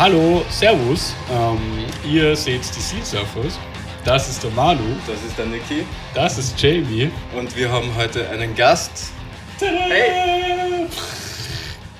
Hallo, 0.00 0.42
Servus. 0.48 1.14
Ähm, 1.30 1.84
ihr 2.10 2.34
seht 2.34 2.62
die 2.74 2.80
Sea 2.80 3.04
Surfers. 3.04 3.58
Das 4.02 4.30
ist 4.30 4.42
der 4.42 4.50
Manu. 4.52 4.96
Das 5.06 5.22
ist 5.22 5.36
der 5.36 5.44
Niki. 5.44 5.84
Das 6.14 6.38
ist 6.38 6.58
Jamie. 6.58 7.10
Und 7.36 7.54
wir 7.54 7.70
haben 7.70 7.94
heute 7.94 8.26
einen 8.30 8.54
Gast. 8.54 9.12
Hey! 9.58 10.86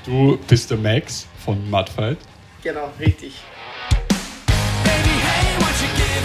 Du 0.07 0.39
bist 0.49 0.71
der 0.71 0.79
Max 0.79 1.27
von 1.45 1.69
Mudfight. 1.69 2.17
Genau, 2.63 2.91
richtig. 2.99 3.35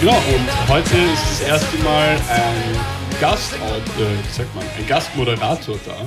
Genau, 0.00 0.16
und 0.16 0.68
heute 0.70 0.96
ist 0.96 1.24
das 1.28 1.40
erste 1.42 1.76
Mal 1.84 2.08
ein 2.30 3.20
Gast, 3.20 3.52
äh, 3.52 4.32
sagt 4.32 4.54
man, 4.54 4.64
ein 4.78 4.86
Gastmoderator 4.86 5.76
da. 5.84 5.98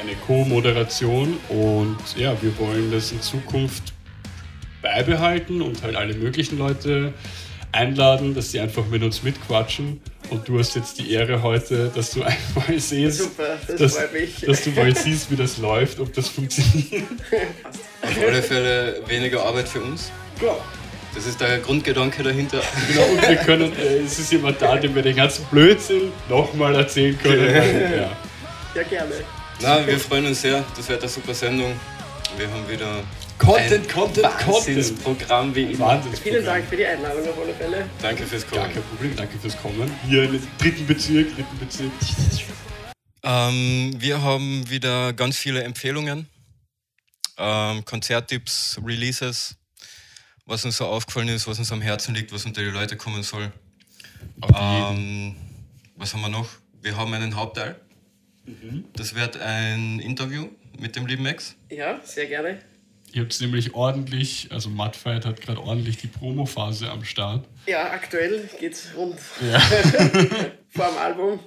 Eine 0.00 0.14
Co-Moderation 0.26 1.36
und 1.50 1.98
ja, 2.16 2.34
wir 2.40 2.58
wollen 2.58 2.90
das 2.90 3.12
in 3.12 3.20
Zukunft 3.20 3.93
beibehalten 4.84 5.62
und 5.62 5.82
halt 5.82 5.96
alle 5.96 6.14
möglichen 6.14 6.58
Leute 6.58 7.12
einladen, 7.72 8.34
dass 8.34 8.52
sie 8.52 8.60
einfach 8.60 8.86
mit 8.86 9.02
uns 9.02 9.24
mitquatschen. 9.24 10.00
Und 10.30 10.46
du 10.46 10.58
hast 10.58 10.76
jetzt 10.76 10.98
die 10.98 11.10
Ehre 11.10 11.42
heute, 11.42 11.90
dass 11.94 12.12
du 12.12 12.22
einmal 12.22 12.78
siehst, 12.78 13.18
Super, 13.18 13.58
das 13.66 13.76
dass, 13.76 14.40
dass 14.46 14.64
du 14.64 14.70
mal 14.70 14.94
siehst, 14.94 15.30
wie 15.30 15.36
das 15.36 15.58
läuft, 15.58 15.98
ob 15.98 16.12
das 16.12 16.28
funktioniert. 16.28 17.02
Auf 18.02 18.18
alle 18.26 18.42
Fälle 18.42 19.00
weniger 19.08 19.42
Arbeit 19.42 19.68
für 19.68 19.80
uns. 19.80 20.12
Ja. 20.40 20.54
Das 21.14 21.26
ist 21.26 21.40
der 21.40 21.58
Grundgedanke 21.58 22.22
dahinter. 22.22 22.60
Genau, 22.88 23.06
und 23.06 23.28
wir 23.28 23.36
können, 23.36 23.72
äh, 23.78 23.98
es 24.04 24.18
ist 24.18 24.32
jemand 24.32 24.60
da, 24.60 24.76
dem 24.76 24.94
wir 24.94 25.02
den 25.02 25.16
ganzen 25.16 25.44
Blödsinn 25.46 26.12
nochmal 26.28 26.74
erzählen 26.74 27.16
können. 27.18 27.54
Ja. 27.54 28.16
Ja, 28.74 28.82
gerne. 28.82 29.14
Na, 29.62 29.86
wir 29.86 29.98
freuen 30.00 30.26
uns 30.26 30.42
sehr. 30.42 30.64
Das 30.76 30.88
wird 30.88 31.00
eine 31.00 31.08
super 31.08 31.32
Sendung. 31.32 31.72
Wir 32.36 32.50
haben 32.50 32.68
wieder 32.68 33.04
Content, 33.44 33.72
ein 33.72 33.88
Content, 33.88 34.24
Wahnsinnsprogramm 34.24 35.54
wie 35.54 35.72
immer. 35.72 36.02
Vielen 36.22 36.44
Dank 36.44 36.66
für 36.66 36.76
die 36.76 36.86
Einladung 36.86 37.28
auf 37.28 37.38
alle 37.38 37.52
Fälle. 37.52 37.90
Danke 38.00 38.24
fürs 38.24 38.46
Kommen. 38.46 38.72
kein 38.72 38.82
Problem, 38.82 39.14
danke 39.16 39.38
fürs 39.38 39.56
Kommen. 39.58 39.90
Hier 40.08 40.24
im 40.24 40.40
dritten 40.56 40.86
Bezirk, 40.86 41.34
dritten 41.34 41.58
Bezirk. 41.58 41.90
Ähm, 43.22 43.94
wir 43.98 44.22
haben 44.22 44.68
wieder 44.70 45.12
ganz 45.12 45.36
viele 45.36 45.62
Empfehlungen, 45.62 46.26
ähm, 47.36 47.84
Konzerttipps, 47.84 48.80
Releases, 48.82 49.56
was 50.46 50.64
uns 50.64 50.78
so 50.78 50.86
aufgefallen 50.86 51.28
ist, 51.28 51.46
was 51.46 51.58
uns 51.58 51.70
am 51.70 51.82
Herzen 51.82 52.14
liegt, 52.14 52.32
was 52.32 52.46
unter 52.46 52.62
die 52.62 52.70
Leute 52.70 52.96
kommen 52.96 53.22
soll. 53.22 53.52
Ähm, 54.58 55.36
was 55.96 56.14
haben 56.14 56.22
wir 56.22 56.30
noch? 56.30 56.48
Wir 56.80 56.96
haben 56.96 57.12
einen 57.12 57.36
Hauptteil. 57.36 57.76
Das 58.94 59.14
wird 59.14 59.38
ein 59.38 60.00
Interview 60.00 60.48
mit 60.78 60.96
dem 60.96 61.06
lieben 61.06 61.22
Max. 61.24 61.56
Ja, 61.70 62.00
sehr 62.04 62.26
gerne. 62.26 62.58
Ihr 63.14 63.22
habt 63.22 63.40
nämlich 63.40 63.74
ordentlich, 63.74 64.48
also 64.50 64.68
Mudfight 64.68 65.24
hat 65.24 65.40
gerade 65.40 65.60
ordentlich 65.62 65.98
die 65.98 66.08
Promophase 66.08 66.90
am 66.90 67.04
Start. 67.04 67.44
Ja, 67.66 67.84
aktuell 67.92 68.48
geht's 68.58 68.88
rund 68.96 69.16
Ja. 69.40 69.58
vor 70.70 70.88
dem 70.88 70.98
Album. 71.00 71.38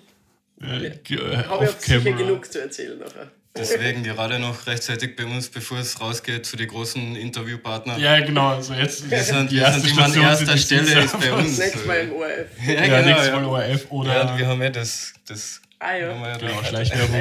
Äh, 0.61 0.91
ge- 1.03 1.19
Habe 1.45 1.65
ich 1.65 1.71
sicher 1.71 1.99
genug 1.99 2.51
zu 2.51 2.61
erzählen 2.61 2.97
nachher. 2.97 3.29
Deswegen 3.55 4.03
gerade 4.03 4.39
noch 4.39 4.65
rechtzeitig 4.67 5.15
bei 5.17 5.25
uns, 5.25 5.49
bevor 5.49 5.79
es 5.79 5.99
rausgeht 5.99 6.47
für 6.47 6.57
die 6.57 6.67
großen 6.67 7.15
Interviewpartner. 7.15 7.97
Ja, 7.97 8.19
genau. 8.21 8.49
Also 8.55 8.73
jetzt 8.73 9.09
Wir 9.09 9.21
sind, 9.23 9.51
die 9.51 9.57
wir 9.57 9.71
sind 9.71 9.91
immer 9.91 10.05
an 10.05 10.13
erster 10.21 10.57
Stelle 10.57 11.03
ist 11.03 11.19
bei 11.19 11.33
uns. 11.33 11.57
Nächstes 11.57 11.85
Mal 11.85 11.95
im 12.01 12.13
ORF. 12.13 12.47
Ja, 12.65 12.73
Ja, 12.73 12.81
genau. 12.85 13.01
nächstes 13.07 13.27
ja. 13.27 13.35
Mal 13.39 13.45
ORF 13.45 13.85
oder. 13.91 14.13
Ja, 14.13 14.37
wir 14.37 14.47
haben 14.47 14.61
ja 14.61 14.69
das. 14.69 15.13
das 15.27 15.59
Ah 15.79 15.95
ja. 15.95 16.07
haben 16.13 16.21
wir 16.21 16.29
ja 16.29 16.37
genau. 16.37 16.63
Schleichwerbung. 16.63 17.15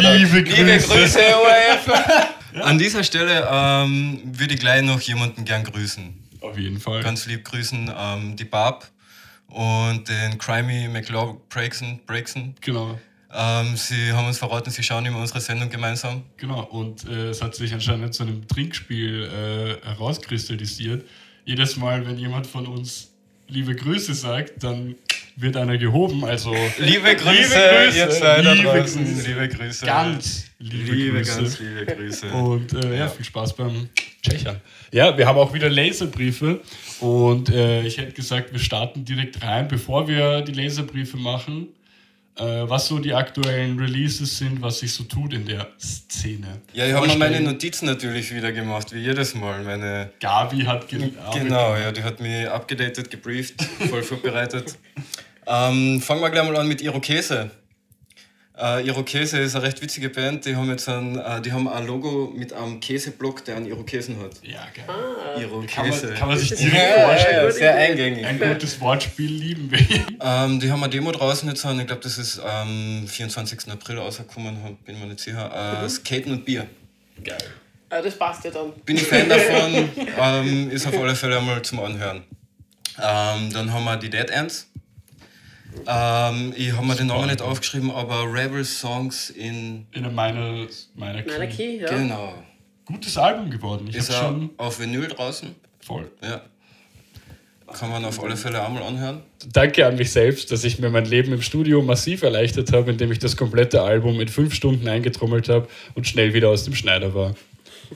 Liebe 0.00 0.42
Grüße. 0.44 0.62
Liebe 0.64 0.78
Grüße, 0.82 1.18
ORF! 1.36 2.28
An 2.60 2.78
dieser 2.78 3.02
Stelle 3.04 3.48
ähm, 3.50 4.20
würde 4.24 4.54
ich 4.54 4.60
gleich 4.60 4.82
noch 4.82 5.00
jemanden 5.00 5.44
gern 5.44 5.64
grüßen. 5.64 6.22
Auf 6.40 6.58
jeden 6.58 6.80
Fall. 6.80 7.02
Ganz 7.02 7.26
lieb 7.26 7.44
grüßen 7.44 7.90
ähm, 7.96 8.36
die 8.36 8.44
Barb 8.44 8.90
und 9.48 10.08
den 10.08 10.38
Crimey 10.38 10.88
McLaughlin 10.88 11.40
Breakson. 11.48 12.00
Breakson. 12.06 12.54
Genau. 12.60 12.98
Ähm, 13.34 13.76
sie 13.76 14.12
haben 14.12 14.26
uns 14.26 14.38
verraten, 14.38 14.70
sie 14.70 14.82
schauen 14.82 15.06
immer 15.06 15.18
unsere 15.18 15.40
Sendung 15.40 15.70
gemeinsam. 15.70 16.22
Genau, 16.36 16.64
und 16.64 17.08
äh, 17.08 17.30
es 17.30 17.40
hat 17.40 17.54
sich 17.54 17.72
anscheinend 17.72 18.12
zu 18.12 18.24
einem 18.24 18.46
Trinkspiel 18.46 19.22
äh, 19.82 19.86
herauskristallisiert. 19.86 21.08
Jedes 21.44 21.76
Mal, 21.76 22.06
wenn 22.06 22.18
jemand 22.18 22.46
von 22.46 22.66
uns 22.66 23.11
liebe 23.52 23.74
Grüße 23.74 24.14
sagt, 24.14 24.62
dann 24.62 24.96
wird 25.36 25.56
einer 25.56 25.78
gehoben. 25.78 26.24
Also 26.24 26.54
Liebe 26.78 27.14
Grüße, 27.14 27.24
Grüße, 27.24 27.98
ihr 27.98 28.10
zwei 28.10 28.42
da 28.42 28.52
liebe 28.52 28.68
draußen. 28.68 29.04
Grüße. 29.04 29.28
Liebe 29.28 29.48
Grüße. 29.48 29.86
ganz 29.86 30.44
liebe, 30.58 30.92
liebe, 30.92 31.18
Grüße. 31.18 31.36
ganz 31.42 31.58
liebe 31.60 31.86
Grüße. 31.86 32.26
Und 32.28 32.72
äh, 32.74 32.88
ja. 32.90 32.94
Ja. 32.94 33.08
viel 33.08 33.24
Spaß 33.24 33.54
beim 33.56 33.88
Tschechern. 34.22 34.60
Ja, 34.92 35.16
wir 35.16 35.26
haben 35.26 35.38
auch 35.38 35.52
wieder 35.54 35.70
Laserbriefe. 35.70 36.60
Und 37.00 37.48
äh, 37.50 37.82
ich 37.82 37.98
hätte 37.98 38.12
gesagt, 38.12 38.52
wir 38.52 38.60
starten 38.60 39.04
direkt 39.04 39.42
rein, 39.42 39.68
bevor 39.68 40.06
wir 40.08 40.42
die 40.42 40.52
Laserbriefe 40.52 41.16
machen. 41.16 41.68
Äh, 42.38 42.44
was 42.68 42.86
so 42.86 42.98
die 42.98 43.12
aktuellen 43.12 43.78
Releases 43.78 44.38
sind, 44.38 44.62
was 44.62 44.78
sich 44.78 44.94
so 44.94 45.04
tut 45.04 45.34
in 45.34 45.44
der 45.44 45.68
Szene. 45.78 46.62
Ja, 46.72 46.86
ich 46.86 46.94
habe 46.94 47.06
mir 47.06 47.16
meine. 47.16 47.40
Notizen 47.40 47.84
natürlich 47.84 48.34
wieder 48.34 48.52
gemacht, 48.52 48.94
wie 48.94 49.00
jedes 49.00 49.34
Mal. 49.34 49.62
Meine 49.62 50.10
Gabi 50.18 50.62
hat 50.62 50.88
ge 50.88 51.10
Genau, 51.34 51.76
ja, 51.76 51.92
die 51.92 52.02
hat 52.02 52.20
mich 52.20 52.48
abgedatet, 52.48 53.10
gebrieft, 53.10 53.62
voll 53.90 54.02
vorbereitet. 54.02 54.78
Ähm, 55.46 56.00
fangen 56.00 56.22
wir 56.22 56.30
gleich 56.30 56.46
mal 56.46 56.56
an 56.56 56.68
mit 56.68 56.80
Irokese. 56.80 57.50
Äh, 58.62 58.86
Irokese 58.86 59.38
ist 59.40 59.56
eine 59.56 59.64
recht 59.64 59.82
witzige 59.82 60.08
Band, 60.08 60.44
die 60.44 60.54
haben 60.54 60.70
jetzt 60.70 60.88
ein, 60.88 61.18
äh, 61.18 61.40
die 61.40 61.52
haben 61.52 61.66
ein 61.66 61.84
Logo 61.84 62.32
mit 62.32 62.52
einem 62.52 62.78
Käseblock, 62.78 63.44
der 63.44 63.56
einen 63.56 63.66
Irokesen 63.66 64.20
hat. 64.20 64.30
Ja, 64.42 64.68
geil. 64.72 65.42
Irokese. 65.42 65.74
Kann 65.74 65.88
man, 65.88 66.14
kann 66.14 66.28
man 66.28 66.38
sich 66.38 66.50
Das 66.50 66.58
direkt 66.60 66.96
ja, 66.96 67.08
vorstellen. 67.08 67.44
ja, 67.44 67.50
sehr 67.50 67.74
eingängig. 67.74 68.24
Ein 68.24 68.38
gutes 68.38 68.80
Wortspiel 68.80 69.32
lieben 69.32 69.70
wir. 69.70 69.82
Ähm, 70.24 70.60
die 70.60 70.70
haben 70.70 70.80
eine 70.82 70.90
Demo 70.92 71.10
draußen 71.10 71.48
jetzt, 71.48 71.64
ich 71.64 71.86
glaube, 71.86 72.00
das 72.00 72.16
ist 72.16 72.38
am 72.38 73.04
24. 73.08 73.72
April 73.72 73.98
rausgekommen, 73.98 74.78
bin 74.84 75.00
mir 75.00 75.06
nicht 75.06 75.18
sicher. 75.18 75.82
Äh, 75.84 75.88
Skaten 75.88 76.32
und 76.32 76.44
Bier. 76.44 76.68
Geil. 77.24 77.38
Ah, 77.90 78.00
das 78.00 78.16
passt 78.16 78.44
ja 78.44 78.52
dann. 78.52 78.72
Bin 78.84 78.96
ich 78.96 79.02
Fan 79.02 79.28
davon, 79.28 79.90
ähm, 80.18 80.70
ist 80.70 80.86
auf 80.86 80.96
alle 80.96 81.16
Fälle 81.16 81.38
einmal 81.38 81.60
zum 81.62 81.80
Anhören. 81.80 82.22
Ähm, 82.98 83.52
dann 83.52 83.72
haben 83.72 83.84
wir 83.84 83.96
die 83.96 84.10
Dead 84.10 84.30
Ends. 84.30 84.70
Ähm, 85.86 86.52
ich 86.56 86.72
habe 86.72 86.86
mir 86.86 86.94
den 86.94 87.06
Namen 87.08 87.26
nicht 87.28 87.42
aufgeschrieben, 87.42 87.90
aber 87.90 88.32
Rebel 88.32 88.64
Songs 88.64 89.30
in. 89.30 89.86
In 89.92 90.14
meiner, 90.14 90.66
meiner 90.94 91.22
Meiner 91.22 91.22
Key. 91.22 91.46
Key, 91.48 91.80
ja. 91.80 91.88
Genau. 91.88 92.34
Gutes 92.84 93.16
Album 93.16 93.50
geworden. 93.50 93.86
Ich 93.88 93.96
Ist 93.96 94.10
er 94.10 94.20
schon 94.20 94.50
auf 94.56 94.78
Vinyl 94.80 95.08
draußen? 95.08 95.54
voll. 95.80 96.10
Ja. 96.22 96.42
Kann 97.72 97.90
man 97.90 98.04
auf 98.04 98.22
alle 98.22 98.36
Fälle 98.36 98.64
einmal 98.64 98.82
anhören. 98.82 99.22
Danke 99.50 99.86
an 99.86 99.96
mich 99.96 100.12
selbst, 100.12 100.52
dass 100.52 100.62
ich 100.62 100.78
mir 100.78 100.90
mein 100.90 101.06
Leben 101.06 101.32
im 101.32 101.40
Studio 101.40 101.80
massiv 101.80 102.22
erleichtert 102.22 102.70
habe, 102.72 102.90
indem 102.90 103.10
ich 103.10 103.18
das 103.18 103.36
komplette 103.36 103.80
Album 103.80 104.20
in 104.20 104.28
fünf 104.28 104.54
Stunden 104.54 104.86
eingetrommelt 104.88 105.48
habe 105.48 105.68
und 105.94 106.06
schnell 106.06 106.34
wieder 106.34 106.50
aus 106.50 106.64
dem 106.64 106.74
Schneider 106.74 107.14
war. 107.14 107.34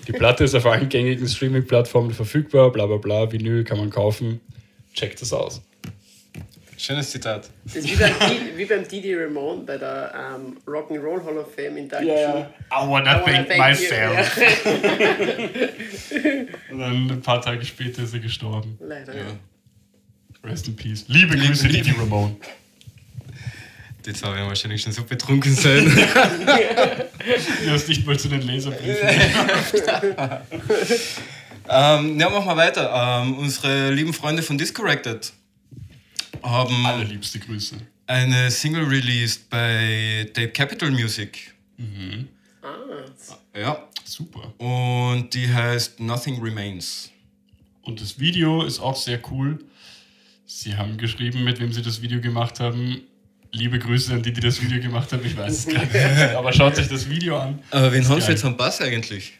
Die 0.08 0.12
Platte 0.12 0.44
ist 0.44 0.54
auf 0.54 0.64
allen 0.64 0.88
gängigen 0.88 1.28
Streaming-Plattformen 1.28 2.12
verfügbar, 2.12 2.72
bla 2.72 2.87
bla 2.87 2.97
bla, 2.97 3.31
Vinyl 3.31 3.64
kann 3.64 3.78
man 3.78 3.91
kaufen. 3.91 4.41
Checkt 4.94 5.20
es 5.20 5.32
aus. 5.32 5.60
Schönes 6.78 7.10
Zitat. 7.10 7.48
Das 7.64 7.76
ist 7.76 7.88
wie 7.91 7.97
beim, 7.97 8.12
wie 8.56 8.64
beim 8.66 8.87
Didi 8.87 9.14
Ramone 9.14 9.62
bei 9.62 9.78
der 9.78 10.12
ähm, 10.37 10.59
Rock'n'Roll 10.66 11.25
Hall 11.25 11.38
of 11.38 11.54
Fame 11.54 11.78
in. 11.78 11.87
I 11.87 11.91
wanna 11.91 12.50
I 12.70 12.91
wanna 12.91 13.14
thank 13.25 13.48
thank 13.48 13.59
myself. 13.59 14.37
you. 14.37 14.53
Und 16.72 16.78
dann 16.78 17.10
ein 17.10 17.20
paar 17.22 17.41
Tage 17.41 17.64
später 17.64 18.03
ist 18.03 18.12
er 18.12 18.20
gestorben. 18.20 18.76
Leider. 18.81 19.14
Ja. 19.16 19.22
Rest 20.44 20.69
in 20.69 20.76
peace. 20.76 21.04
Liebe 21.09 21.37
Grüße, 21.37 21.66
liebe- 21.66 21.82
Didi 21.84 21.98
Ramone. 21.98 22.37
Die 24.04 24.12
zwei 24.12 24.34
werden 24.34 24.47
wahrscheinlich 24.48 24.82
schon 24.82 24.93
so 24.93 25.03
betrunken 25.04 25.54
sein. 25.54 25.87
Du 27.64 27.70
hast 27.72 27.88
nicht 27.88 28.06
mal 28.06 28.16
zu 28.16 28.28
den 28.28 28.43
Laserbriefen. 28.43 29.08
ähm, 31.69 32.20
ja, 32.20 32.31
machen 32.31 32.46
wir 32.46 32.56
weiter. 32.56 33.20
Ähm, 33.25 33.37
unsere 33.38 33.90
lieben 33.90 34.12
Freunde 34.12 34.44
von 34.44 34.56
Discorrected 34.56 35.32
haben 36.43 36.87
Allerliebste 36.87 37.38
Grüße. 37.38 37.77
eine 38.06 38.50
Single 38.50 38.85
released 38.85 39.49
bei 39.50 40.29
Tape 40.35 40.50
Capital 40.50 40.91
Music. 40.91 41.55
Ah, 42.62 43.59
Ja. 43.59 43.88
Super. 44.05 44.53
Und 44.59 45.31
die 45.35 45.53
heißt 45.53 45.99
Nothing 46.00 46.41
Remains. 46.41 47.11
Und 47.83 48.00
das 48.00 48.19
Video 48.21 48.62
ist 48.62 48.79
auch 48.79 48.94
sehr 48.97 49.21
cool. 49.31 49.59
Sie 50.47 50.77
haben 50.77 50.97
geschrieben, 50.97 51.43
mit 51.43 51.59
wem 51.61 51.73
sie 51.73 51.83
das 51.83 52.00
Video 52.00 52.21
gemacht 52.21 52.61
haben. 52.61 53.00
Liebe 53.50 53.79
Grüße 53.79 54.12
an 54.15 54.23
die, 54.23 54.33
die 54.33 54.41
das 54.41 54.62
Video 54.62 54.81
gemacht 54.81 55.12
haben. 55.12 55.25
Ich 55.27 55.37
weiß 55.37 55.67
es 55.67 55.75
gar 55.75 55.85
nicht. 55.85 55.94
Aber 56.37 56.53
schaut 56.53 56.79
euch 56.79 56.88
das 56.88 57.09
Video 57.09 57.37
an. 57.38 57.59
Aber 57.71 57.93
wen 57.93 58.06
haben 58.09 58.21
sie 58.21 58.31
jetzt 58.31 58.44
am 58.44 58.56
Bass 58.56 58.81
eigentlich? 58.81 59.33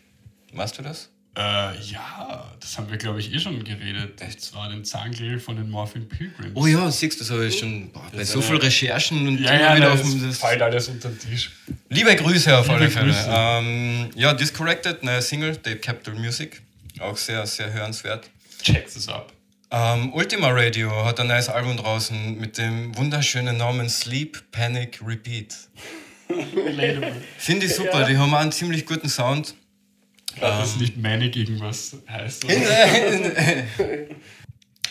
Weißt 0.53 0.79
du 0.79 0.83
das? 0.83 1.11
Äh, 1.37 1.79
ja, 1.83 2.51
das 2.59 2.79
haben 2.79 2.89
wir, 2.91 2.97
glaube 2.97 3.21
ich, 3.21 3.31
eh 3.33 3.39
schon 3.39 3.63
geredet. 3.63 4.19
Das 4.21 4.55
war 4.55 4.71
den 4.71 4.85
Zahngrill 4.87 5.39
von 5.39 5.57
den 5.57 5.69
Morphin 5.69 6.09
Pilgrims. 6.09 6.53
Oh 6.55 6.67
ja, 6.67 6.91
siehst 6.91 7.21
du, 7.21 7.25
das 7.25 7.31
habe 7.31 7.45
ich 7.47 7.59
schon 7.59 7.91
boah, 7.93 8.03
bei 8.11 8.25
so 8.25 8.39
eine- 8.39 8.49
viel 8.49 8.57
Recherchen 8.57 9.29
und 9.29 9.39
Ja, 9.41 9.51
immer 9.51 9.61
ja, 9.61 9.77
wieder 9.77 9.91
das 9.91 10.01
auf 10.01 10.11
dem. 10.11 10.27
Das 10.29 10.39
fällt 10.39 10.63
alles 10.63 10.89
unter 10.89 11.11
den 11.11 11.19
Tisch. 11.19 11.51
Liebe 11.91 12.17
Grüße 12.17 12.57
auf 12.57 12.67
Liebe 12.69 12.79
alle 12.79 12.91
Fälle. 12.91 13.15
Ähm, 13.29 14.11
ja, 14.15 14.33
Discorrected, 14.33 15.03
neue 15.03 15.21
Single, 15.21 15.57
Tape 15.57 15.77
Capital 15.77 16.15
Music. 16.15 16.63
Auch 17.01 17.17
sehr, 17.19 17.47
sehr 17.47 17.71
hörenswert. 17.71 18.31
Checkt 18.63 18.97
es 18.97 19.07
ab. 19.07 19.31
Ähm, 19.71 20.15
Ultima 20.15 20.49
Radio 20.49 21.05
hat 21.05 21.21
ein 21.21 21.27
neues 21.27 21.51
Album 21.51 21.77
draußen 21.77 22.39
mit 22.41 22.57
dem 22.57 22.97
wunderschönen 22.97 23.59
Namen 23.59 23.91
Sleep, 23.91 24.43
Panic, 24.53 25.01
Repeat. 25.07 25.55
Finde 27.39 27.67
ich 27.67 27.75
super, 27.75 28.05
die 28.05 28.17
haben 28.17 28.33
auch 28.33 28.39
einen 28.39 28.53
ziemlich 28.53 28.87
guten 28.87 29.09
Sound. 29.11 29.55
Dass 30.41 30.69
es 30.69 30.77
nicht 30.77 30.97
Manic 30.97 31.37
irgendwas 31.37 31.97
heißt. 32.09 32.47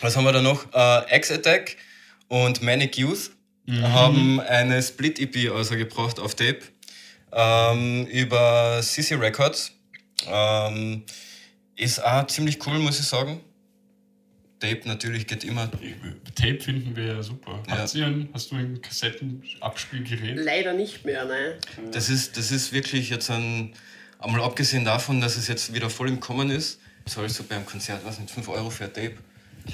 Was 0.00 0.16
haben 0.16 0.24
wir 0.24 0.32
da 0.32 0.42
noch? 0.42 0.66
Äh, 0.74 1.16
X-Attack 1.16 1.76
und 2.28 2.62
Manic 2.62 2.98
Youth 2.98 3.30
haben 3.68 4.40
eine 4.40 4.82
Split-EP 4.82 5.50
rausgebracht 5.50 6.20
auf 6.20 6.34
Tape 6.34 6.60
ähm, 7.32 8.06
über 8.06 8.80
CC 8.82 9.14
Records. 9.16 9.72
Ähm, 10.26 11.02
ist 11.76 12.02
auch 12.02 12.26
ziemlich 12.26 12.64
cool, 12.66 12.78
muss 12.78 13.00
ich 13.00 13.06
sagen. 13.06 13.40
Tape 14.58 14.82
natürlich 14.84 15.26
geht 15.26 15.44
immer. 15.44 15.70
Tape 16.34 16.60
finden 16.60 16.96
wir 16.96 17.04
ja 17.04 17.22
super. 17.22 17.62
Ja. 17.68 17.78
Habt 17.78 17.94
ihr 17.94 18.06
ein, 18.06 18.28
hast 18.32 18.50
du 18.50 18.56
ein 18.56 18.80
Kassettenabspielgerät? 18.80 20.36
Leider 20.36 20.72
nicht 20.72 21.04
mehr, 21.04 21.26
ne? 21.26 21.58
Das 21.92 22.08
ist, 22.08 22.38
das 22.38 22.50
ist 22.50 22.72
wirklich 22.72 23.10
jetzt 23.10 23.30
ein, 23.30 23.74
einmal 24.18 24.42
abgesehen 24.42 24.84
davon, 24.84 25.20
dass 25.20 25.36
es 25.36 25.48
jetzt 25.48 25.72
wieder 25.74 25.90
voll 25.90 26.08
im 26.08 26.20
Kommen 26.20 26.50
ist, 26.50 26.78
zahlst 27.06 27.38
du 27.38 27.44
beim 27.44 27.64
Konzert, 27.66 28.00
was 28.04 28.18
nicht, 28.18 28.30
5 28.30 28.48
Euro 28.48 28.70
für 28.70 28.84
ein 28.84 28.92
Tape. 28.92 29.14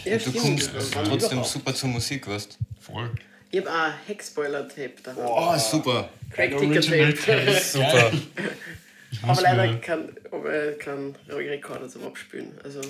Ja, 0.04 0.16
du 0.18 0.32
kommst 0.32 0.70
trotzdem 0.92 1.32
überhaupt? 1.38 1.46
super 1.48 1.74
zur 1.74 1.88
Musik, 1.90 2.26
weißt 2.26 2.58
Voll. 2.80 3.10
Ich 3.50 3.60
habe 3.60 3.70
auch 3.70 4.08
Heckspoiler-Tape 4.08 4.94
da. 5.02 5.14
Oh, 5.18 5.56
super. 5.58 6.08
Craig 6.30 6.54
Original 6.54 7.12
Ticker-Tape. 7.12 7.44
Tape. 7.44 7.60
Super. 7.60 8.12
Aber 9.28 9.42
leider 9.42 9.76
kein, 9.76 10.08
aber 10.30 10.72
kein 10.78 11.14
Rekorder 11.28 11.86
zum 11.86 12.04
Abspielen. 12.06 12.52
Also, 12.64 12.80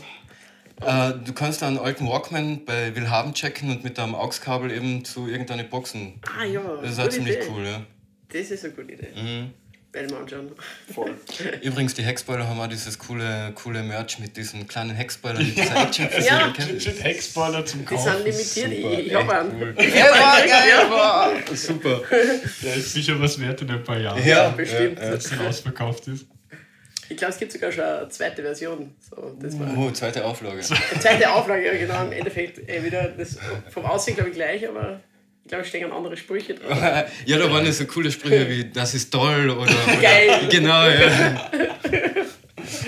Äh, 0.81 1.15
du 1.25 1.33
kannst 1.33 1.65
einen 1.65 1.79
alten 1.79 2.07
Walkman 2.09 2.65
bei 2.65 2.95
Willhaben 2.95 3.35
checken 3.35 3.71
und 3.71 3.83
mit 3.83 3.99
einem 3.99 4.15
AUX-Kabel 4.15 4.71
eben 4.71 5.05
zu 5.05 5.27
irgendeine 5.27 5.65
Boxen. 5.65 6.21
ah 6.39 6.45
ja, 6.45 6.61
Das 6.81 6.93
ist 6.93 7.01
auch 7.01 7.09
ziemlich 7.09 7.37
Idee. 7.39 7.47
cool, 7.51 7.65
ja. 7.67 7.83
Das 8.33 8.51
ist 8.53 8.65
eine 8.65 8.73
gute 8.73 8.93
Idee. 8.93 9.09
Mhm. 9.21 9.51
Mal 9.95 10.15
anschauen. 10.23 10.51
Voll. 10.95 11.15
Übrigens, 11.63 11.93
die 11.95 12.03
Heckspoiler 12.03 12.49
haben 12.49 12.59
auch 12.61 12.67
dieses 12.67 12.99
coole, 12.99 13.53
coole 13.55 13.83
Merch 13.83 14.19
mit 14.21 14.37
diesen 14.37 14.67
kleinen 14.67 14.95
Heckspoilern, 14.95 15.45
mit 15.47 15.57
dieser 15.57 15.83
action 15.83 16.09
Ja. 16.25 16.53
Legit 16.57 17.03
Heckspoiler 17.05 17.65
zum 17.67 17.81
Die 17.81 17.87
Kaufen. 17.87 18.13
sind 18.13 18.25
limitiert. 18.25 18.83
super, 18.83 18.99
Ich, 19.01 19.07
ich 19.09 19.15
habe 19.15 19.39
einen. 19.39 19.61
cool. 19.63 19.75
Ja, 19.95 20.05
hab 20.05 20.21
war 20.21 20.47
geil, 20.47 20.91
war 20.91 21.57
super. 21.57 22.01
Der 22.63 22.75
ist 22.77 22.93
sicher 22.95 23.21
was 23.21 23.39
wert 23.39 23.61
in 23.61 23.71
ein 23.71 23.85
paar 23.85 23.99
Jahren, 23.99 24.25
Ja, 24.27 24.49
bestimmt. 24.49 24.99
ja, 24.99 25.11
es 25.13 25.31
ausverkauft 25.39 26.09
ist. 26.09 26.27
Ich 27.11 27.19
glaube, 27.19 27.35
es 27.35 27.39
gibt 27.39 27.53
sogar 27.53 27.71
schon 27.71 27.85
eine 27.85 28.09
zweite 28.09 28.41
Version. 28.43 28.95
So, 29.11 29.37
das 29.39 29.59
war 29.61 29.77
Oh, 29.77 29.91
zweite 29.91 30.25
Auflage. 30.25 30.61
zweite 30.63 31.31
Auflage, 31.31 31.67
ja 31.67 31.77
genau. 31.77 32.05
Im 32.07 32.13
Endeffekt 32.13 32.67
äh, 32.67 32.83
wieder 32.83 33.09
das, 33.09 33.37
vom 33.71 33.85
Aussehen, 33.85 34.15
glaube 34.15 34.31
ich, 34.31 34.37
gleich, 34.37 34.67
aber 34.67 35.01
ich 35.45 35.49
glaube, 35.49 35.63
es 35.63 35.69
stehen 35.69 35.91
andere 35.93 36.17
Sprüche 36.17 36.55
drauf. 36.55 36.79
Ja, 37.27 37.39
da 37.39 37.51
waren 37.51 37.65
ja 37.65 37.73
so 37.73 37.85
coole 37.87 38.11
Sprüche 38.11 38.49
wie 38.49 38.71
das 38.71 38.95
ist 38.95 39.13
toll 39.13 39.51
oder, 39.51 39.63
oder 39.63 39.97
Geil. 40.01 40.49
Genau, 40.51 40.87
ja. 40.87 41.51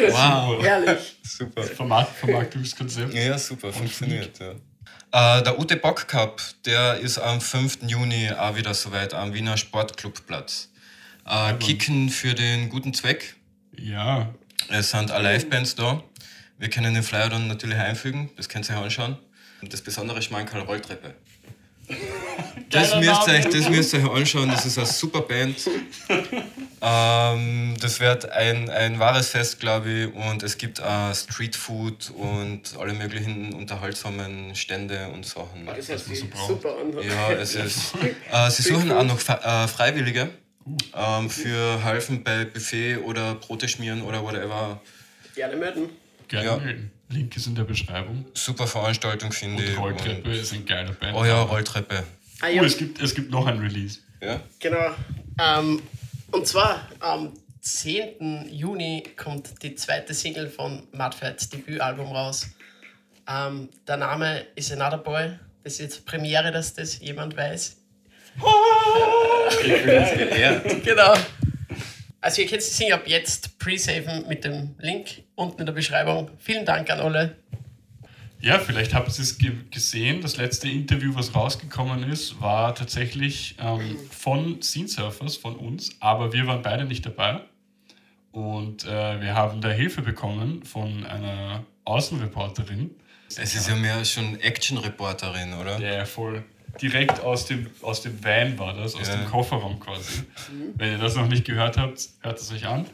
Wow. 0.08 0.62
Herrlich. 0.62 1.16
Super. 1.22 1.62
Vermarkt 1.62 2.16
Vermarktungskonzept. 2.16 3.12
Ja, 3.12 3.36
super, 3.38 3.72
funktioniert. 3.72 4.38
Ja. 4.38 5.38
Äh, 5.38 5.42
der 5.42 5.58
Ute 5.58 5.76
Bock 5.76 6.08
Cup, 6.08 6.40
der 6.64 6.98
ist 6.98 7.18
am 7.18 7.40
5. 7.40 7.78
Juni 7.86 8.30
auch 8.30 8.56
wieder 8.56 8.72
soweit 8.74 9.14
am 9.14 9.34
Wiener 9.34 9.56
Sportclubplatz. 9.56 10.70
Äh, 11.26 11.54
Kicken 11.54 12.08
für 12.08 12.34
den 12.34 12.68
guten 12.68 12.94
Zweck. 12.94 13.36
Ja, 13.76 14.32
Es 14.68 14.90
sind 14.90 15.10
auch 15.12 15.20
Live-Bands 15.20 15.74
da. 15.74 16.02
Wir 16.58 16.70
können 16.70 16.94
den 16.94 17.02
Flyer 17.02 17.28
dann 17.28 17.48
natürlich 17.48 17.76
einfügen, 17.76 18.30
das 18.36 18.48
könnt 18.48 18.68
ihr 18.68 18.76
euch 18.76 18.82
anschauen. 18.84 19.18
Und 19.60 19.72
das 19.72 19.82
besondere 19.82 20.22
Schmankerl 20.22 20.62
Rolltreppe. 20.62 21.14
Das 22.70 22.96
müsst, 22.96 23.28
ihr 23.28 23.34
euch, 23.34 23.44
das 23.44 23.68
müsst 23.68 23.92
ihr 23.92 24.02
euch 24.10 24.16
anschauen, 24.16 24.48
das 24.48 24.66
ist 24.66 24.78
eine 24.78 24.86
super 24.86 25.20
Band. 25.20 25.56
ähm, 26.82 27.76
das 27.80 28.00
wird 28.00 28.28
ein, 28.30 28.68
ein 28.68 28.98
wahres 28.98 29.28
Fest, 29.28 29.60
glaube 29.60 29.90
ich. 29.90 30.14
Und 30.14 30.42
es 30.42 30.58
gibt 30.58 30.82
auch 30.82 31.14
Streetfood 31.14 32.10
und 32.16 32.76
alle 32.78 32.94
möglichen 32.94 33.52
unterhaltsamen 33.52 34.56
Stände 34.56 35.08
und 35.12 35.24
Sachen. 35.24 35.66
Das 35.66 35.88
hört 35.88 36.00
sich 36.00 36.18
so 36.20 36.26
braucht. 36.26 36.48
super 36.48 36.74
an. 36.80 36.92
Ja, 37.06 37.32
es 37.32 37.54
ist. 37.54 37.94
Äh, 38.32 38.50
sie 38.50 38.62
suchen 38.62 38.90
auch 38.90 39.04
noch 39.04 39.20
äh, 39.28 39.68
Freiwillige 39.68 40.30
ähm, 40.96 41.30
für 41.30 41.84
Helfen 41.84 42.24
bei 42.24 42.44
Buffet 42.44 42.96
oder 42.98 43.36
Brote 43.36 43.68
schmieren 43.68 44.02
oder 44.02 44.22
whatever. 44.24 44.80
Gerne 45.36 45.56
melden. 45.56 45.90
gerne 46.26 46.46
Ja. 46.46 46.56
melden. 46.56 46.90
Link 47.08 47.36
ist 47.36 47.46
in 47.46 47.54
der 47.54 47.64
Beschreibung. 47.64 48.26
Super 48.34 48.66
Veranstaltung, 48.66 49.32
finde 49.32 49.62
Und 49.62 49.68
ich. 49.70 49.78
Rolltreppe 49.78 50.30
ist 50.32 50.52
ein 50.52 50.66
geiler 50.66 50.92
Band. 50.92 51.14
Und, 51.16 51.22
oh 51.22 51.24
ja, 51.24 51.42
Rolltreppe. 51.42 52.04
Ah, 52.40 52.46
Oh, 52.46 52.48
ja, 52.48 52.64
es 52.64 52.76
gibt, 52.76 53.00
es 53.00 53.14
gibt 53.14 53.30
noch 53.30 53.46
ein 53.46 53.58
Release. 53.58 54.00
Ja? 54.20 54.40
genau. 54.58 54.90
Ähm, 55.40 55.80
und 56.32 56.46
zwar 56.46 56.88
am 57.00 57.32
10. 57.60 58.48
Juni 58.50 59.02
kommt 59.16 59.62
die 59.62 59.74
zweite 59.74 60.12
Single 60.14 60.48
von 60.50 60.86
Mudfats 60.92 61.48
Debütalbum 61.48 62.08
raus. 62.12 62.48
Ähm, 63.28 63.68
der 63.86 63.96
Name 63.98 64.46
ist 64.56 64.72
Another 64.72 64.98
Boy. 64.98 65.38
Das 65.62 65.74
ist 65.74 65.78
jetzt 65.80 66.06
Premiere, 66.06 66.50
dass 66.52 66.74
das 66.74 66.98
jemand 67.00 67.36
weiß. 67.36 67.76
Genau. 70.84 71.14
Also 72.20 72.42
ihr 72.42 72.48
könnt 72.48 72.62
die 72.62 72.66
Single 72.66 72.94
ab 72.94 73.02
jetzt 73.06 73.58
pre-saven 73.58 74.26
mit 74.28 74.44
dem 74.44 74.74
Link 74.78 75.23
unten 75.34 75.60
in 75.60 75.66
der 75.66 75.72
Beschreibung. 75.72 76.30
Vielen 76.38 76.64
Dank 76.64 76.90
an 76.90 77.00
alle. 77.00 77.36
Ja, 78.40 78.58
vielleicht 78.58 78.92
habt 78.92 79.08
ihr 79.08 79.22
es 79.22 79.38
ge 79.38 79.52
gesehen. 79.70 80.20
Das 80.20 80.36
letzte 80.36 80.68
Interview, 80.68 81.14
was 81.14 81.34
rausgekommen 81.34 82.02
ist, 82.10 82.40
war 82.42 82.74
tatsächlich 82.74 83.56
ähm, 83.58 83.96
von 84.10 84.60
Scene 84.60 84.88
Surfers, 84.88 85.36
von 85.36 85.56
uns, 85.56 85.96
aber 86.00 86.32
wir 86.32 86.46
waren 86.46 86.60
beide 86.60 86.84
nicht 86.84 87.06
dabei. 87.06 87.40
Und 88.32 88.84
äh, 88.84 89.20
wir 89.22 89.34
haben 89.34 89.60
da 89.60 89.70
Hilfe 89.70 90.02
bekommen 90.02 90.62
von 90.64 91.06
einer 91.06 91.64
Außenreporterin, 91.84 92.90
Es 93.28 93.54
ist 93.54 93.68
ja 93.68 93.76
mehr 93.76 94.04
schon 94.04 94.38
Action-Reporterin, 94.40 95.54
oder? 95.54 95.78
der 95.78 96.04
voll 96.04 96.44
direkt 96.82 97.20
aus 97.20 97.46
dem, 97.46 97.68
aus 97.82 98.02
dem 98.02 98.22
Van 98.22 98.58
war 98.58 98.74
das, 98.74 98.94
aus 98.96 99.06
Ja. 99.08 99.16
dem 99.16 99.26
Kofferraum 99.26 99.78
quasi. 99.78 100.24
Wenn 100.74 100.92
ihr 100.92 100.98
das 100.98 101.14
noch 101.14 101.28
nicht 101.28 101.44
gehört 101.44 101.76
habt, 101.78 102.08
hört 102.20 102.38
es 102.40 102.50
euch 102.52 102.66
an. 102.66 102.86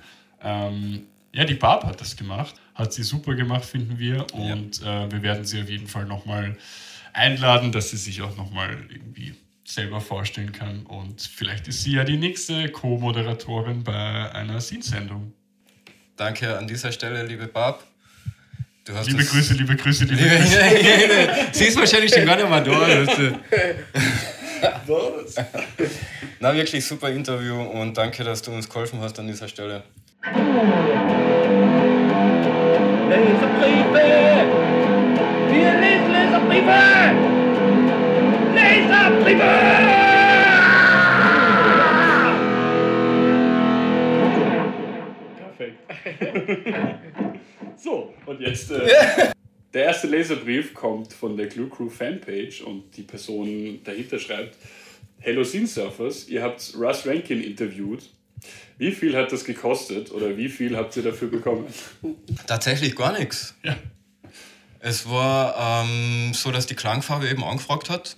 Ähm, 0.42 1.06
ja, 1.32 1.44
die 1.44 1.54
Barb 1.54 1.84
hat 1.84 2.00
das 2.00 2.16
gemacht, 2.16 2.54
hat 2.74 2.92
sie 2.92 3.02
super 3.02 3.34
gemacht, 3.34 3.64
finden 3.64 3.98
wir. 3.98 4.26
Und 4.34 4.82
äh, 4.82 5.10
wir 5.10 5.22
werden 5.22 5.44
sie 5.44 5.60
auf 5.62 5.68
jeden 5.68 5.86
Fall 5.86 6.04
nochmal 6.06 6.56
einladen, 7.12 7.72
dass 7.72 7.90
sie 7.90 7.96
sich 7.96 8.20
auch 8.22 8.36
nochmal 8.36 8.76
irgendwie 8.90 9.34
selber 9.64 10.00
vorstellen 10.00 10.52
kann. 10.52 10.84
Und 10.86 11.22
vielleicht 11.22 11.68
ist 11.68 11.82
sie 11.82 11.92
ja 11.92 12.04
die 12.04 12.16
nächste 12.16 12.68
Co-Moderatorin 12.70 13.84
bei 13.84 14.32
einer 14.32 14.60
Scene-Sendung. 14.60 15.32
Danke 16.16 16.58
an 16.58 16.66
dieser 16.66 16.90
Stelle, 16.92 17.24
liebe 17.24 17.46
Barb. 17.46 17.84
Du 18.84 18.94
hast 18.94 19.06
Liebe 19.08 19.24
Grüße, 19.24 19.54
liebe 19.54 19.76
Grüße, 19.76 20.04
liebe 20.06 20.22
Liebe- 20.22 20.36
Grüße. 20.36 21.48
Sie 21.52 21.64
ist 21.66 21.76
wahrscheinlich 21.78 22.12
schon 22.12 22.24
gar 22.26 22.36
nicht 22.36 22.48
mehr 22.48 22.60
da. 22.60 23.04
du. 23.14 23.38
Na, 26.40 26.54
wirklich 26.54 26.84
super 26.84 27.10
Interview 27.10 27.60
und 27.60 27.96
danke, 27.96 28.24
dass 28.24 28.42
du 28.42 28.50
uns 28.50 28.68
geholfen 28.68 29.00
hast 29.00 29.18
an 29.18 29.26
dieser 29.26 29.48
Stelle. 29.48 29.82
Laserbriefe! 33.10 34.06
Wir 35.50 35.72
lesen 35.80 36.12
Laserbriefe! 36.12 37.30
Perfekt. 45.38 45.78
so, 47.76 48.12
und 48.26 48.40
jetzt. 48.40 48.70
Äh, 48.70 49.32
der 49.72 49.84
erste 49.84 50.08
Leserbrief 50.08 50.74
kommt 50.74 51.12
von 51.12 51.36
der 51.36 51.46
Glue 51.46 51.68
Crew 51.68 51.88
Fanpage 51.88 52.60
und 52.62 52.96
die 52.96 53.02
Person 53.02 53.80
dahinter 53.84 54.18
schreibt: 54.18 54.56
Hello 55.18 55.44
Scene 55.44 55.66
Surfers, 55.66 56.28
ihr 56.28 56.42
habt 56.42 56.74
Russ 56.78 57.06
Rankin 57.06 57.42
interviewt. 57.42 58.10
Wie 58.80 58.92
viel 58.92 59.14
hat 59.14 59.30
das 59.30 59.44
gekostet 59.44 60.10
oder 60.10 60.38
wie 60.38 60.48
viel 60.48 60.74
habt 60.74 60.96
ihr 60.96 61.02
dafür 61.02 61.28
bekommen? 61.28 61.66
Tatsächlich 62.46 62.96
gar 62.96 63.12
nichts. 63.12 63.54
Ja. 63.62 63.76
Es 64.78 65.06
war 65.06 65.84
ähm, 65.84 66.32
so, 66.32 66.50
dass 66.50 66.66
die 66.66 66.74
Klangfarbe 66.74 67.28
eben 67.28 67.44
angefragt 67.44 67.90
hat 67.90 68.16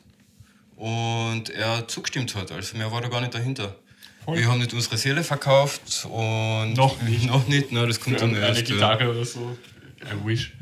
und 0.76 1.50
er 1.50 1.88
zugestimmt 1.88 2.36
hat. 2.36 2.52
Also 2.52 2.76
mehr 2.76 2.92
war 2.92 3.00
da 3.00 3.08
gar 3.08 3.20
nicht 3.20 3.34
dahinter. 3.34 3.74
Voll. 4.24 4.38
Wir 4.38 4.46
haben 4.46 4.60
nicht 4.60 4.72
unsere 4.72 4.96
Seele 4.96 5.24
verkauft 5.24 6.06
und 6.08 6.74
Noch 6.74 7.02
nicht. 7.02 7.26
Noch 7.26 7.48
nicht, 7.48 7.72
ne, 7.72 7.84
das 7.84 7.98
kommt 7.98 8.20
Für 8.20 8.26
dann 8.26 8.36
eine 8.36 8.46
erst. 8.46 8.60
ja. 8.68 8.74
Gitarre 8.76 9.10
oder 9.10 9.24
so. 9.24 9.58
I 10.04 10.24
wish. 10.24 10.52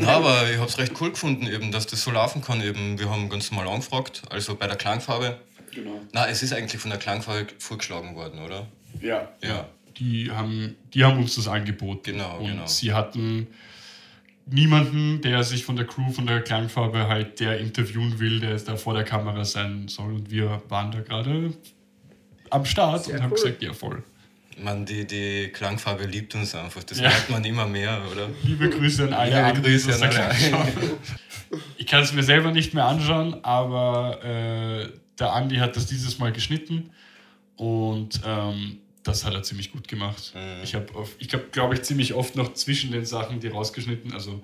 Na, 0.00 0.16
aber 0.16 0.50
ich 0.50 0.56
habe 0.56 0.70
es 0.70 0.78
recht 0.78 0.92
cool 1.02 1.10
gefunden, 1.10 1.46
eben, 1.46 1.70
dass 1.70 1.86
das 1.86 2.00
so 2.00 2.10
laufen 2.12 2.40
kann. 2.40 2.62
Eben. 2.62 2.98
Wir 2.98 3.10
haben 3.10 3.28
ganz 3.28 3.50
normal 3.50 3.68
angefragt, 3.68 4.22
also 4.30 4.54
bei 4.54 4.66
der 4.66 4.76
Klangfarbe. 4.76 5.38
Genau. 5.74 6.00
Na, 6.12 6.28
es 6.28 6.42
ist 6.42 6.54
eigentlich 6.54 6.80
von 6.80 6.90
der 6.90 6.98
Klangfarbe 6.98 7.46
vorgeschlagen 7.58 8.14
worden, 8.16 8.38
oder? 8.40 8.66
Ja. 9.04 9.28
Ja. 9.42 9.68
Die 9.98 10.30
haben, 10.30 10.74
die 10.92 11.04
haben 11.04 11.18
uns 11.18 11.36
das 11.36 11.46
angeboten. 11.46 12.12
Genau, 12.12 12.38
und 12.38 12.46
genau. 12.46 12.66
sie 12.66 12.92
hatten 12.92 13.46
niemanden, 14.46 15.20
der 15.22 15.42
sich 15.44 15.64
von 15.64 15.76
der 15.76 15.86
Crew, 15.86 16.10
von 16.10 16.26
der 16.26 16.40
Klangfarbe 16.42 17.06
halt, 17.08 17.38
der 17.40 17.58
interviewen 17.60 18.18
will, 18.18 18.40
der 18.40 18.56
da 18.58 18.76
vor 18.76 18.94
der 18.94 19.04
Kamera 19.04 19.44
sein 19.44 19.88
soll. 19.88 20.12
Und 20.14 20.30
wir 20.30 20.62
waren 20.68 20.90
da 20.90 21.00
gerade 21.00 21.52
am 22.50 22.64
Start 22.64 23.04
Sehr 23.04 23.14
und 23.16 23.22
haben 23.22 23.30
cool. 23.32 23.36
gesagt, 23.36 23.62
ja 23.62 23.72
voll. 23.72 24.02
Man, 24.56 24.84
die, 24.86 25.04
die 25.06 25.48
Klangfarbe 25.52 26.04
liebt 26.06 26.34
uns 26.34 26.54
einfach. 26.54 26.82
Das 26.84 26.98
Ja. 27.00 27.08
merkt 27.08 27.30
man 27.30 27.44
immer 27.44 27.66
mehr, 27.66 28.00
oder? 28.10 28.28
Liebe 28.42 28.68
Grüße 28.70 29.04
an 29.04 29.12
alle. 29.12 29.30
Ja, 29.32 29.46
an 29.48 29.62
Grüße 29.62 29.94
an 29.94 30.02
alle. 30.02 30.10
Klangfarbe. 30.10 30.98
Ich 31.76 31.86
kann 31.86 32.02
es 32.02 32.12
mir 32.12 32.22
selber 32.22 32.50
nicht 32.52 32.74
mehr 32.74 32.84
anschauen, 32.84 33.42
aber 33.44 34.22
äh, 34.24 34.88
der 35.18 35.32
Andi 35.32 35.56
hat 35.56 35.76
das 35.76 35.86
dieses 35.86 36.18
Mal 36.18 36.32
geschnitten 36.32 36.90
und 37.56 38.20
ähm, 38.26 38.78
das 39.04 39.24
hat 39.24 39.34
er 39.34 39.42
ziemlich 39.42 39.70
gut 39.70 39.86
gemacht. 39.86 40.32
Mhm. 40.34 40.62
Ich 40.64 40.74
habe, 40.74 40.86
ich 41.18 41.32
habe, 41.32 41.44
glaube 41.52 41.74
ich, 41.74 41.82
ziemlich 41.82 42.14
oft 42.14 42.34
noch 42.36 42.54
zwischen 42.54 42.90
den 42.90 43.04
Sachen, 43.04 43.38
die 43.40 43.48
rausgeschnitten, 43.48 44.12
also 44.12 44.42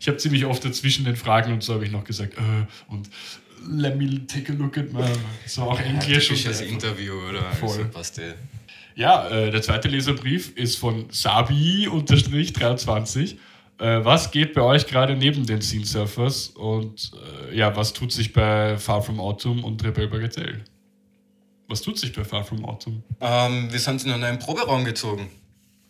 ich 0.00 0.08
habe 0.08 0.16
ziemlich 0.18 0.44
oft 0.44 0.64
dazwischen 0.64 1.04
den 1.04 1.16
Fragen 1.16 1.52
und 1.52 1.62
so 1.62 1.74
habe 1.74 1.84
ich 1.84 1.90
noch 1.90 2.04
gesagt, 2.04 2.34
äh, 2.38 2.66
und 2.92 3.08
let 3.68 3.96
me 3.96 4.26
take 4.26 4.52
a 4.52 4.56
look 4.56 4.78
at 4.78 4.92
my, 4.92 5.02
so 5.46 5.62
auch 5.62 5.78
Englisch. 5.80 6.30
und 6.30 6.36
Typisches 6.36 6.60
einfach- 6.60 6.72
Interview, 6.72 7.14
oder? 7.28 7.42
Voll. 7.52 7.68
Also 7.68 7.84
passt 7.88 8.18
eh. 8.18 8.34
ja, 8.94 9.28
äh, 9.28 9.50
der 9.50 9.62
zweite 9.62 9.88
Leserbrief 9.88 10.52
ist 10.56 10.76
von 10.76 11.06
Sabi-23. 11.10 13.36
Äh, 13.80 14.04
was 14.04 14.30
geht 14.32 14.54
bei 14.54 14.62
euch 14.62 14.86
gerade 14.86 15.14
neben 15.16 15.46
den 15.46 15.62
Scene 15.62 15.84
Surfers 15.84 16.48
und 16.48 17.12
äh, 17.50 17.56
ja, 17.56 17.74
was 17.76 17.92
tut 17.92 18.10
sich 18.12 18.32
bei 18.32 18.76
Far 18.76 19.02
From 19.02 19.20
Autumn 19.20 19.62
und 19.62 19.84
Rebel 19.84 20.08
Bagatelle? 20.08 20.60
Was 21.68 21.82
tut 21.82 21.98
sich 21.98 22.12
bei 22.14 22.24
Far 22.24 22.44
From 22.44 22.64
Autumn? 22.64 23.02
Ähm, 23.20 23.70
wir 23.70 23.78
sind 23.78 24.02
in 24.04 24.10
einen 24.10 24.38
Proberaum 24.38 24.84
gezogen. 24.86 25.28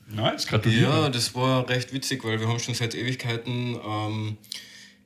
Nice, 0.08 0.47
gratuliere. 0.47 0.90
Ja, 0.90 1.08
das 1.08 1.35
war 1.37 1.68
recht 1.68 1.92
witzig, 1.92 2.25
weil 2.25 2.40
wir 2.40 2.49
haben 2.49 2.58
schon 2.58 2.75
seit 2.75 2.97
Ewigkeiten 2.97 3.78
ähm, 3.87 4.37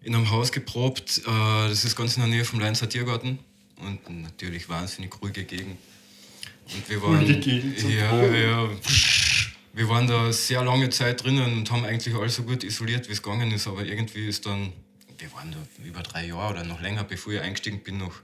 in 0.02 0.14
einem 0.14 0.30
Haus 0.30 0.50
geprobt. 0.50 1.18
Äh, 1.26 1.68
das 1.68 1.84
ist 1.84 1.94
ganz 1.94 2.16
in 2.16 2.22
der 2.22 2.30
Nähe 2.30 2.44
vom 2.44 2.58
Leinzer 2.58 2.88
Tiergarten 2.88 3.38
und 3.80 4.22
natürlich 4.22 4.68
wahnsinnig 4.70 5.12
ruhige 5.20 5.44
Gegend. 5.44 5.76
Und 6.74 6.88
wir 6.88 7.02
waren, 7.02 7.18
Ruhige 7.18 7.38
Gegend 7.38 7.82
ja, 7.82 8.24
ja. 8.24 8.68
Wir 9.74 9.88
waren 9.88 10.06
da 10.06 10.32
sehr 10.32 10.64
lange 10.64 10.88
Zeit 10.88 11.22
drinnen 11.22 11.52
und 11.52 11.70
haben 11.70 11.84
eigentlich 11.84 12.14
alles 12.14 12.36
so 12.36 12.44
gut 12.44 12.64
isoliert, 12.64 13.08
wie 13.08 13.12
es 13.12 13.22
gegangen 13.22 13.50
ist. 13.52 13.66
Aber 13.66 13.84
irgendwie 13.84 14.26
ist 14.26 14.46
dann, 14.46 14.72
wir 15.18 15.32
waren 15.34 15.52
da 15.52 15.58
über 15.84 16.02
drei 16.02 16.26
Jahre 16.26 16.54
oder 16.54 16.64
noch 16.64 16.80
länger, 16.80 17.04
bevor 17.04 17.34
ich 17.34 17.40
eingestiegen 17.40 17.82
bin, 17.82 17.98
noch. 17.98 18.14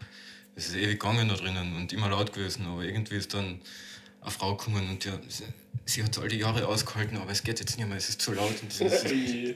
Es 0.58 0.66
ist 0.70 0.74
ewig 0.74 0.98
gegangen 0.98 1.28
da 1.28 1.36
drinnen 1.36 1.76
und 1.76 1.92
immer 1.92 2.08
laut 2.08 2.32
gewesen. 2.32 2.66
Aber 2.66 2.82
irgendwie 2.82 3.14
ist 3.14 3.32
dann 3.32 3.60
eine 4.20 4.30
Frau 4.30 4.56
gekommen 4.56 4.88
und 4.90 5.04
ja, 5.04 5.12
sie, 5.28 5.44
sie 5.84 6.02
hat 6.02 6.18
all 6.18 6.26
die 6.26 6.38
Jahre 6.38 6.66
ausgehalten, 6.66 7.16
aber 7.16 7.30
es 7.30 7.44
geht 7.44 7.60
jetzt 7.60 7.78
nicht 7.78 7.86
mehr, 7.88 7.96
es 7.96 8.08
ist 8.08 8.20
zu 8.20 8.32
laut. 8.32 8.52
Und, 8.60 8.80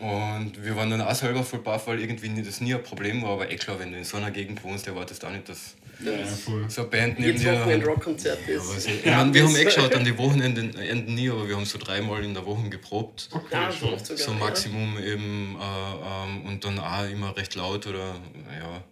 und 0.00 0.62
wir 0.62 0.76
waren 0.76 0.90
dann 0.90 1.00
auch 1.00 1.14
selber 1.14 1.42
voll 1.42 1.60
baff, 1.60 1.86
weil 1.86 2.00
irgendwie 2.00 2.42
das 2.42 2.60
nie 2.60 2.74
ein 2.74 2.82
Problem 2.82 3.22
war. 3.22 3.30
Aber 3.30 3.50
eh 3.50 3.56
klar, 3.56 3.78
wenn 3.78 3.92
du 3.92 3.98
in 3.98 4.04
so 4.04 4.18
einer 4.18 4.30
Gegend 4.30 4.62
wohnst, 4.62 4.86
erwartest 4.86 5.22
du 5.22 5.26
auch 5.26 5.32
nicht, 5.32 5.48
dass 5.48 5.74
Ja, 6.04 6.12
voll. 6.26 6.68
so 6.68 6.82
eine 6.82 6.90
Band 6.90 7.18
neben 7.18 7.38
dir... 7.38 7.58
Wochenende 7.58 7.86
Rockkonzert 7.86 8.40
Ja, 8.46 8.56
ist. 8.56 8.86
ich 8.86 9.06
meine, 9.06 9.32
wir 9.32 9.44
haben 9.46 9.56
eh 9.56 9.64
geschaut 9.64 9.94
an 9.94 10.04
die 10.04 10.18
Wochenenden 10.18 10.76
Enden 10.76 11.14
nie, 11.14 11.30
aber 11.30 11.48
wir 11.48 11.56
haben 11.56 11.64
so 11.64 11.78
dreimal 11.78 12.22
in 12.22 12.34
der 12.34 12.44
Woche 12.44 12.68
geprobt. 12.68 13.30
Ja, 13.50 13.72
so 13.72 13.96
sogar. 13.96 14.16
So 14.18 14.32
ja. 14.32 14.38
Maximum 14.38 14.98
eben 14.98 15.56
äh, 15.58 15.64
ähm, 15.64 16.42
und 16.46 16.62
dann 16.62 16.78
auch 16.78 17.08
immer 17.08 17.34
recht 17.34 17.54
laut 17.54 17.86
oder 17.86 18.16
ja, 18.60 18.82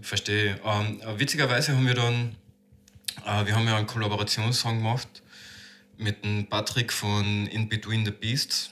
verstehe. 0.00 0.58
Ähm, 0.64 1.00
äh, 1.00 1.18
witzigerweise 1.18 1.74
haben 1.74 1.86
wir 1.86 1.94
dann, 1.94 2.36
äh, 3.24 3.46
wir 3.46 3.54
haben 3.54 3.66
ja 3.66 3.76
einen 3.76 3.86
Kollaborationssong 3.86 4.78
gemacht 4.78 5.22
mit 5.96 6.24
dem 6.24 6.46
Patrick 6.46 6.92
von 6.92 7.46
In 7.46 7.68
Between 7.68 8.04
the 8.04 8.12
Beasts. 8.12 8.70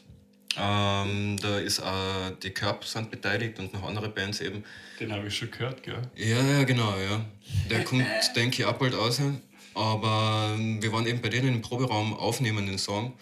Ähm, 0.58 1.36
da 1.42 1.58
ist 1.58 1.80
auch 1.80 2.30
die 2.42 2.50
Curb 2.50 2.84
sind 2.84 3.10
beteiligt 3.10 3.58
und 3.58 3.74
noch 3.74 3.82
andere 3.82 4.08
Bands 4.08 4.40
eben. 4.40 4.64
Den 4.98 5.12
habe 5.12 5.26
ich 5.26 5.36
schon 5.36 5.50
gehört, 5.50 5.82
gell? 5.82 6.00
Ja, 6.14 6.40
ja, 6.40 6.64
genau, 6.64 6.96
ja. 6.96 7.24
Der 7.68 7.84
kommt, 7.84 8.06
denke 8.34 8.62
ich, 8.62 8.66
ab 8.66 8.78
bald 8.78 8.94
raus. 8.94 9.20
Aber 9.74 10.54
ähm, 10.54 10.82
wir 10.82 10.90
waren 10.92 11.06
eben 11.06 11.20
bei 11.20 11.28
denen 11.28 11.48
im 11.48 11.60
Proberaum 11.60 12.14
aufnehmen, 12.14 12.64
den 12.66 12.78
Song. 12.78 13.12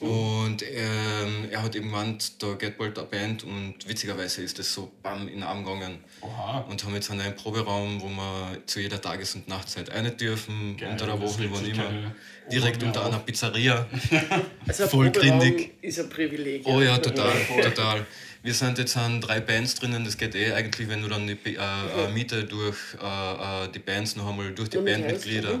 Und 0.00 0.62
ähm, 0.62 1.48
er 1.50 1.62
hat 1.62 1.74
eben 1.74 1.86
gemeint, 1.86 2.42
da 2.42 2.54
geht 2.54 2.78
bald 2.78 2.98
eine 2.98 3.06
Band 3.06 3.44
und 3.44 3.74
witzigerweise 3.86 4.42
ist 4.42 4.58
das 4.58 4.72
so 4.72 4.90
bam 5.02 5.28
in 5.28 5.34
den 5.34 5.42
Arm 5.42 5.64
gegangen. 5.64 5.98
Oha. 6.20 6.60
Und 6.68 6.82
haben 6.84 6.94
jetzt 6.94 7.10
einen 7.10 7.34
Proberaum, 7.36 8.00
wo 8.00 8.08
wir 8.08 8.58
zu 8.66 8.80
jeder 8.80 9.00
Tages- 9.00 9.34
und 9.34 9.48
Nachtzeit 9.48 9.90
rein 9.92 10.16
dürfen, 10.16 10.76
Geil, 10.76 10.90
unter 10.92 11.06
der 11.06 11.20
Woche, 11.20 11.48
wann 11.50 11.64
immer. 11.66 12.12
Direkt 12.50 12.82
unter 12.82 13.00
auf. 13.00 13.06
einer 13.06 13.18
Pizzeria. 13.18 13.86
Also 14.66 14.84
ein 14.84 14.88
voll 14.90 15.10
Proberaum 15.10 15.40
grindig. 15.40 15.72
ist 15.82 15.98
ein 16.00 16.08
Privileg. 16.08 16.62
Oh 16.66 16.80
ja, 16.80 16.98
total, 16.98 17.32
total. 17.62 18.06
Wir 18.42 18.54
sind 18.54 18.78
jetzt 18.78 18.96
an 18.96 19.20
drei 19.20 19.40
Bands 19.40 19.74
drinnen, 19.74 20.04
das 20.04 20.16
geht 20.16 20.34
eh 20.36 20.52
eigentlich, 20.52 20.88
wenn 20.88 21.02
du 21.02 21.08
dann 21.08 21.26
die 21.26 21.32
äh, 21.32 21.56
äh, 21.56 22.12
Miete 22.12 22.44
durch 22.44 22.76
äh, 23.02 23.64
äh, 23.64 23.68
die 23.74 23.80
Bands 23.80 24.14
noch 24.14 24.28
einmal 24.28 24.52
durch 24.52 24.70
die 24.70 24.78
Bandmitglieder, 24.78 25.50
Reis, 25.50 25.60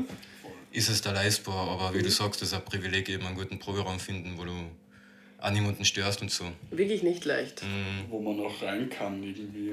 ist 0.76 0.88
es 0.88 1.00
da 1.00 1.12
leistbar. 1.12 1.68
Aber 1.68 1.94
wie 1.94 2.02
du 2.02 2.10
sagst, 2.10 2.42
das 2.42 2.48
ist 2.48 2.54
ein 2.54 2.64
Privileg, 2.64 3.08
eben 3.08 3.26
einen 3.26 3.36
guten 3.36 3.58
Proberaum 3.58 3.98
finden, 3.98 4.34
wo 4.36 4.44
du 4.44 4.52
auch 5.38 5.50
niemanden 5.50 5.84
störst 5.84 6.22
und 6.22 6.30
so. 6.30 6.44
Wirklich 6.70 7.02
nicht 7.02 7.24
leicht. 7.24 7.62
Mhm. 7.62 8.10
Wo 8.10 8.20
man 8.20 8.36
noch 8.36 8.62
rein 8.62 8.88
kann 8.90 9.22
irgendwie. 9.22 9.72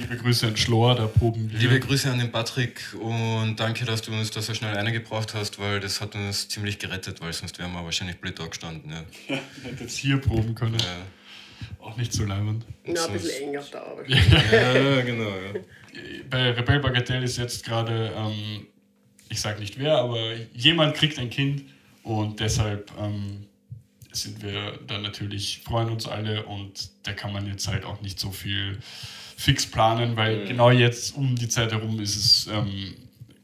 Liebe 0.00 0.16
Grüße 0.16 0.48
an 0.48 0.56
Schlor, 0.56 0.94
da 0.96 1.06
proben 1.06 1.50
wir. 1.52 1.58
Liebe 1.58 1.80
Grüße 1.80 2.10
an 2.10 2.18
den 2.18 2.32
Patrick 2.32 2.80
und 3.00 3.56
danke, 3.56 3.84
dass 3.84 4.02
du 4.02 4.12
uns 4.12 4.30
da 4.30 4.42
so 4.42 4.52
schnell 4.52 4.76
eingebracht 4.76 5.34
hast, 5.34 5.58
weil 5.58 5.80
das 5.80 6.00
hat 6.00 6.14
uns 6.14 6.48
ziemlich 6.48 6.78
gerettet, 6.78 7.20
weil 7.20 7.32
sonst 7.32 7.58
wären 7.58 7.72
wir 7.72 7.84
wahrscheinlich 7.84 8.16
blöd 8.16 8.38
da 8.38 8.46
gestanden. 8.46 8.90
Ja. 8.90 9.04
Hätte 9.62 9.84
jetzt 9.84 9.96
hier 9.96 10.18
proben 10.18 10.54
können. 10.54 10.78
Ja. 10.78 11.86
Auch 11.86 11.96
nicht 11.96 12.12
so 12.12 12.24
leibend. 12.24 12.64
Na, 12.84 13.04
ein 13.04 13.12
bisschen 13.12 13.48
eng 13.48 13.56
auf 13.58 13.70
der 13.70 13.86
Arbeit. 13.86 14.08
ja, 14.10 15.00
genau. 15.02 15.28
Ja. 15.28 15.60
bei 16.28 16.50
Rebel 16.50 16.80
Bagatelle 16.80 17.24
ist 17.24 17.38
jetzt 17.38 17.64
gerade, 17.64 18.12
ähm, 18.16 18.66
ich 19.28 19.40
sag 19.40 19.60
nicht 19.60 19.78
wer, 19.78 19.98
aber 19.98 20.34
jemand 20.54 20.94
kriegt 20.94 21.18
ein 21.18 21.30
Kind 21.30 21.64
und 22.02 22.40
deshalb 22.40 22.90
ähm, 22.98 23.46
sind 24.12 24.42
wir 24.42 24.78
da 24.86 24.98
natürlich, 24.98 25.60
freuen 25.64 25.90
uns 25.90 26.06
alle 26.06 26.44
und 26.44 26.90
da 27.02 27.12
kann 27.12 27.32
man 27.32 27.46
jetzt 27.46 27.68
halt 27.68 27.84
auch 27.84 28.00
nicht 28.00 28.18
so 28.18 28.30
viel 28.30 28.78
fix 29.36 29.66
planen, 29.66 30.16
weil 30.16 30.46
genau 30.46 30.70
jetzt 30.70 31.16
um 31.16 31.36
die 31.36 31.48
Zeit 31.48 31.72
herum 31.72 32.00
ist 32.00 32.16
es, 32.16 32.46
ähm, 32.48 32.94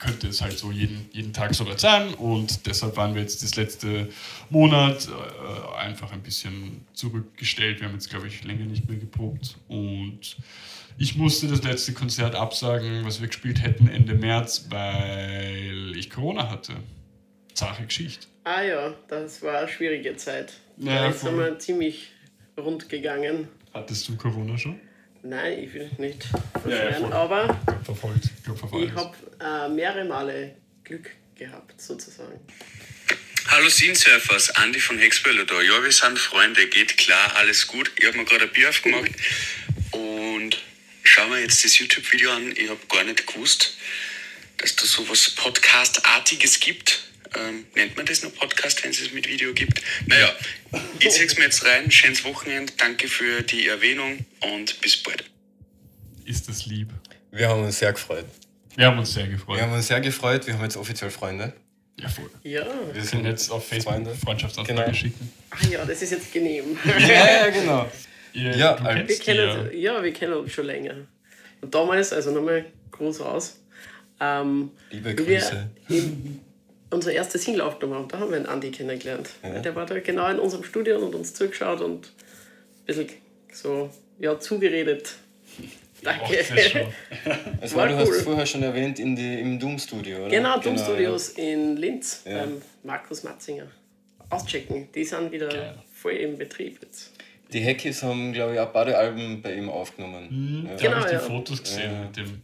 könnte 0.05 0.29
es 0.29 0.43
halt 0.43 0.59
so 0.59 0.71
jeden, 0.71 1.09
jeden 1.13 1.33
Tag 1.33 1.55
so 1.55 1.67
weit 1.67 1.81
sein 1.81 2.15
und 2.15 2.67
deshalb 2.67 2.97
waren 2.97 3.15
wir 3.15 3.23
jetzt 3.23 3.43
das 3.43 3.57
letzte 3.57 4.09
Monat 4.51 5.09
äh, 5.09 5.77
einfach 5.79 6.13
ein 6.13 6.23
bisschen 6.23 6.85
zurückgestellt. 6.93 7.81
Wir 7.81 7.89
haben 7.89 7.95
jetzt, 7.95 8.11
glaube 8.11 8.27
ich, 8.27 8.45
länger 8.45 8.67
nicht 8.67 8.89
mehr 8.89 8.99
geprobt 8.99 9.57
und 9.69 10.37
ich 10.99 11.17
musste 11.17 11.49
das 11.49 11.63
letzte 11.63 11.93
Konzert 11.93 12.35
absagen, 12.35 13.05
was 13.05 13.21
wir 13.21 13.29
gespielt 13.29 13.63
hätten 13.63 13.89
Ende 13.89 14.15
März, 14.15 14.67
weil 14.69 15.93
ich 15.97 16.11
Corona 16.11 16.51
hatte. 16.51 16.75
Zache 17.55 17.85
Geschichte. 17.85 18.27
Ah 18.45 18.63
ja, 18.63 18.95
das 19.09 19.43
war 19.43 19.59
eine 19.59 19.69
schwierige 19.69 20.17
Zeit. 20.17 20.53
Ja, 20.77 20.95
da 20.97 21.09
ist 21.09 21.25
einmal 21.25 21.59
ziemlich 21.59 22.11
rund 22.59 22.89
gegangen. 22.89 23.49
Hattest 23.73 24.09
du 24.09 24.17
Corona 24.17 24.59
schon? 24.59 24.81
Nein, 25.27 25.59
ich 25.65 25.73
will 25.73 25.91
nicht 25.99 26.25
Ja, 26.33 26.39
ja, 26.39 26.61
verschweren, 26.61 27.03
voll. 27.05 27.13
aber 27.15 27.61
Verfolgt. 27.85 28.25
Ich 28.37 28.45
glaube, 28.45 28.59
verfolgt. 28.59 28.87
ich 28.91 28.95
habe 28.95 29.17
äh, 29.41 29.69
mehrere 29.75 30.05
Male 30.05 30.55
Glück 30.85 31.11
gehabt, 31.35 31.81
sozusagen. 31.81 32.39
Hallo 33.49 33.69
Scene-Surfers, 33.71 34.51
Andi 34.57 34.81
von 34.81 34.99
Hexböller 34.99 35.45
da. 35.47 35.61
Ja, 35.63 35.83
wir 35.83 35.93
sind 35.93 36.19
Freunde, 36.19 36.67
geht 36.69 36.97
klar, 36.99 37.37
alles 37.37 37.67
gut. 37.67 37.91
Ich 37.99 38.07
habe 38.07 38.19
mir 38.19 38.25
gerade 38.25 38.45
ein 38.45 38.53
Bier 38.53 38.69
aufgemacht 38.69 39.11
und 39.93 40.59
schauen 41.03 41.31
wir 41.31 41.41
jetzt 41.41 41.65
das 41.65 41.79
YouTube-Video 41.79 42.31
an. 42.31 42.53
Ich 42.57 42.69
habe 42.69 42.81
gar 42.91 43.05
nicht 43.05 43.27
gewusst, 43.27 43.77
dass 44.59 44.77
da 44.77 44.85
sowas 44.87 45.31
Podcast-artiges 45.31 46.61
gibt. 46.61 47.03
Ähm, 47.37 47.67
nennt 47.75 47.97
man 47.97 48.07
das 48.07 48.23
noch 48.23 48.35
Podcast, 48.35 48.83
wenn 48.85 48.91
es 48.91 49.01
es 49.01 49.13
mit 49.13 49.29
Video 49.29 49.53
gibt? 49.53 49.81
Naja, 50.07 50.29
ich 51.01 51.11
zeig's 51.11 51.37
mir 51.37 51.45
jetzt 51.45 51.65
rein. 51.65 51.91
Schönes 51.91 52.25
Wochenende. 52.25 52.73
Danke 52.77 53.09
für 53.09 53.43
die 53.43 53.67
Erwähnung 53.69 54.25
und 54.53 54.81
bis 54.81 55.03
bald. 55.03 55.25
Ist 56.25 56.49
das 56.49 56.67
lieb. 56.67 56.89
Wir 57.33 57.49
haben 57.49 57.63
uns 57.65 57.79
sehr 57.79 57.93
gefreut. 57.93 58.27
Wir 58.77 58.87
haben 58.87 58.99
uns 58.99 59.13
sehr 59.15 59.27
gefreut. 59.27 59.57
Wir 59.59 59.63
haben 59.65 59.73
uns 59.73 59.87
sehr 59.89 60.01
gefreut, 60.01 60.47
wir 60.47 60.55
haben 60.55 60.63
jetzt 60.65 60.77
offiziell 60.77 61.11
Freunde. 61.11 61.53
ja, 61.99 62.09
voll. 62.09 62.31
Ja. 62.43 62.65
Wir 62.93 62.95
Wir 63.03 63.11
können 63.11 63.27
jetzt 63.27 63.51
auf 63.51 63.67
Facebook 63.69 63.93
Freunde. 63.95 64.15
Freundschaftsanfrage 64.15 64.83
Genau. 64.83 64.95
schicken. 64.95 65.33
Ah 65.51 65.67
ja, 65.71 65.85
das 65.85 66.03
ist 66.03 66.11
jetzt 66.11 66.33
genehm. 66.33 66.77
Ja, 66.99 66.99
ja, 67.47 67.51
genau. 67.51 67.91
Ihr, 68.33 68.57
Ja, 68.57 68.73
du 68.75 68.85
also- 68.85 68.99
Wir 68.99 69.07
kennst 69.07 69.23
kennen, 69.23 69.71
die 69.73 69.79
ja, 69.79 70.03
wir 70.03 70.13
kennen 70.13 70.33
uns 70.35 70.53
schon 70.53 70.67
länger. 70.67 70.95
Und 71.61 71.73
damals, 71.75 72.13
also 72.13 72.33
nochmal 72.33 72.65
groß 72.91 73.21
raus, 73.21 73.61
ähm, 74.21 74.71
Liebe 74.91 75.17
wir 75.17 75.39
Grüße. 75.39 75.71
im- 75.89 76.41
unsere 76.95 77.15
erste 77.15 77.39
Single 77.39 77.61
aufgenommen 77.61 77.99
haben, 78.01 78.09
da 78.09 78.19
haben 78.21 78.31
wir 78.31 78.37
einen 78.37 78.47
Andi 78.47 78.71
kennengelernt. 78.71 79.29
Der 79.43 79.75
war 79.75 79.85
da 79.87 79.99
genau 80.01 80.29
in 80.31 80.39
unserem 80.39 80.65
Studio 80.65 80.99
und 80.99 81.15
uns 81.15 81.35
zugeschaut 81.35 81.81
und 81.81 82.07
ein 82.07 82.87
bisschen 82.87 83.09
so, 83.53 83.91
ja, 84.19 84.39
zugeredet. 84.41 85.15
Danke. 86.03 86.37
Das 87.61 87.75
War 87.75 87.83
war, 87.83 87.89
du 87.89 87.95
cool. 87.95 88.01
hast 88.15 88.23
vorher 88.23 88.47
schon 88.47 88.63
erwähnt 88.63 88.99
in 88.99 89.17
die, 89.17 89.41
im 89.41 89.59
Doom-Studio, 89.59 90.19
oder? 90.19 90.29
Genau, 90.29 90.59
Doom 90.59 90.77
Studios 90.79 91.31
in 91.31 91.77
Linz 91.77 92.23
Ja. 92.27 92.41
beim 92.41 92.61
Markus 92.83 93.23
Matzinger. 93.23 93.67
Auschecken, 94.31 94.89
die 94.95 95.05
sind 95.05 95.33
wieder 95.33 95.49
Geil. 95.49 95.75
voll 95.95 96.13
im 96.13 96.37
Betrieb 96.37 96.79
jetzt. 96.83 97.13
Die 97.53 97.61
Heckies 97.61 98.03
haben, 98.03 98.33
glaube 98.33 98.55
ich, 98.55 98.61
auch 98.61 98.71
beide 98.71 98.99
Alben 98.99 99.41
bei 99.41 99.55
ihm 99.55 99.69
aufgenommen. 99.69 100.29
Mhm, 100.31 100.67
Ja. 100.67 100.73
da 100.73 100.83
Genau, 100.83 100.93
habe 100.97 101.01
ich 101.01 101.07
die 101.07 101.13
ja. 101.15 101.21
Fotos 101.21 101.63
gesehen 101.63 101.93
Ja. 101.93 102.03
mit 102.03 102.17
dem, 102.17 102.43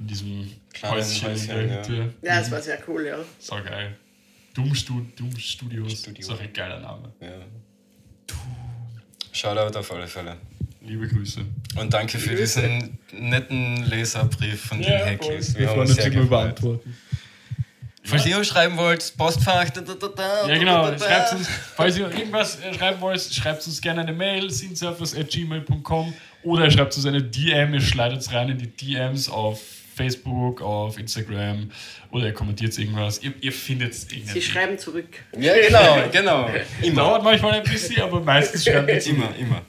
in 0.00 0.06
diesem 0.06 0.50
Kleinen 0.72 0.94
Häuschen 0.96 1.26
in 1.28 1.32
Häuschen, 1.34 1.48
der 1.48 1.66
ja. 1.66 1.78
Hütte. 1.78 2.14
Ja, 2.22 2.38
das 2.40 2.50
war 2.50 2.60
sehr 2.60 2.78
cool, 2.88 3.06
ja. 3.06 3.18
So 3.38 3.56
geil. 3.56 3.96
Doom, 4.54 4.74
Stu 4.74 5.02
Doom 5.16 5.36
Studios. 5.38 5.92
Studio. 5.92 6.26
So 6.26 6.36
ein 6.36 6.52
geiler 6.52 6.80
Name. 6.80 7.12
Ja. 7.20 7.28
Shoutout 9.32 9.78
auf 9.78 9.92
alle 9.92 10.06
Fälle. 10.08 10.36
Liebe 10.80 11.06
Grüße. 11.06 11.44
Und 11.76 11.92
danke 11.92 12.18
für 12.18 12.34
diesen 12.34 12.98
netten 13.12 13.84
Leserbrief 13.84 14.64
von 14.66 14.80
den 14.80 14.90
Heckies. 14.90 15.56
Wir 15.56 15.68
freuen 15.68 15.80
uns 15.88 15.98
immer 15.98 16.22
über 16.22 16.40
Antworten. 16.40 16.96
Falls 18.02 18.26
ihr 18.26 18.38
uns 18.38 18.48
schreiben 18.48 18.76
wollt, 18.76 19.14
Postfach. 19.16 19.68
Da, 19.70 19.82
da, 19.82 19.94
da, 19.94 20.08
da, 20.08 20.48
Ja, 20.48 20.58
genau. 20.58 20.86
da, 20.86 20.90
da, 20.92 20.96
da. 20.96 21.04
Schreibt 21.04 21.32
uns, 21.34 21.48
falls 21.48 21.98
ihr 21.98 22.10
irgendwas 22.10 22.58
schreiben 22.76 23.00
wollt, 23.00 23.20
schreibt 23.20 23.64
uns 23.66 23.80
gerne 23.80 24.00
eine 24.00 24.12
Mail, 24.12 24.50
sinsurfers.gmail.com 24.50 26.14
oder 26.42 26.70
schreibt 26.70 26.96
uns 26.96 27.06
eine 27.06 27.22
DM, 27.22 27.74
ihr 27.74 27.80
schleidet 27.80 28.20
es 28.20 28.32
rein 28.32 28.48
in 28.48 28.58
die 28.58 28.68
DMs 28.68 29.28
auf 29.28 29.60
Facebook, 30.00 30.62
auf 30.62 30.98
Instagram 30.98 31.70
oder 32.10 32.26
ihr 32.26 32.32
kommentiert 32.32 32.76
irgendwas. 32.78 33.22
Ihr, 33.22 33.34
ihr 33.42 33.52
findet 33.52 33.92
es 33.92 34.02
Sie 34.08 34.16
irgendwie. 34.16 34.40
schreiben 34.40 34.78
zurück. 34.78 35.08
Ja, 35.38 35.52
genau, 35.54 36.08
genau. 36.10 36.50
Immer. 36.80 37.02
Dauert 37.02 37.22
manchmal 37.22 37.52
ein 37.54 37.62
bisschen, 37.64 38.00
aber 38.00 38.20
meistens 38.20 38.64
schreiben 38.64 38.86
wir 38.86 38.98
zu. 38.98 39.10
Immer, 39.10 39.34
immer. 39.38 39.60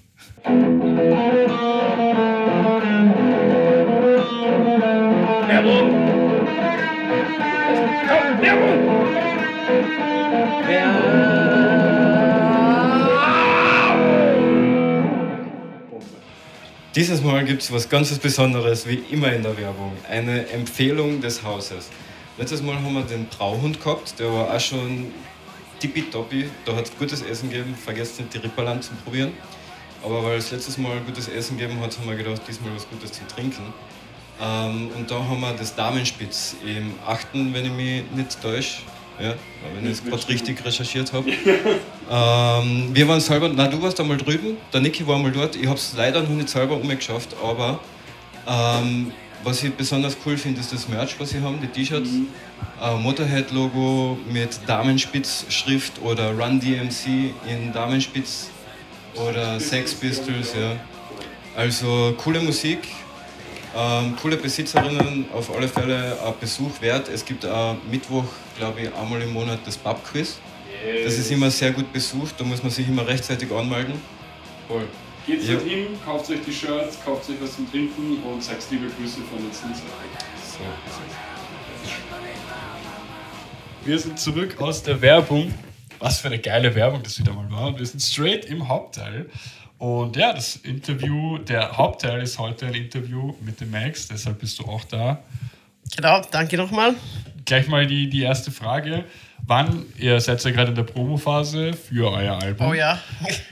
Dieses 16.93 17.21
Mal 17.23 17.45
gibt 17.45 17.61
es 17.61 17.71
was 17.71 17.87
ganz 17.87 18.11
Besonderes, 18.19 18.85
wie 18.85 19.01
immer 19.11 19.31
in 19.31 19.43
der 19.43 19.57
Werbung. 19.57 19.93
Eine 20.09 20.49
Empfehlung 20.49 21.21
des 21.21 21.41
Hauses. 21.41 21.87
Letztes 22.37 22.61
Mal 22.61 22.75
haben 22.75 22.93
wir 22.93 23.03
den 23.03 23.27
Brauhund 23.27 23.81
gehabt, 23.81 24.19
der 24.19 24.29
war 24.29 24.53
auch 24.53 24.59
schon 24.59 25.09
tippitoppi. 25.79 26.49
Da 26.65 26.75
hat 26.75 26.87
es 26.87 26.97
gutes 26.97 27.21
Essen 27.21 27.49
gegeben. 27.49 27.75
Vergesst 27.75 28.19
nicht, 28.19 28.33
die 28.33 28.39
Ripperland 28.39 28.83
zu 28.83 28.91
probieren. 29.05 29.31
Aber 30.03 30.21
weil 30.21 30.37
es 30.37 30.51
letztes 30.51 30.77
Mal 30.77 30.99
gutes 31.05 31.29
Essen 31.29 31.57
gegeben 31.57 31.79
hat, 31.79 31.97
haben 31.97 32.09
wir 32.09 32.17
gedacht, 32.17 32.41
diesmal 32.45 32.75
was 32.75 32.85
Gutes 32.89 33.13
zum 33.13 33.25
Trinken. 33.29 33.73
Ähm, 34.41 34.89
und 34.97 35.09
da 35.09 35.15
haben 35.15 35.39
wir 35.39 35.53
das 35.53 35.73
Damenspitz 35.73 36.57
im 36.65 36.93
8., 37.07 37.27
wenn 37.33 37.67
ich 37.67 37.71
mich 37.71 38.03
nicht 38.13 38.41
täusche. 38.41 38.81
Ja, 39.21 39.35
wenn 39.75 39.85
ich 39.85 39.99
es 39.99 40.03
gerade 40.03 40.27
richtig 40.27 40.63
recherchiert 40.65 41.13
habe. 41.13 41.31
Ähm, 42.13 42.89
wir 42.93 43.07
waren 43.07 43.21
selber, 43.21 43.47
na 43.47 43.69
du 43.69 43.81
warst 43.81 43.97
einmal 44.01 44.17
drüben, 44.17 44.57
der 44.73 44.81
Niki 44.81 45.07
war 45.07 45.17
mal 45.17 45.31
dort. 45.31 45.55
Ich 45.55 45.65
habe 45.65 45.77
es 45.77 45.93
leider 45.95 46.21
noch 46.21 46.29
nicht 46.29 46.49
selber 46.49 46.75
umgeschafft, 46.75 47.33
aber 47.41 47.79
ähm, 48.45 49.13
was 49.45 49.63
ich 49.63 49.73
besonders 49.73 50.17
cool 50.25 50.35
finde, 50.35 50.59
ist 50.59 50.73
das 50.73 50.89
Merch, 50.89 51.17
was 51.19 51.29
sie 51.29 51.39
haben, 51.39 51.59
die 51.61 51.67
T-Shirts. 51.67 52.09
Äh, 52.81 52.95
Motorhead-Logo 52.97 54.17
mit 54.29 54.59
Damenspitz-Schrift 54.67 56.01
oder 56.01 56.31
Run 56.37 56.59
DMC 56.59 57.33
in 57.47 57.71
Damenspitz 57.71 58.49
oder 59.15 59.57
Sex 59.59 59.93
Pistols, 59.93 60.53
ja. 60.59 60.75
Also 61.55 62.13
coole 62.17 62.41
Musik, 62.41 62.79
ähm, 63.75 64.15
coole 64.21 64.37
Besitzerinnen, 64.37 65.25
auf 65.33 65.55
alle 65.55 65.67
Fälle 65.67 66.17
ein 66.25 66.33
Besuch 66.39 66.81
wert. 66.81 67.07
Es 67.09 67.23
gibt 67.25 67.45
auch 67.45 67.75
Mittwoch, 67.89 68.25
glaube 68.57 68.81
ich, 68.81 68.93
einmal 68.95 69.21
im 69.21 69.31
Monat 69.33 69.59
das 69.65 69.77
Pub-Quiz. 69.77 70.39
Das 71.03 71.17
ist 71.17 71.29
immer 71.31 71.51
sehr 71.51 71.71
gut 71.71 71.91
besucht, 71.93 72.35
da 72.39 72.43
muss 72.43 72.63
man 72.63 72.71
sich 72.71 72.87
immer 72.87 73.07
rechtzeitig 73.07 73.51
anmelden. 73.51 73.93
Voll. 74.67 74.87
Geht 75.27 75.43
Ja. 75.43 75.53
dort 75.53 75.67
hin, 75.67 75.87
kauft 76.03 76.29
euch 76.31 76.39
die 76.45 76.51
Shirts, 76.51 76.97
kauft 77.05 77.29
euch 77.29 77.35
was 77.39 77.55
zum 77.55 77.69
Trinken 77.69 78.23
und 78.23 78.43
sagt 78.43 78.63
liebe 78.71 78.87
Grüße 78.87 79.19
von 79.29 79.37
den 79.37 79.51
Sinsern. 79.51 79.85
So. 80.43 80.63
Wir 83.85 83.99
sind 83.99 84.19
zurück 84.19 84.59
aus 84.59 84.83
der 84.83 85.01
Werbung. 85.01 85.53
Was 85.99 86.19
für 86.19 86.27
eine 86.29 86.39
geile 86.39 86.73
Werbung 86.73 87.03
das 87.03 87.19
wieder 87.19 87.31
mal 87.33 87.49
war. 87.51 87.67
Und 87.67 87.77
wir 87.77 87.85
sind 87.85 87.99
straight 88.01 88.45
im 88.45 88.67
Hauptteil. 88.67 89.29
Und 89.81 90.15
ja, 90.15 90.31
das 90.31 90.57
Interview, 90.57 91.39
der 91.39 91.75
Hauptteil 91.75 92.21
ist 92.21 92.37
heute 92.37 92.67
ein 92.67 92.75
Interview 92.75 93.33
mit 93.41 93.59
dem 93.59 93.71
Max, 93.71 94.09
deshalb 94.09 94.37
bist 94.37 94.59
du 94.59 94.65
auch 94.65 94.83
da. 94.83 95.23
Genau, 95.95 96.21
danke 96.29 96.55
nochmal. 96.55 96.93
Gleich 97.45 97.67
mal 97.67 97.87
die, 97.87 98.07
die 98.07 98.21
erste 98.21 98.51
Frage. 98.51 99.05
Wann, 99.47 99.87
ihr 99.97 100.21
seid 100.21 100.43
ja 100.43 100.51
gerade 100.51 100.69
in 100.69 100.75
der 100.75 100.83
Promophase 100.83 101.73
für 101.73 102.11
euer 102.11 102.39
Album. 102.39 102.67
Oh 102.67 102.73
ja. 102.75 102.99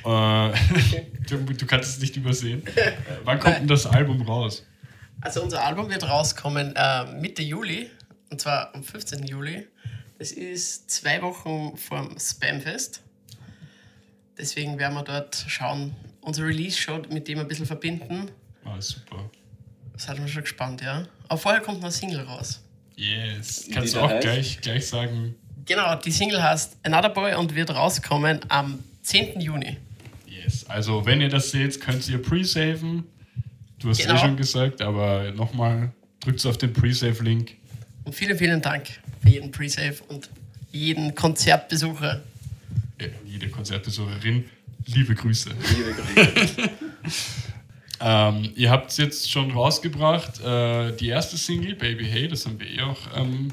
Äh, 0.05 0.53
du, 1.27 1.37
du 1.37 1.65
kannst 1.65 1.95
es 1.95 1.99
nicht 1.99 2.15
übersehen. 2.15 2.61
Wann 3.23 3.39
kommt 3.39 3.57
denn 3.57 3.67
das 3.67 3.87
Album 3.87 4.21
raus? 4.21 4.67
Also 5.21 5.41
unser 5.41 5.65
Album 5.65 5.89
wird 5.89 6.07
rauskommen 6.07 6.75
äh, 6.75 7.05
Mitte 7.05 7.41
Juli, 7.41 7.89
und 8.29 8.39
zwar 8.39 8.75
am 8.75 8.83
15. 8.83 9.23
Juli. 9.23 9.65
Das 10.19 10.31
ist 10.31 10.91
zwei 10.91 11.23
Wochen 11.23 11.75
vorm 11.75 12.15
Spamfest. 12.19 13.01
Deswegen 14.37 14.77
werden 14.77 14.93
wir 14.93 15.03
dort 15.03 15.43
schauen, 15.47 15.95
unser 16.21 16.45
Release-Show 16.45 17.01
mit 17.11 17.27
dem 17.27 17.39
ein 17.39 17.47
bisschen 17.47 17.65
verbinden. 17.65 18.29
Ah, 18.65 18.79
super. 18.79 19.29
Seid 19.97 20.17
wir 20.19 20.27
schon 20.27 20.43
gespannt, 20.43 20.81
ja. 20.81 21.05
Aber 21.27 21.37
vorher 21.37 21.61
kommt 21.61 21.79
noch 21.79 21.87
ein 21.87 21.91
Single 21.91 22.21
raus. 22.21 22.61
Yes. 22.95 23.67
Kannst 23.73 23.95
du 23.95 23.99
auch 23.99 24.09
heißt? 24.09 24.21
gleich, 24.23 24.61
gleich 24.61 24.87
sagen, 24.87 25.35
Genau, 25.65 25.95
die 25.95 26.11
Single 26.11 26.41
heißt 26.41 26.77
Another 26.83 27.09
Boy 27.09 27.35
und 27.35 27.53
wird 27.53 27.69
rauskommen 27.69 28.39
am 28.49 28.79
10. 29.03 29.39
Juni. 29.39 29.77
yes. 30.27 30.65
Also, 30.67 31.05
wenn 31.05 31.21
ihr 31.21 31.29
das 31.29 31.51
seht, 31.51 31.79
könnt 31.79 32.07
ihr 32.09 32.19
pre-saven. 32.21 33.03
Du 33.77 33.89
hast 33.89 33.99
Genau. 34.01 34.15
eh 34.15 34.17
schon 34.17 34.35
gesagt, 34.35 34.81
aber 34.81 35.31
nochmal, 35.31 35.91
drückt 36.21 36.43
auf 36.45 36.57
den 36.57 36.73
Pre-Save-Link. 36.73 37.55
Und 38.03 38.13
vielen, 38.15 38.37
vielen 38.37 38.61
Dank 38.61 38.87
für 39.21 39.29
jeden 39.29 39.51
Pre-Save 39.51 39.95
und 40.07 40.29
jeden 40.71 41.13
Konzertbesucher. 41.13 42.21
Ja, 42.99 43.07
jede 43.25 43.49
Konzertbesucherin, 43.49 44.45
liebe 44.93 45.15
Grüße. 45.15 45.49
Liebe 45.75 45.93
Grüße. 45.93 46.69
Ähm, 48.01 48.53
ihr 48.55 48.69
habt 48.69 48.97
jetzt 48.97 49.29
schon 49.29 49.51
rausgebracht, 49.51 50.39
äh, 50.39 50.95
die 50.95 51.09
erste 51.09 51.37
Single, 51.37 51.75
Baby 51.75 52.05
Hey, 52.05 52.29
das 52.29 52.45
haben 52.45 52.57
wir 52.59 52.67
eh 52.67 52.81
auch 52.81 52.97
ähm, 53.13 53.51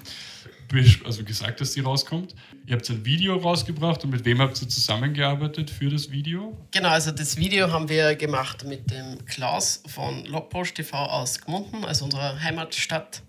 also 1.04 1.24
gesagt, 1.24 1.60
dass 1.60 1.72
die 1.72 1.80
rauskommt. 1.80 2.34
Ihr 2.66 2.74
habt 2.74 2.88
ein 2.90 3.04
Video 3.04 3.36
rausgebracht 3.36 4.04
und 4.04 4.10
mit 4.10 4.24
wem 4.24 4.40
habt 4.40 4.60
ihr 4.60 4.68
zusammengearbeitet 4.68 5.70
für 5.70 5.88
das 5.88 6.10
Video? 6.10 6.56
Genau, 6.72 6.88
also 6.88 7.10
das 7.12 7.36
Video 7.36 7.70
haben 7.70 7.88
wir 7.88 8.16
gemacht 8.16 8.64
mit 8.64 8.90
dem 8.90 9.24
Klaus 9.26 9.82
von 9.86 10.24
Lobposch 10.26 10.74
TV 10.74 10.96
aus 10.96 11.40
Gmunden, 11.40 11.84
also 11.84 12.04
unserer 12.04 12.40
Heimatstadt. 12.40 13.22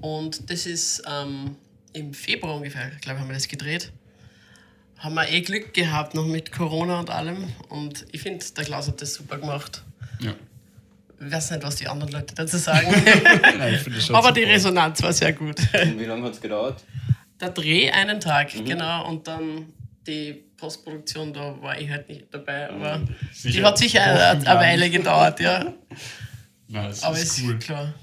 Und 0.00 0.50
das 0.50 0.66
ist 0.66 1.02
ähm, 1.06 1.56
im 1.92 2.14
Februar 2.14 2.56
ungefähr, 2.56 2.90
glaube 3.00 3.16
ich, 3.16 3.20
haben 3.20 3.28
wir 3.28 3.34
das 3.34 3.48
gedreht. 3.48 3.92
Haben 5.00 5.14
wir 5.14 5.28
eh 5.30 5.40
Glück 5.40 5.72
gehabt, 5.74 6.14
noch 6.14 6.26
mit 6.26 6.52
Corona 6.52 7.00
und 7.00 7.10
allem. 7.10 7.48
Und 7.70 8.04
ich 8.12 8.20
finde, 8.20 8.44
der 8.56 8.64
Klaus 8.64 8.86
hat 8.86 9.00
das 9.00 9.14
super 9.14 9.38
gemacht. 9.38 9.82
Ja. 10.20 10.34
Ich 11.18 11.32
weiß 11.32 11.50
nicht, 11.52 11.62
was 11.62 11.76
die 11.76 11.88
anderen 11.88 12.12
Leute 12.12 12.34
dazu 12.34 12.58
sagen. 12.58 12.86
Nein, 13.58 13.74
ich 13.74 13.80
finde 13.80 13.96
das 13.98 14.06
schon 14.06 14.16
Aber 14.16 14.30
die. 14.32 14.44
Resonanz 14.44 15.02
war 15.02 15.12
sehr 15.12 15.32
gut. 15.32 15.58
Und 15.58 15.98
wie 15.98 16.04
lange 16.04 16.24
hat 16.24 16.34
es 16.34 16.40
gedauert? 16.40 16.84
Der 17.40 17.48
Dreh 17.50 17.90
einen 17.90 18.20
Tag, 18.20 18.52
genau. 18.64 19.08
Und 19.08 19.26
dann 19.26 19.72
die 20.06 20.44
Postproduktion, 20.56 21.32
da 21.32 21.60
war 21.62 21.78
ich 21.80 21.88
halt 21.88 22.08
nicht 22.08 22.26
dabei. 22.30 22.68
Aber 22.70 22.98
die 22.98 23.14
Sicher 23.32 23.66
hat 23.66 23.78
sicher 23.78 24.02
eine, 24.02 24.46
eine. 24.46 24.60
Weile 24.60 24.90
gedauert, 24.90 25.40
ja. 25.40 25.72
Na, 26.68 26.88
das 26.88 27.02
Aber 27.02 27.16
ist 27.16 27.38
ist 27.38 27.44
cool. 27.44 27.58
klar. 27.58 27.94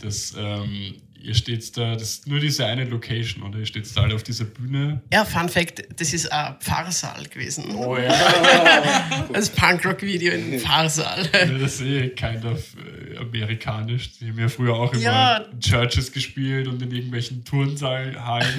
Das, 0.00 0.34
ähm, 0.36 0.96
ihr 1.24 1.34
steht 1.34 1.76
da, 1.76 1.94
das 1.94 2.02
ist 2.02 2.26
nur 2.26 2.38
diese 2.40 2.66
eine 2.66 2.84
Location, 2.84 3.42
oder? 3.42 3.58
Ihr 3.58 3.66
steht 3.66 3.84
da 3.96 4.02
alle 4.02 4.14
auf 4.14 4.22
dieser 4.22 4.44
Bühne. 4.44 5.00
Ja, 5.12 5.24
Fun 5.24 5.48
Fact: 5.48 5.82
das 5.96 6.12
ist 6.12 6.30
ein 6.30 6.56
Pfarrsaal 6.60 7.24
gewesen. 7.24 7.74
Oh 7.74 7.96
ja. 7.96 8.14
Das 9.32 9.50
Punkrock-Video 9.50 10.32
im 10.32 10.58
Pfarrsaal. 10.60 11.26
das 11.32 11.74
ist 11.74 11.80
eh 11.82 12.08
kind 12.10 12.44
of 12.44 12.60
äh, 12.76 13.16
amerikanisch. 13.18 14.18
Die 14.20 14.28
haben 14.28 14.38
ja 14.38 14.48
früher 14.48 14.74
auch 14.74 14.92
immer 14.92 15.02
Ja. 15.02 15.36
in 15.38 15.60
Churches 15.60 16.12
gespielt 16.12 16.68
und 16.68 16.80
in 16.82 16.90
irgendwelchen 16.92 17.44
Turnhallen 17.44 18.16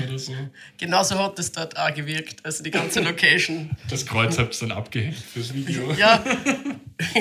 oder 0.07 0.19
so. 0.19 0.33
Genauso 0.77 1.17
hat 1.17 1.39
es 1.39 1.51
dort 1.51 1.77
auch 1.77 1.93
gewirkt. 1.93 2.45
Also 2.45 2.63
die 2.63 2.71
ganze 2.71 3.01
Location. 3.01 3.69
Das 3.89 4.05
Kreuz 4.05 4.37
habt 4.37 4.55
ihr 4.61 4.67
dann 4.67 4.77
abgehängt 4.77 5.15
fürs 5.17 5.53
Video. 5.53 5.93
Ja. 5.93 6.23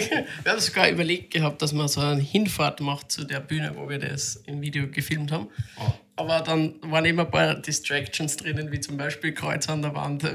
Wir 0.42 0.52
haben 0.52 0.60
sogar 0.60 0.88
überlegt 0.88 1.32
gehabt, 1.32 1.60
dass 1.60 1.72
man 1.72 1.88
so 1.88 2.00
eine 2.00 2.20
Hinfahrt 2.20 2.80
macht 2.80 3.10
zu 3.10 3.24
der 3.24 3.40
Bühne, 3.40 3.72
wo 3.74 3.88
wir 3.88 3.98
das 3.98 4.36
im 4.46 4.60
Video 4.60 4.86
gefilmt 4.88 5.32
haben. 5.32 5.48
Oh. 5.78 5.92
Aber 6.16 6.40
dann 6.42 6.74
waren 6.82 7.04
eben 7.04 7.18
ein 7.18 7.30
paar 7.30 7.54
Distractions 7.56 8.36
drinnen, 8.36 8.70
wie 8.70 8.80
zum 8.80 8.96
Beispiel 8.96 9.32
Kreuz 9.32 9.68
an 9.68 9.82
der 9.82 9.94
Wand. 9.94 10.24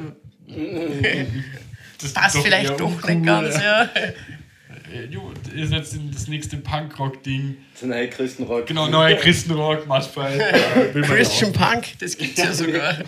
Das 2.01 2.13
Passt 2.13 2.37
ist 2.37 2.43
vielleicht 2.43 2.79
doch 2.79 3.05
nicht 3.05 3.25
ganz, 3.25 3.55
ja. 3.55 3.83
ja. 3.83 3.89
Äh, 4.93 5.09
ihr 5.53 5.67
seid 5.67 5.91
in 5.93 6.11
das 6.11 6.27
nächste 6.27 6.57
Punkrock-Ding. 6.57 7.57
Das 7.73 7.83
ist 7.83 7.91
ein 7.91 8.09
Christenrock. 8.09 8.65
Genau, 8.65 8.87
neue 8.87 9.17
Christenrock. 9.17 9.83
Äh, 9.83 9.87
man 10.93 11.03
Christian 11.03 11.53
ja 11.53 11.59
Punk, 11.59 11.99
das 11.99 12.17
gibt's 12.17 12.39
ja 12.39 12.53
sogar. 12.53 12.97
Ja, 12.99 13.05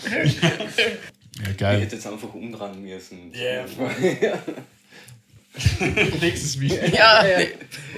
Ich 1.50 1.58
geil. 1.58 1.82
hätte 1.82 1.96
jetzt 1.96 2.06
einfach 2.06 2.34
umdrehen 2.34 2.82
müssen. 2.82 3.34
Yeah. 3.34 3.66
Nächstes 6.22 6.60
Video. 6.60 6.78
Ja, 6.94 7.24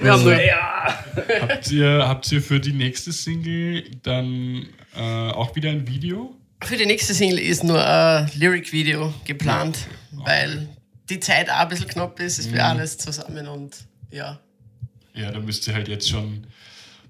wir 0.00 0.12
haben 0.12 0.24
nur. 0.24 0.36
Habt 0.36 1.70
ihr, 1.70 2.08
habt 2.08 2.32
ihr 2.32 2.42
für 2.42 2.58
die 2.58 2.72
nächste 2.72 3.12
Single 3.12 3.84
dann 4.02 4.66
äh, 4.96 5.00
auch 5.00 5.54
wieder 5.54 5.70
ein 5.70 5.86
Video? 5.86 6.34
Für 6.62 6.76
die 6.76 6.86
nächste 6.86 7.14
Single 7.14 7.38
ist 7.38 7.62
nur 7.62 7.84
ein 7.84 8.30
Lyric-Video 8.34 9.14
geplant, 9.24 9.86
weil 10.12 10.68
die 11.08 11.20
Zeit 11.20 11.48
auch 11.50 11.60
ein 11.60 11.68
bisschen 11.68 11.88
knapp 11.88 12.18
ist. 12.20 12.38
Es 12.38 12.52
wäre 12.52 12.64
alles 12.64 12.98
zusammen 12.98 13.46
und 13.46 13.76
ja. 14.10 14.40
Ja, 15.14 15.30
da 15.30 15.38
müsst 15.38 15.66
ihr 15.68 15.74
halt 15.74 15.88
jetzt 15.88 16.08
schon. 16.08 16.46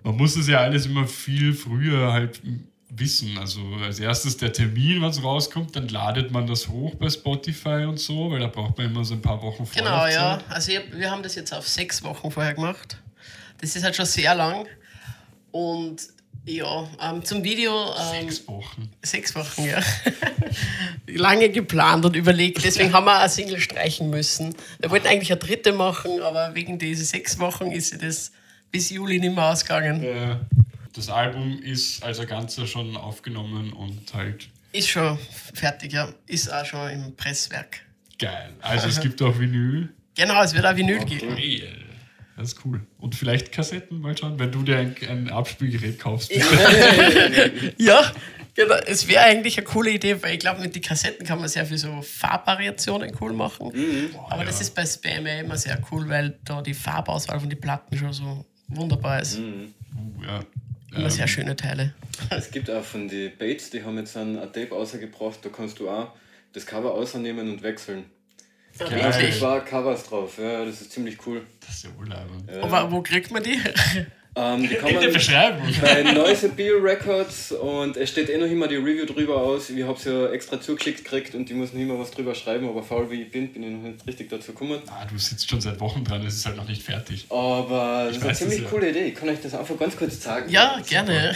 Man 0.02 0.16
muss 0.16 0.36
es 0.36 0.48
ja 0.48 0.58
alles 0.58 0.84
immer 0.84 1.06
viel 1.06 1.54
früher 1.54 2.12
halt 2.12 2.42
wissen. 2.96 3.36
Also 3.38 3.60
als 3.82 3.98
erstes 4.00 4.36
der 4.36 4.52
Termin, 4.52 5.02
wenn 5.02 5.10
es 5.10 5.22
rauskommt, 5.22 5.74
dann 5.76 5.88
ladet 5.88 6.30
man 6.30 6.46
das 6.46 6.68
hoch 6.68 6.94
bei 6.96 7.08
Spotify 7.10 7.84
und 7.86 7.98
so, 7.98 8.30
weil 8.30 8.40
da 8.40 8.46
braucht 8.46 8.78
man 8.78 8.86
immer 8.90 9.04
so 9.04 9.14
ein 9.14 9.22
paar 9.22 9.40
Wochen 9.42 9.66
Genau, 9.74 9.88
Vorlaufzeit. 9.90 10.12
ja. 10.14 10.40
Also 10.48 10.72
wir 10.92 11.10
haben 11.10 11.22
das 11.22 11.34
jetzt 11.34 11.52
auf 11.52 11.68
sechs 11.68 12.02
Wochen 12.02 12.30
vorher 12.30 12.54
gemacht. 12.54 12.98
Das 13.60 13.74
ist 13.76 13.82
halt 13.84 13.96
schon 13.96 14.06
sehr 14.06 14.34
lang. 14.34 14.66
Und 15.50 16.02
ja, 16.46 16.86
ähm, 17.00 17.24
zum 17.24 17.42
Video. 17.42 17.72
Ähm, 18.12 18.28
Sechs 18.28 18.46
Wochen. 18.48 18.90
Sechs 19.02 19.34
Wochen, 19.34 19.64
ja. 19.64 19.80
Lange 21.06 21.48
geplant 21.48 22.04
und 22.04 22.16
überlegt. 22.16 22.62
Deswegen 22.64 22.92
haben 22.92 23.06
wir 23.06 23.18
eine 23.18 23.28
Single 23.30 23.60
streichen 23.60 24.10
müssen. 24.10 24.54
Wir 24.78 24.90
wollten 24.90 25.06
eigentlich 25.06 25.30
eine 25.32 25.40
dritte 25.40 25.72
machen, 25.72 26.20
aber 26.20 26.54
wegen 26.54 26.78
dieser 26.78 27.04
sechs 27.04 27.38
Wochen 27.38 27.70
ist 27.70 27.90
sie 27.90 27.98
das 27.98 28.30
bis 28.70 28.90
Juli 28.90 29.20
nicht 29.20 29.34
mehr 29.34 29.44
ausgegangen. 29.46 30.02
Äh, 30.02 30.36
das 30.94 31.08
Album 31.08 31.60
ist 31.60 32.02
als 32.02 32.24
Ganzer 32.26 32.66
schon 32.66 32.96
aufgenommen 32.96 33.72
und 33.72 34.14
halt 34.14 34.48
Ist 34.72 34.88
schon 34.88 35.18
fertig, 35.52 35.92
ja. 35.92 36.08
Ist 36.26 36.52
auch 36.52 36.64
schon 36.64 36.90
im 36.90 37.16
Presswerk. 37.16 37.80
geil. 38.18 38.52
Also 38.60 38.88
es 38.88 39.00
gibt 39.00 39.20
auch 39.20 39.38
Vinyl. 39.38 39.92
Genau, 40.14 40.42
es 40.42 40.54
wird 40.54 40.64
auch 40.64 40.76
Vinyl 40.76 41.04
geben. 41.04 41.34
Geil. 41.36 41.84
Das 42.36 42.52
ist 42.52 42.64
cool. 42.64 42.80
Und 42.98 43.14
vielleicht 43.14 43.52
Kassetten, 43.52 44.00
mal 44.00 44.16
schauen, 44.16 44.38
wenn 44.38 44.50
du 44.50 44.62
dir 44.62 44.78
ein, 44.78 44.96
ein 45.08 45.28
Abspielgerät 45.30 46.00
kaufst. 46.00 46.32
Ja, 46.32 46.44
genau. 48.54 48.74
Es 48.86 49.06
wäre 49.06 49.22
eigentlich 49.22 49.56
eine 49.56 49.66
coole 49.66 49.90
Idee, 49.90 50.20
weil 50.20 50.34
ich 50.34 50.40
glaube, 50.40 50.60
mit 50.60 50.74
den 50.74 50.82
Kassetten 50.82 51.24
kann 51.24 51.38
man 51.38 51.48
sehr 51.48 51.64
viel 51.64 51.78
so 51.78 52.02
Farbvariationen 52.02 53.12
cool 53.20 53.32
machen. 53.32 53.72
Aber 54.30 54.44
das 54.44 54.56
ja. 54.56 54.62
ist 54.62 54.74
bei 54.74 54.84
Spam 54.84 55.26
ja 55.26 55.40
immer 55.40 55.56
sehr 55.56 55.80
cool, 55.92 56.08
weil 56.08 56.38
da 56.44 56.60
die 56.60 56.74
Farbauswahl 56.74 57.38
von 57.38 57.48
den 57.48 57.60
Platten 57.60 57.96
schon 57.96 58.12
so 58.12 58.44
wunderbar 58.66 59.20
ist. 59.20 59.38
Uh, 59.38 60.24
ja. 60.24 60.40
Immer 60.94 61.10
sehr 61.10 61.26
schöne 61.26 61.56
Teile. 61.56 61.94
Es 62.30 62.50
gibt 62.50 62.70
auch 62.70 62.84
von 62.84 63.08
den 63.08 63.36
Bates, 63.36 63.70
die 63.70 63.82
haben 63.82 63.98
jetzt 63.98 64.16
ein, 64.16 64.34
Tape 64.36 64.70
rausgebracht, 64.70 65.38
da 65.42 65.48
kannst 65.48 65.78
du 65.78 65.88
auch 65.88 66.12
das 66.52 66.66
Cover 66.66 66.92
ausnehmen 66.94 67.50
und 67.50 67.62
wechseln. 67.62 68.04
Da 68.78 68.88
Geil. 68.88 69.12
sind 69.12 69.34
zwei 69.34 69.60
Covers 69.60 70.04
drauf, 70.08 70.38
ja, 70.38 70.64
das 70.64 70.80
ist 70.80 70.92
ziemlich 70.92 71.18
cool. 71.26 71.42
Das 71.60 71.76
ist 71.76 71.84
ja 71.84 71.90
wohl 71.96 72.08
leibend. 72.08 72.50
Aber 72.50 72.90
wo 72.90 73.02
kriegt 73.02 73.30
man 73.30 73.42
die? 73.42 73.58
Ähm, 74.36 74.68
die 74.68 74.74
kann 74.74 74.88
In 74.88 74.94
der 74.94 75.04
man 75.04 75.12
Beschreibung. 75.12 75.74
bei 75.80 76.02
Noise 76.02 76.46
Appeal 76.46 76.80
Records 76.80 77.52
und 77.52 77.96
es 77.96 78.10
steht 78.10 78.28
eh 78.28 78.36
noch 78.36 78.46
immer 78.46 78.66
die 78.66 78.76
Review 78.76 79.06
drüber 79.06 79.36
aus. 79.36 79.70
Ich 79.70 79.84
habe 79.84 79.98
sie 79.98 80.10
ja 80.10 80.30
extra 80.30 80.60
zugeschickt 80.60 81.04
gekriegt 81.04 81.36
und 81.36 81.48
die 81.48 81.54
muss 81.54 81.72
noch 81.72 81.80
immer 81.80 81.98
was 81.98 82.10
drüber 82.10 82.34
schreiben, 82.34 82.68
aber 82.68 82.82
faul 82.82 83.08
wie 83.10 83.22
ich 83.22 83.30
bin, 83.30 83.52
bin 83.52 83.62
ich 83.62 83.70
noch 83.70 83.82
nicht 83.82 84.06
richtig 84.06 84.30
dazu 84.30 84.52
gekommen. 84.52 84.82
Ah, 84.88 85.04
du 85.04 85.16
sitzt 85.18 85.48
schon 85.48 85.60
seit 85.60 85.78
Wochen 85.78 86.02
dran, 86.02 86.26
es 86.26 86.34
ist 86.34 86.46
halt 86.46 86.56
noch 86.56 86.66
nicht 86.68 86.82
fertig. 86.82 87.26
Aber 87.30 88.06
das 88.08 88.16
ist 88.16 88.22
eine 88.22 88.32
es 88.32 88.38
ziemlich 88.38 88.62
ja. 88.62 88.68
coole 88.68 88.90
Idee. 88.90 89.04
Ich 89.04 89.14
kann 89.14 89.28
euch 89.28 89.40
das 89.40 89.54
einfach 89.54 89.78
ganz 89.78 89.96
kurz 89.96 90.18
zeigen. 90.18 90.50
Ja, 90.50 90.80
gerne. 90.88 91.34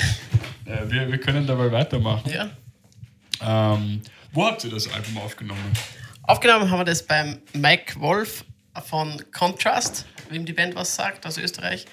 Äh, 0.65 0.91
wir, 0.91 1.11
wir 1.11 1.19
können 1.19 1.47
dabei 1.47 1.71
weitermachen. 1.71 2.33
Ja. 2.33 2.51
Ähm, 3.41 4.03
wo 4.33 4.47
habt 4.47 4.65
ihr 4.65 4.71
das 4.71 4.93
Album 4.93 5.19
aufgenommen? 5.19 5.73
Aufgenommen 6.25 6.71
haben 6.71 6.81
wir 6.81 6.85
das 6.85 7.05
beim 7.05 7.39
Mike 7.53 8.01
Wolf 8.01 8.45
von 8.85 9.23
Contrast, 9.33 10.05
wem 10.31 10.45
die 10.45 10.53
Band 10.53 10.75
was 10.75 10.95
sagt, 10.95 11.27
aus 11.27 11.39
Österreich. 11.39 11.87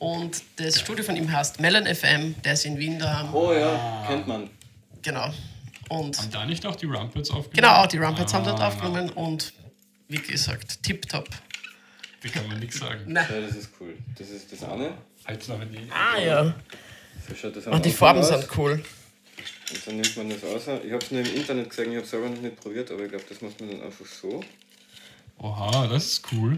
Und 0.00 0.42
das 0.56 0.80
Studio 0.80 1.04
von 1.04 1.14
ihm 1.14 1.30
heißt 1.30 1.60
Melon 1.60 1.86
FM, 1.86 2.34
der 2.42 2.54
ist 2.54 2.64
in 2.64 2.78
Wien 2.78 2.98
daheim. 2.98 3.32
Oh 3.34 3.52
ja, 3.52 4.04
kennt 4.08 4.26
man. 4.26 4.50
Genau. 5.02 5.32
Und 5.88 6.18
Haben 6.18 6.30
da 6.30 6.44
nicht 6.46 6.64
auch 6.66 6.74
die 6.76 6.86
Rumpets 6.86 7.30
aufgenommen? 7.30 7.52
genau, 7.52 7.74
auch 7.82 7.86
die 7.86 7.98
Rumpets 7.98 8.32
haben 8.34 8.44
dort 8.44 8.60
Ah, 8.60 8.68
aufgenommen 8.68 9.10
und 9.10 9.52
wie 10.08 10.18
gesagt, 10.18 10.82
tipptopp. 10.82 11.28
Wie 12.22 12.28
kann 12.30 12.46
man 12.48 12.58
nichts 12.60 12.78
sagen. 12.78 13.04
Nein. 13.12 13.26
Ja, 13.30 13.40
das 13.40 13.56
ist 13.56 13.70
cool. 13.80 13.96
Das 14.18 14.28
ist 14.28 14.50
das 14.52 14.62
eine. 14.64 14.94
Halt's 15.26 15.48
noch 15.48 15.60
in 15.60 15.70
die. 15.72 15.78
Ah 15.90 16.18
ja. 16.18 16.54
So 17.28 17.34
schaut 17.34 17.56
das 17.56 17.66
Und 17.66 17.84
die 17.84 17.90
Anfang 17.90 17.92
Farben 17.92 18.20
aus. 18.20 18.28
sind 18.28 18.48
cool. 18.58 18.72
Und 19.72 19.86
dann 19.86 19.96
nimmt 19.96 20.16
man 20.16 20.28
das 20.30 20.44
aus. 20.44 20.62
Ich 20.84 20.92
habe 20.92 21.04
es 21.04 21.10
nur 21.10 21.20
im 21.20 21.34
Internet 21.34 21.70
gesehen, 21.70 21.90
ich 21.90 21.96
habe 21.96 22.04
es 22.04 22.10
selber 22.10 22.28
noch 22.28 22.40
nicht 22.40 22.56
probiert, 22.60 22.90
aber 22.90 23.02
ich 23.04 23.10
glaube, 23.10 23.24
das 23.28 23.40
macht 23.42 23.60
man 23.60 23.70
dann 23.70 23.82
einfach 23.82 24.06
so. 24.06 24.42
Oha, 25.38 25.86
das 25.88 26.04
ist 26.06 26.32
cool. 26.32 26.56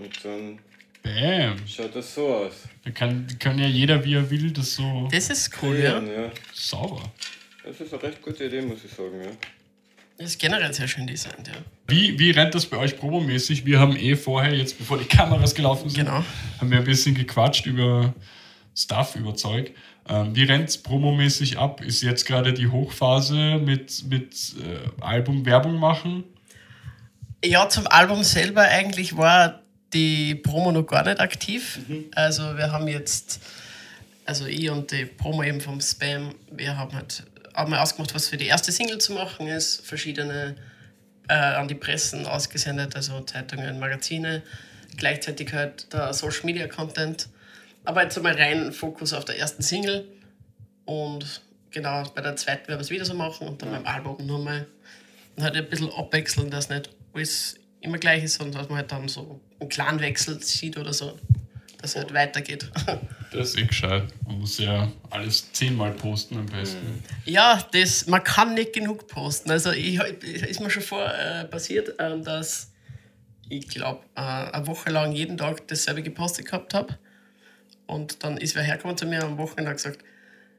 Und 0.00 0.24
dann 0.24 0.58
Bam. 1.02 1.56
schaut 1.66 1.94
das 1.94 2.14
so 2.14 2.26
aus. 2.34 2.52
Da 2.84 2.90
kann, 2.90 3.26
kann 3.38 3.58
ja 3.58 3.66
jeder, 3.66 4.04
wie 4.04 4.14
er 4.14 4.30
will, 4.30 4.50
das 4.52 4.74
so 4.74 5.08
Das 5.10 5.30
ist 5.30 5.50
cool, 5.62 5.76
ja. 5.78 6.00
ja. 6.02 6.30
sauber. 6.52 7.02
Das 7.64 7.80
ist 7.80 7.92
eine 7.92 8.02
recht 8.02 8.22
gute 8.22 8.44
Idee, 8.44 8.62
muss 8.62 8.84
ich 8.84 8.90
sagen, 8.90 9.20
ja. 9.22 9.30
Das 10.16 10.30
ist 10.30 10.38
generell 10.40 10.72
sehr 10.72 10.88
schön 10.88 11.06
designt, 11.06 11.46
ja. 11.46 11.54
Wie, 11.86 12.18
wie 12.18 12.30
rennt 12.32 12.54
das 12.54 12.66
bei 12.66 12.76
euch 12.76 12.96
promomäßig? 12.98 13.64
Wir 13.64 13.78
haben 13.78 13.96
eh 13.96 14.16
vorher, 14.16 14.54
jetzt 14.54 14.76
bevor 14.78 14.98
die 14.98 15.04
Kameras 15.04 15.54
gelaufen 15.54 15.88
sind, 15.88 16.04
Genau. 16.06 16.24
haben 16.60 16.70
wir 16.70 16.78
ein 16.78 16.84
bisschen 16.84 17.14
gequatscht 17.14 17.66
über 17.66 18.14
Stuff, 18.74 19.14
über 19.16 19.34
Zeug. 19.36 19.72
Ähm, 20.08 20.34
wie 20.34 20.44
rennt 20.44 20.68
es 20.70 20.78
promomäßig 20.82 21.58
ab? 21.58 21.82
Ist 21.82 22.02
jetzt 22.02 22.24
gerade 22.24 22.52
die 22.52 22.68
Hochphase 22.68 23.58
mit, 23.58 24.04
mit 24.08 24.34
äh, 24.64 25.02
Album 25.02 25.44
Werbung 25.46 25.76
machen? 25.78 26.24
Ja, 27.44 27.68
zum 27.68 27.86
Album 27.86 28.24
selber 28.24 28.62
eigentlich 28.62 29.16
war 29.16 29.62
die 29.92 30.34
Promo 30.34 30.72
noch 30.72 30.84
gar 30.84 31.04
nicht 31.04 31.20
aktiv. 31.20 31.78
Also 32.14 32.56
wir 32.56 32.72
haben 32.72 32.88
jetzt, 32.88 33.40
also 34.24 34.46
ich 34.46 34.70
und 34.70 34.90
die 34.90 35.06
Promo 35.06 35.42
eben 35.42 35.60
vom 35.60 35.80
Spam, 35.80 36.34
wir 36.50 36.76
haben 36.76 36.94
halt 36.94 37.24
einmal 37.54 37.80
ausgemacht, 37.80 38.14
was 38.14 38.28
für 38.28 38.36
die 38.36 38.46
erste 38.46 38.72
Single 38.72 38.98
zu 38.98 39.12
machen 39.12 39.48
ist, 39.48 39.86
verschiedene 39.86 40.56
äh, 41.28 41.34
an 41.34 41.68
die 41.68 41.74
Pressen 41.74 42.26
ausgesendet, 42.26 42.96
also 42.96 43.20
Zeitungen, 43.20 43.78
Magazine, 43.78 44.42
gleichzeitig 44.96 45.52
halt 45.52 45.92
der 45.92 46.12
Social 46.12 46.44
Media 46.44 46.66
Content. 46.66 47.28
Aber 47.84 48.02
jetzt 48.02 48.16
einmal 48.16 48.34
rein 48.34 48.72
Fokus 48.72 49.12
auf 49.12 49.24
der 49.24 49.38
ersten 49.38 49.62
Single. 49.62 50.06
Und 50.84 51.42
genau 51.70 52.02
bei 52.14 52.22
der 52.22 52.36
zweiten 52.36 52.68
werden 52.68 52.78
wir 52.78 52.82
es 52.82 52.90
wieder 52.90 53.04
so 53.04 53.14
machen 53.14 53.48
und 53.48 53.62
dann 53.62 53.70
beim 53.70 53.86
Album 53.86 54.26
nochmal. 54.26 54.66
Und 55.36 55.42
halt 55.42 55.56
ein 55.56 55.68
bisschen 55.68 55.92
abwechseln, 55.92 56.50
dass 56.50 56.68
nicht 56.68 56.90
alles 57.14 57.56
immer 57.80 57.98
gleich 57.98 58.24
ist, 58.24 58.34
sondern 58.34 58.60
dass 58.60 58.68
man 58.68 58.78
halt 58.78 58.92
dann 58.92 59.08
so 59.08 59.40
einen 59.60 59.68
kleinen 59.68 60.00
Wechsel 60.00 60.42
sieht 60.42 60.76
oder 60.76 60.92
so, 60.92 61.18
dass 61.80 61.90
es 61.90 61.96
halt 61.96 62.12
weitergeht. 62.14 62.70
Das 63.30 63.50
ist 63.50 63.58
eh 63.58 63.64
gescheit. 63.66 64.04
Man 64.26 64.40
muss 64.40 64.56
ja 64.56 64.90
alles 65.10 65.52
zehnmal 65.52 65.92
posten 65.92 66.38
am 66.38 66.46
besten. 66.46 67.04
Ja, 67.26 67.62
das, 67.72 68.06
man 68.06 68.24
kann 68.24 68.54
nicht 68.54 68.72
genug 68.72 69.06
posten. 69.06 69.50
Also 69.50 69.70
ich, 69.72 69.96
ist 70.22 70.60
mir 70.60 70.70
schon 70.70 70.82
vor 70.82 71.06
äh, 71.12 71.44
passiert, 71.44 71.94
ähm, 71.98 72.24
dass 72.24 72.72
ich 73.50 73.68
glaube, 73.68 74.00
äh, 74.14 74.20
eine 74.22 74.66
Woche 74.66 74.88
lang 74.88 75.12
jeden 75.12 75.36
Tag 75.36 75.68
dasselbe 75.68 76.02
gepostet 76.02 76.46
gehabt 76.46 76.72
habe. 76.72 76.98
Und 77.86 78.24
dann 78.24 78.38
ist 78.38 78.54
wer 78.54 78.62
hergekommen 78.62 78.96
zu 78.96 79.04
mir 79.04 79.22
am 79.22 79.36
Wochenende 79.36 79.64
und 79.64 79.68
hat 79.68 79.76
gesagt, 79.76 79.98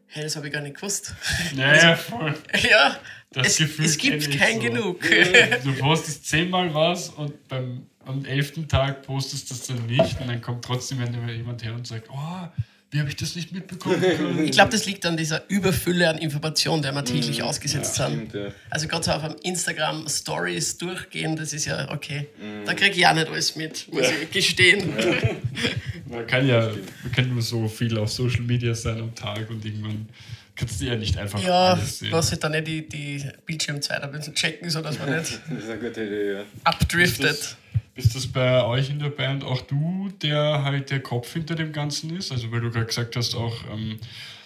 hey, 0.06 0.22
das 0.22 0.36
habe 0.36 0.46
ich 0.46 0.54
gar 0.54 0.62
nicht 0.62 0.76
gewusst. 0.76 1.16
Ja, 1.56 1.76
ja, 1.76 1.96
voll. 1.96 2.36
ja, 2.70 3.00
Das 3.32 3.48
es, 3.48 3.58
Gefühl 3.58 3.86
es 3.86 3.98
gibt 3.98 4.38
kein 4.38 4.58
so. 4.58 4.62
genug. 4.62 5.00
Du 5.64 5.74
postest 5.74 6.28
zehnmal 6.28 6.72
was 6.72 7.10
und 7.10 7.48
beim 7.48 7.89
am 8.10 8.26
elften 8.26 8.68
Tag 8.68 9.04
postest 9.04 9.50
du 9.50 9.54
das 9.56 9.68
dann 9.68 9.86
nicht 9.86 10.20
und 10.20 10.28
dann 10.28 10.42
kommt 10.42 10.66
trotzdem 10.66 11.00
jemand 11.00 11.64
her 11.64 11.74
und 11.74 11.88
sagt, 11.88 12.10
oh, 12.12 12.48
wie 12.92 13.00
habe 13.00 13.08
ich 13.10 13.16
das 13.16 13.36
nicht 13.36 13.52
mitbekommen 13.52 14.02
können? 14.02 14.44
Ich 14.44 14.52
glaube, 14.52 14.72
das 14.72 14.88
liegt 14.88 15.06
an 15.06 15.16
dieser 15.16 15.48
Überfülle 15.48 16.10
an 16.10 16.18
Informationen, 16.18 16.82
der 16.82 16.92
wir 16.94 17.06
täglich 17.06 17.44
ausgesetzt 17.44 17.96
sind. 17.96 18.30
Stimmt, 18.30 18.34
ja. 18.34 18.52
Also 18.72 18.88
gerade 18.88 19.04
so 19.04 19.12
auf 19.12 19.24
einem 19.24 19.36
Instagram 19.44 20.08
Stories 20.10 20.76
durchgehen, 20.78 21.36
das 21.36 21.54
ist 21.54 21.66
ja 21.66 21.92
okay. 21.92 22.28
Da 22.66 22.74
kriege 22.74 22.96
ich 22.98 23.06
auch 23.06 23.14
nicht 23.14 23.28
alles 23.28 23.56
mit, 23.56 23.94
muss 23.94 24.08
ich 24.10 24.32
gestehen. 24.32 24.92
Man 26.10 26.26
kann 26.26 26.48
ja 26.48 26.62
man 27.04 27.12
kann 27.12 27.30
nur 27.32 27.44
so 27.44 27.68
viel 27.68 27.96
auf 28.00 28.10
Social 28.12 28.42
Media 28.42 28.74
sein 28.74 29.00
am 29.00 29.14
Tag 29.14 29.48
und 29.52 29.64
irgendwann 29.64 30.10
kannst 30.56 30.82
du 30.82 30.86
ja 30.86 30.96
nicht 30.96 31.16
einfach 31.18 31.40
Ja, 31.44 31.74
alles 31.74 32.00
sehen. 32.00 32.10
lass 32.12 32.32
halt 32.32 32.44
dann 32.44 32.54
nicht 32.54 32.66
die, 32.68 32.90
die 32.90 33.24
Bildschirmzeit 33.46 34.02
ein 34.02 34.12
bisschen 34.12 34.34
checken, 34.34 34.72
sodass 34.72 34.98
man 34.98 35.16
nicht 35.20 35.40
Das 35.50 35.64
ist 35.64 35.70
eine 35.70 35.80
gute 35.80 36.04
Idee, 36.04 36.34
ja. 36.34 36.44
abdriftet. 36.64 37.56
Ist 38.00 38.16
das 38.16 38.28
bei 38.28 38.64
euch 38.64 38.90
in 38.90 39.00
der 39.00 39.10
Band 39.10 39.44
auch 39.44 39.62
du, 39.62 40.10
der 40.22 40.64
halt 40.64 40.90
der 40.90 41.02
Kopf 41.02 41.34
hinter 41.34 41.56
dem 41.56 41.72
Ganzen 41.74 42.16
ist? 42.16 42.32
Also 42.32 42.52
weil 42.52 42.62
du 42.62 42.72
gerade 42.72 42.86
gesagt 42.86 43.16
hast, 43.18 43.36
auch 43.36 43.54
ähm, 43.74 44.00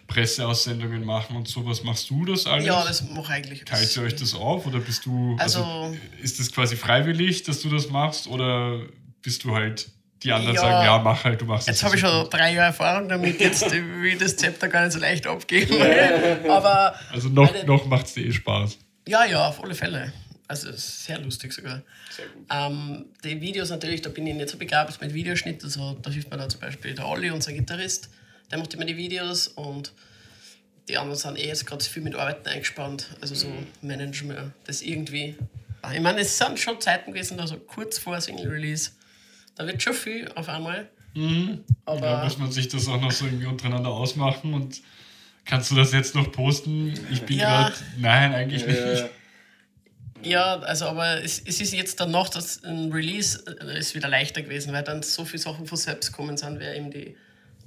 Presseaussendungen 0.07 1.05
machen 1.05 1.35
und 1.35 1.47
sowas. 1.47 1.83
Machst 1.83 2.09
du 2.09 2.25
das 2.25 2.45
alles? 2.45 2.65
Ja, 2.65 2.83
das 2.83 3.01
mache 3.09 3.21
ich 3.23 3.29
eigentlich. 3.29 3.65
Teilt 3.65 3.95
ihr 3.95 4.03
euch 4.03 4.15
das 4.15 4.33
auf 4.35 4.65
oder 4.65 4.79
bist 4.79 5.05
du, 5.05 5.35
also, 5.39 5.63
Also- 5.63 5.97
ist 6.21 6.39
das 6.39 6.51
quasi 6.51 6.75
freiwillig, 6.75 7.43
dass 7.43 7.61
du 7.61 7.69
das 7.69 7.89
machst 7.89 8.27
oder 8.27 8.79
bist 9.21 9.43
du 9.43 9.55
halt, 9.55 9.89
die 10.23 10.31
anderen 10.31 10.55
Ja. 10.55 10.61
sagen, 10.61 10.85
ja, 10.85 10.97
mach 10.99 11.23
halt, 11.25 11.41
du 11.41 11.45
machst 11.45 11.67
Jetzt 11.67 11.77
das 11.79 11.83
habe 11.85 11.95
ich 11.95 12.01
schon 12.01 12.23
gut. 12.23 12.33
drei 12.33 12.53
Jahre 12.53 12.67
Erfahrung 12.67 13.09
damit, 13.09 13.39
jetzt 13.39 13.69
will 13.71 14.05
ich 14.13 14.17
das 14.17 14.35
Zepter 14.37 14.67
gar 14.69 14.83
nicht 14.83 14.93
so 14.93 14.99
leicht 14.99 15.27
abgeben. 15.27 15.75
Aber 16.49 16.95
Also 17.11 17.29
noch, 17.29 17.51
noch 17.65 17.85
macht 17.85 18.05
es 18.07 18.13
dir 18.13 18.25
eh 18.25 18.31
Spaß. 18.31 18.77
ja, 19.07 19.25
ja, 19.25 19.47
auf 19.49 19.63
alle 19.63 19.75
Fälle. 19.75 20.13
Also 20.47 20.71
sehr 20.73 21.19
lustig 21.19 21.53
sogar. 21.53 21.81
Sehr 22.15 22.27
gut. 22.27 22.45
Ähm, 22.49 23.05
die 23.23 23.39
Videos 23.39 23.69
natürlich, 23.69 24.01
da 24.01 24.09
bin 24.09 24.27
ich 24.27 24.35
nicht 24.35 24.49
so 24.49 24.57
begabt 24.57 24.99
mit 25.01 25.13
Videoschnitt. 25.13 25.63
Also 25.63 25.97
da 26.01 26.09
hilft 26.11 26.29
mir 26.29 26.37
dann 26.37 26.49
zum 26.49 26.59
Beispiel 26.59 26.93
der 26.93 27.07
Olli, 27.07 27.31
unser 27.31 27.53
Gitarrist. 27.53 28.09
Der 28.51 28.57
macht 28.59 28.73
immer 28.73 28.85
die 28.85 28.97
Videos 28.97 29.47
und 29.47 29.93
die 30.89 30.97
anderen 30.97 31.17
sind 31.17 31.37
eh 31.39 31.47
jetzt 31.47 31.65
gerade 31.65 31.83
viel 31.83 32.03
mit 32.03 32.13
Arbeiten 32.15 32.47
eingespannt. 32.47 33.07
Also 33.21 33.35
so 33.35 33.47
managen 33.81 34.29
wir 34.29 34.51
das 34.65 34.81
irgendwie. 34.81 35.35
Ich 35.93 36.01
meine, 36.01 36.19
es 36.21 36.37
sind 36.37 36.59
schon 36.59 36.79
Zeiten 36.81 37.13
gewesen, 37.13 37.39
also 37.39 37.57
kurz 37.57 37.97
vor 37.97 38.19
Single 38.19 38.47
Release. 38.49 38.91
Da 39.55 39.65
wird 39.65 39.81
schon 39.81 39.93
viel 39.93 40.29
auf 40.35 40.49
einmal. 40.49 40.89
Aber 41.85 41.99
Da 41.99 42.23
muss 42.23 42.37
man 42.37 42.51
sich 42.51 42.67
das 42.67 42.87
auch 42.87 42.99
noch 42.99 43.11
so 43.11 43.25
irgendwie 43.25 43.45
untereinander 43.45 43.89
ausmachen 43.89 44.53
und 44.53 44.81
kannst 45.45 45.71
du 45.71 45.75
das 45.75 45.93
jetzt 45.93 46.15
noch 46.15 46.31
posten? 46.31 46.93
Ich 47.11 47.21
bin 47.23 47.37
Ja. 47.37 47.69
gerade. 47.69 47.75
Nein, 47.97 48.33
eigentlich 48.33 48.65
nicht. 48.65 48.81
Ja, 50.23 50.59
also 50.59 50.85
aber 50.85 51.23
es, 51.23 51.41
es 51.45 51.61
ist 51.61 51.73
jetzt 51.73 51.99
dann 51.99 52.11
noch, 52.11 52.29
dass 52.29 52.63
ein 52.63 52.91
Release 52.91 53.43
äh, 53.61 53.77
ist 53.79 53.95
wieder 53.95 54.07
leichter 54.09 54.41
gewesen, 54.41 54.73
weil 54.73 54.83
dann 54.83 55.03
so 55.03 55.25
viele 55.25 55.41
Sachen 55.41 55.65
von 55.67 55.77
selbst 55.77 56.11
kommen 56.11 56.37
sind, 56.37 56.59
wer 56.59 56.75
eben 56.75 56.91
die 56.91 57.15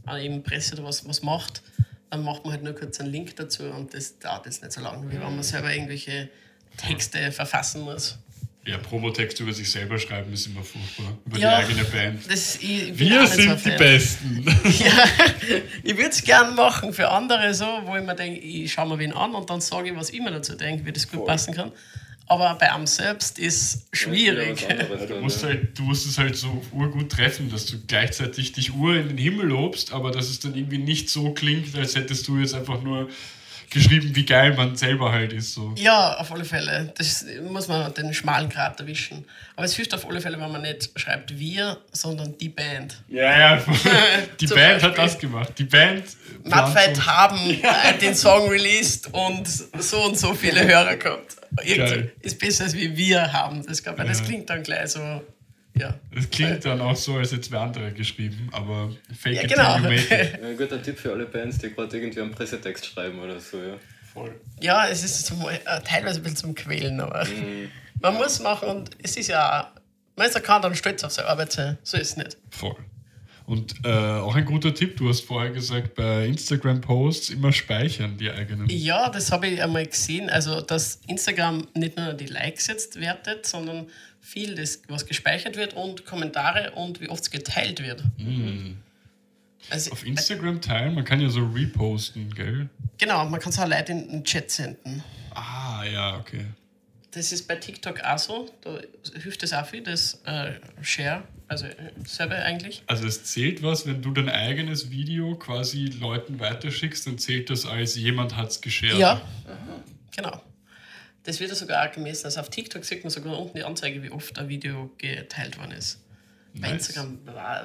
äh, 0.09 0.25
eben 0.25 0.42
Presse 0.42 0.75
oder 0.75 0.85
was, 0.85 1.07
was 1.09 1.23
macht, 1.23 1.62
dann 2.11 2.23
macht 2.23 2.45
man 2.45 2.53
halt 2.53 2.62
nur 2.62 2.75
kurz 2.75 3.01
einen 3.01 3.11
Link 3.11 3.37
dazu 3.37 3.64
und 3.64 3.92
das 3.95 4.19
dauert 4.19 4.47
jetzt 4.47 4.62
nicht 4.62 4.73
so 4.73 4.81
lange, 4.81 5.09
wie 5.11 5.14
wenn 5.14 5.23
man 5.23 5.42
selber 5.42 5.73
irgendwelche 5.73 6.29
Texte 6.77 7.33
verfassen 7.33 7.83
muss. 7.83 8.19
Ja, 8.64 8.79
Promotext 8.79 9.38
über 9.38 9.53
sich 9.53 9.71
selber 9.71 9.97
schreiben 9.97 10.33
ist 10.33 10.47
immer 10.49 10.62
furchtbar. 10.64 11.16
Über 11.25 11.38
Ja. 11.38 11.61
die 11.61 11.66
eigene 11.66 11.85
Band. 11.85 12.29
Das, 12.29 12.57
ich, 12.57 12.99
Wir 12.99 13.25
sind 13.29 13.64
die. 13.64 13.71
Besten. 13.71 14.45
Ja, 14.64 15.05
ich 15.85 15.97
würde 15.97 16.11
es 16.11 16.25
gern 16.25 16.57
machen 16.57 16.92
für 16.92 17.09
andere 17.09 17.55
so, 17.55 17.64
wo 17.85 17.95
ich 17.97 18.03
mir 18.03 18.16
denke, 18.16 18.40
ich 18.40 18.73
schaue 18.73 18.88
mir 18.88 18.99
wen 18.99 19.12
an 19.12 19.37
und 19.37 19.49
dann 19.49 19.61
sage 19.61 19.90
ich, 19.90 19.97
was 19.97 20.11
ich 20.11 20.19
mir 20.21 20.33
dazu 20.33 20.57
denke, 20.57 20.85
wie 20.85 20.90
das 20.92 21.09
gut 21.09 21.27
passen 21.27 21.55
kann. 21.55 21.71
Aber 22.29 22.55
bei 22.59 22.73
einem 22.73 22.87
selbst 22.87 23.39
ist 23.39 23.87
schwierig. 23.93 24.62
Ja, 24.62 24.69
anderes 24.71 25.07
Du 25.07 25.15
musst, 25.21 25.45
halt, 25.45 25.79
du 25.79 25.83
musst 25.83 26.07
es 26.07 26.19
halt 26.19 26.37
so 26.37 26.62
urgut 26.73 27.11
treffen, 27.11 27.51
dass 27.51 27.67
du 27.67 27.77
gleichzeitig 27.87 28.53
dich 28.53 28.75
ur 28.75 28.97
in 28.97 29.09
den 29.09 29.19
Himmel 29.19 29.47
lobst, 29.47 29.93
aber 29.93 30.11
dass 30.11 30.29
es 30.29 30.41
dann 30.41 30.55
irgendwie 30.55 30.79
nicht 30.79 31.09
so 31.09 31.33
klingt, 31.33 31.75
als 31.77 31.95
hättest 31.95 32.27
du 32.27 32.39
jetzt 32.39 32.55
einfach 32.55 32.83
nur 32.83 33.09
geschrieben, 33.70 34.14
wie 34.14 34.24
geil 34.24 34.55
man 34.55 34.76
selber 34.76 35.12
halt 35.12 35.33
ist. 35.33 35.55
So. 35.55 35.74
Ja, 35.76 36.14
auf 36.18 36.33
alle 36.33 36.44
Fälle. 36.44 36.92
Das 36.96 37.24
muss 37.50 37.68
man 37.68 37.92
den 37.94 38.12
schmalen 38.14 38.48
Grat 38.48 38.79
erwischen. 38.81 39.24
Aber 39.57 39.64
es 39.66 39.74
hilft 39.74 39.94
auf 39.94 40.07
alle 40.09 40.20
Fälle, 40.20 40.38
wenn 40.40 40.50
man 40.52 40.62
nicht 40.62 40.90
schreibt 40.96 41.38
wir, 41.38 41.79
sondern 41.92 42.37
die 42.38 42.48
Band. 42.48 42.96
Ja, 43.09 43.38
ja. 43.57 43.62
Die 44.40 44.46
Band 44.46 44.83
hat 44.83 44.94
Beispiel. 44.96 45.05
das 45.05 45.18
gemacht. 45.18 45.52
Die 45.59 45.64
Band. 45.64 46.05
Mudfight 46.44 46.96
so- 46.96 47.07
haben 47.07 47.38
äh, 47.62 47.98
den 48.00 48.14
Song 48.14 48.48
released 48.48 49.09
und 49.12 49.46
so 49.46 50.05
und 50.05 50.18
so 50.18 50.35
viele 50.35 50.66
Hörer 50.66 50.96
gehabt. 50.96 51.37
Irgendwie 51.62 51.76
Geil. 51.94 52.12
ist 52.20 52.38
besser 52.38 52.64
als 52.64 52.74
wie 52.74 52.96
wir 52.96 53.33
haben 53.33 53.64
das 53.66 53.83
gehabt, 53.83 53.98
weil 53.98 54.07
das 54.09 54.20
Ja. 54.20 54.26
klingt 54.26 54.50
dann 54.50 54.62
gleich 54.62 54.88
so, 54.90 55.00
ja. 55.79 55.95
Das 56.15 56.31
klingt 56.31 56.65
dann 56.65 56.81
auch 56.81 56.97
so, 56.97 57.17
als 57.17 57.33
hätte 57.33 57.43
es 57.43 57.51
wer 57.51 57.61
andere 57.61 57.93
geschrieben, 57.93 58.49
aber 58.53 58.91
fake 59.19 59.35
Ja, 59.35 59.43
it 59.43 59.49
genau. 59.51 59.75
till 59.75 59.85
you 59.85 59.91
make 59.91 60.15
it. 60.23 60.41
Ja, 60.41 60.49
ein 60.49 60.57
guter 60.57 60.83
Tipp 60.83 60.99
für 60.99 61.12
alle 61.12 61.27
Bands, 61.27 61.59
die 61.59 61.71
gerade 61.71 61.97
irgendwie 61.97 62.21
einen 62.21 62.33
Pressetext 62.33 62.87
schreiben 62.87 63.19
oder 63.19 63.39
so, 63.41 63.59
ja. 63.59 63.75
Voll. 64.12 64.35
Ja, 64.61 64.89
es 64.89 65.05
ist 65.05 65.27
zum, 65.27 65.43
äh, 65.43 65.59
teilweise 65.85 66.21
ein 66.21 66.23
bisschen 66.23 66.37
zum 66.37 66.55
Quälen, 66.55 67.01
aber 67.01 67.27
man 68.01 68.15
muss 68.15 68.41
machen 68.41 68.69
und 68.69 68.91
es 69.03 69.17
ist 69.17 69.29
ja, 69.29 69.73
man 70.17 70.27
ist 70.27 70.35
ja 70.35 70.41
kann 70.41 70.62
dann 70.62 70.75
stolz 70.75 71.05
auf 71.05 71.12
seine 71.12 71.29
Arbeit 71.29 71.53
sein. 71.53 71.79
So 71.83 71.97
ist 71.99 72.11
es 72.11 72.17
nicht. 72.17 72.37
Voll. 72.51 72.77
Und 73.47 73.77
äh, 73.85 73.89
auch 73.89 74.35
ein 74.35 74.45
guter 74.45 74.75
Tipp, 74.75 74.97
du 74.97 75.09
hast 75.09 75.21
vorher 75.21 75.53
gesagt, 75.53 75.95
bei 75.95 76.27
Instagram-Posts 76.27 77.31
immer 77.31 77.53
speichern, 77.53 78.17
die 78.19 78.29
eigenen. 78.29 78.69
Ja, 78.69 79.09
das 79.09 79.31
habe 79.31 79.47
ich 79.47 79.62
einmal 79.62 79.87
gesehen. 79.87 80.29
Also, 80.29 80.61
dass 80.61 81.01
Instagram 81.07 81.69
nicht 81.75 81.97
nur 81.97 82.12
die 82.15 82.27
Likes 82.27 82.67
jetzt 82.67 82.99
wertet, 83.01 83.47
sondern 83.47 83.87
viel, 84.27 84.57
das, 84.57 84.83
was 84.89 85.07
gespeichert 85.07 85.57
wird 85.57 85.75
und 85.75 86.05
Kommentare 86.05 86.73
und 86.73 87.01
wie 87.01 87.09
oft 87.09 87.23
es 87.23 87.31
geteilt 87.31 87.81
wird. 87.81 88.03
Also, 89.71 89.93
Auf 89.93 90.05
Instagram 90.05 90.61
teilen, 90.61 90.95
man 90.95 91.05
kann 91.05 91.21
ja 91.21 91.29
so 91.29 91.45
reposten, 91.47 92.35
gell? 92.35 92.69
genau, 92.99 93.25
man 93.29 93.41
kann 93.41 93.51
es 93.51 93.59
auch 93.59 93.69
Leute 93.69 93.93
in 93.93 94.09
den 94.09 94.25
Chat 94.25 94.51
senden. 94.51 95.03
Ah, 95.31 95.85
ja, 95.85 96.19
okay. 96.19 96.45
Das 97.12 97.33
ist 97.33 97.47
bei 97.47 97.55
TikTok 97.55 98.01
auch 98.01 98.19
so. 98.19 98.51
Da 98.62 98.81
hilft 99.21 99.43
es 99.43 99.53
auch 99.53 99.65
viel, 99.65 99.83
das 99.83 100.21
äh, 100.25 100.55
Share, 100.83 101.23
also 101.49 101.67
äh, 101.67 101.75
selber 102.05 102.37
eigentlich. 102.37 102.83
Also 102.87 103.07
es 103.07 103.25
zählt 103.25 103.62
was, 103.62 103.87
wenn 103.87 104.03
du 104.03 104.11
dein 104.11 104.29
eigenes 104.29 104.91
Video 104.91 105.37
quasi 105.37 105.87
Leuten 105.87 106.41
weiterschickst, 106.41 107.07
dann 107.07 107.19
zählt 107.19 107.49
das 107.49 107.65
als 107.65 107.95
jemand 107.95 108.37
hat 108.37 108.51
es 108.51 108.61
geshared. 108.61 108.99
Ja, 108.99 109.23
genau. 110.15 110.43
Das 111.27 111.41
wird 111.41 111.51
ja 111.51 111.57
sogar 111.57 111.87
auch 111.87 111.93
gemessen. 111.93 112.27
Also 112.27 112.41
auf 112.41 112.49
TikTok 112.51 112.85
sieht 112.85 113.03
man 113.05 113.11
sogar 113.11 113.39
unten 113.39 113.57
die 113.57 113.65
Anzeige, 113.65 114.03
wie 114.03 114.11
oft 114.11 114.39
ein 114.39 114.49
Video 114.49 114.91
geteilt 114.99 115.59
worden 115.59 115.73
ist. 115.73 116.01
Bei 116.55 116.69
Nice. 116.71 116.89
Instagram 116.89 117.19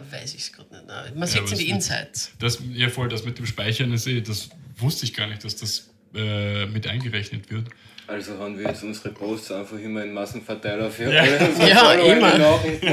weiß 0.10 0.34
ich 0.34 0.42
es 0.42 0.52
gerade 0.52 0.70
nicht. 0.74 0.88
Nein, 0.88 1.12
Man 1.14 1.22
Ja, 1.22 1.28
sieht 1.28 1.44
es 1.46 1.52
in 1.54 1.58
die 1.60 1.70
Insights. 1.70 2.32
Das, 2.40 2.60
ja, 2.74 2.90
voll, 2.90 3.08
das 3.08 3.24
mit 3.24 3.38
dem 3.38 3.46
Speichern 3.46 3.94
ist 3.94 4.06
eh, 4.08 4.20
das 4.22 4.50
wusste 4.78 5.06
ich 5.06 5.14
gar 5.14 5.28
nicht, 5.28 5.46
dass 5.46 5.56
das 5.56 5.90
äh, 6.14 6.66
mit 6.66 6.88
eingerechnet 6.88 7.50
wird. 7.50 7.68
Also 8.08 8.38
haben 8.38 8.58
wir 8.58 8.68
jetzt 8.68 8.84
unsere 8.84 9.10
Posts 9.14 9.52
einfach 9.54 9.78
immer 9.78 10.04
in 10.04 10.12
Massenverteiler 10.12 10.92
für 10.92 11.14
Ja. 11.14 11.22
alle 11.22 11.70
Ja, 11.70 11.92
immer. 11.94 12.38
Nachrichten. 12.38 12.88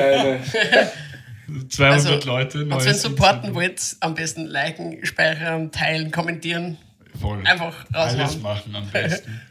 200 1.70 1.78
Also, 1.80 2.28
Leute, 2.28 2.70
wenn 2.70 2.94
supporten 2.94 3.36
Instagram. 3.48 3.54
wollt, 3.54 3.96
am 4.00 4.14
besten 4.14 4.46
liken, 4.46 5.04
speichern, 5.04 5.72
teilen, 5.72 6.10
kommentieren. 6.12 6.76
Voll. 7.20 7.44
Einfach 7.44 7.84
Alles 7.92 8.18
raushauen. 8.20 8.42
machen 8.42 8.76
am 8.76 8.88
besten. 8.90 9.40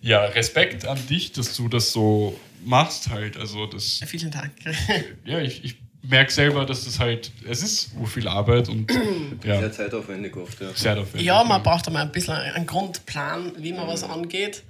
ja, 0.00 0.24
Respekt 0.24 0.86
an 0.86 0.98
dich, 1.08 1.32
dass 1.32 1.56
du 1.56 1.68
das 1.68 1.92
so 1.92 2.38
machst 2.64 3.10
halt. 3.10 3.36
Also 3.36 3.66
das, 3.66 4.00
Vielen 4.06 4.30
Dank. 4.30 4.52
ja, 5.24 5.40
ich, 5.40 5.64
ich 5.64 5.76
merke 6.02 6.32
selber, 6.32 6.64
dass 6.64 6.84
das 6.84 6.98
halt, 6.98 7.30
es 7.48 7.62
ist 7.62 7.92
so 7.92 8.06
viel 8.06 8.26
Arbeit 8.28 8.68
und 8.68 8.90
ja, 9.44 9.60
Sehr 9.60 9.72
zeitaufwendig 9.72 10.36
oft, 10.36 10.60
ja. 10.60 10.72
sehr 10.74 10.98
aufwendig. 10.98 11.26
Ja, 11.26 11.44
man 11.44 11.62
braucht 11.62 11.86
einmal 11.86 12.02
ein 12.02 12.12
bisschen 12.12 12.34
einen 12.34 12.66
Grundplan, 12.66 13.52
wie 13.58 13.72
man 13.72 13.86
was 13.86 14.02
angeht. 14.02 14.62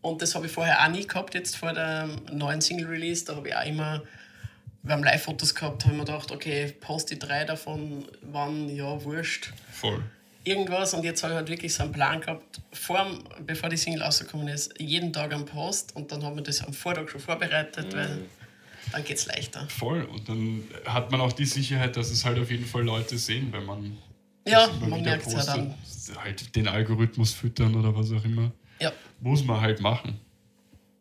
Und 0.00 0.22
das 0.22 0.34
habe 0.34 0.46
ich 0.46 0.52
vorher 0.52 0.80
auch 0.84 0.88
nie 0.88 1.06
gehabt, 1.06 1.34
jetzt 1.34 1.56
vor 1.56 1.72
dem 1.72 2.16
neuen 2.32 2.60
Single-Release. 2.60 3.24
Da 3.24 3.34
habe 3.34 3.48
ich 3.48 3.56
auch 3.56 3.66
immer, 3.66 4.02
wir 4.84 4.92
haben 4.92 5.02
Live-Fotos 5.02 5.54
gehabt, 5.56 5.84
habe 5.84 5.94
ich 5.94 5.98
mir 5.98 6.04
gedacht, 6.04 6.30
okay, 6.30 6.72
poste 6.80 7.14
die 7.14 7.18
drei 7.18 7.44
davon, 7.44 8.04
wann, 8.22 8.68
ja, 8.68 9.02
wurscht. 9.02 9.52
Voll. 9.72 10.02
Irgendwas. 10.48 10.94
Und 10.94 11.04
jetzt 11.04 11.22
habe 11.22 11.32
ich 11.34 11.36
halt 11.38 11.48
wirklich 11.48 11.74
so 11.74 11.82
einen 11.84 11.92
Plan 11.92 12.20
gehabt, 12.20 12.60
vor, 12.72 13.06
bevor 13.46 13.68
die 13.68 13.76
Single 13.76 14.02
rausgekommen 14.02 14.48
ist, 14.48 14.72
jeden 14.78 15.12
Tag 15.12 15.32
einen 15.32 15.44
Post. 15.44 15.94
Und 15.96 16.10
dann 16.12 16.22
haben 16.24 16.36
wir 16.36 16.42
das 16.42 16.62
am 16.64 16.72
Vortag 16.72 17.08
schon 17.10 17.20
vorbereitet, 17.20 17.94
weil 17.94 18.20
dann 18.92 19.04
geht 19.04 19.18
es 19.18 19.26
leichter. 19.26 19.66
Voll. 19.68 20.02
Und 20.04 20.28
dann 20.28 20.62
hat 20.86 21.10
man 21.10 21.20
auch 21.20 21.32
die 21.32 21.44
Sicherheit, 21.44 21.96
dass 21.96 22.10
es 22.10 22.24
halt 22.24 22.38
auf 22.38 22.50
jeden 22.50 22.64
Fall 22.66 22.82
Leute 22.84 23.18
sehen, 23.18 23.48
wenn 23.52 23.64
man 23.66 23.98
Ja, 24.46 24.66
das 24.66 24.88
man 24.88 25.02
merkt 25.02 25.26
es 25.26 25.32
ja 25.34 25.44
dann. 25.44 25.74
Halt 26.24 26.56
den 26.56 26.68
Algorithmus 26.68 27.34
füttern 27.34 27.74
oder 27.74 27.94
was 27.94 28.10
auch 28.12 28.24
immer. 28.24 28.50
Ja, 28.80 28.92
Muss 29.20 29.44
man 29.44 29.60
halt 29.60 29.80
machen. 29.80 30.18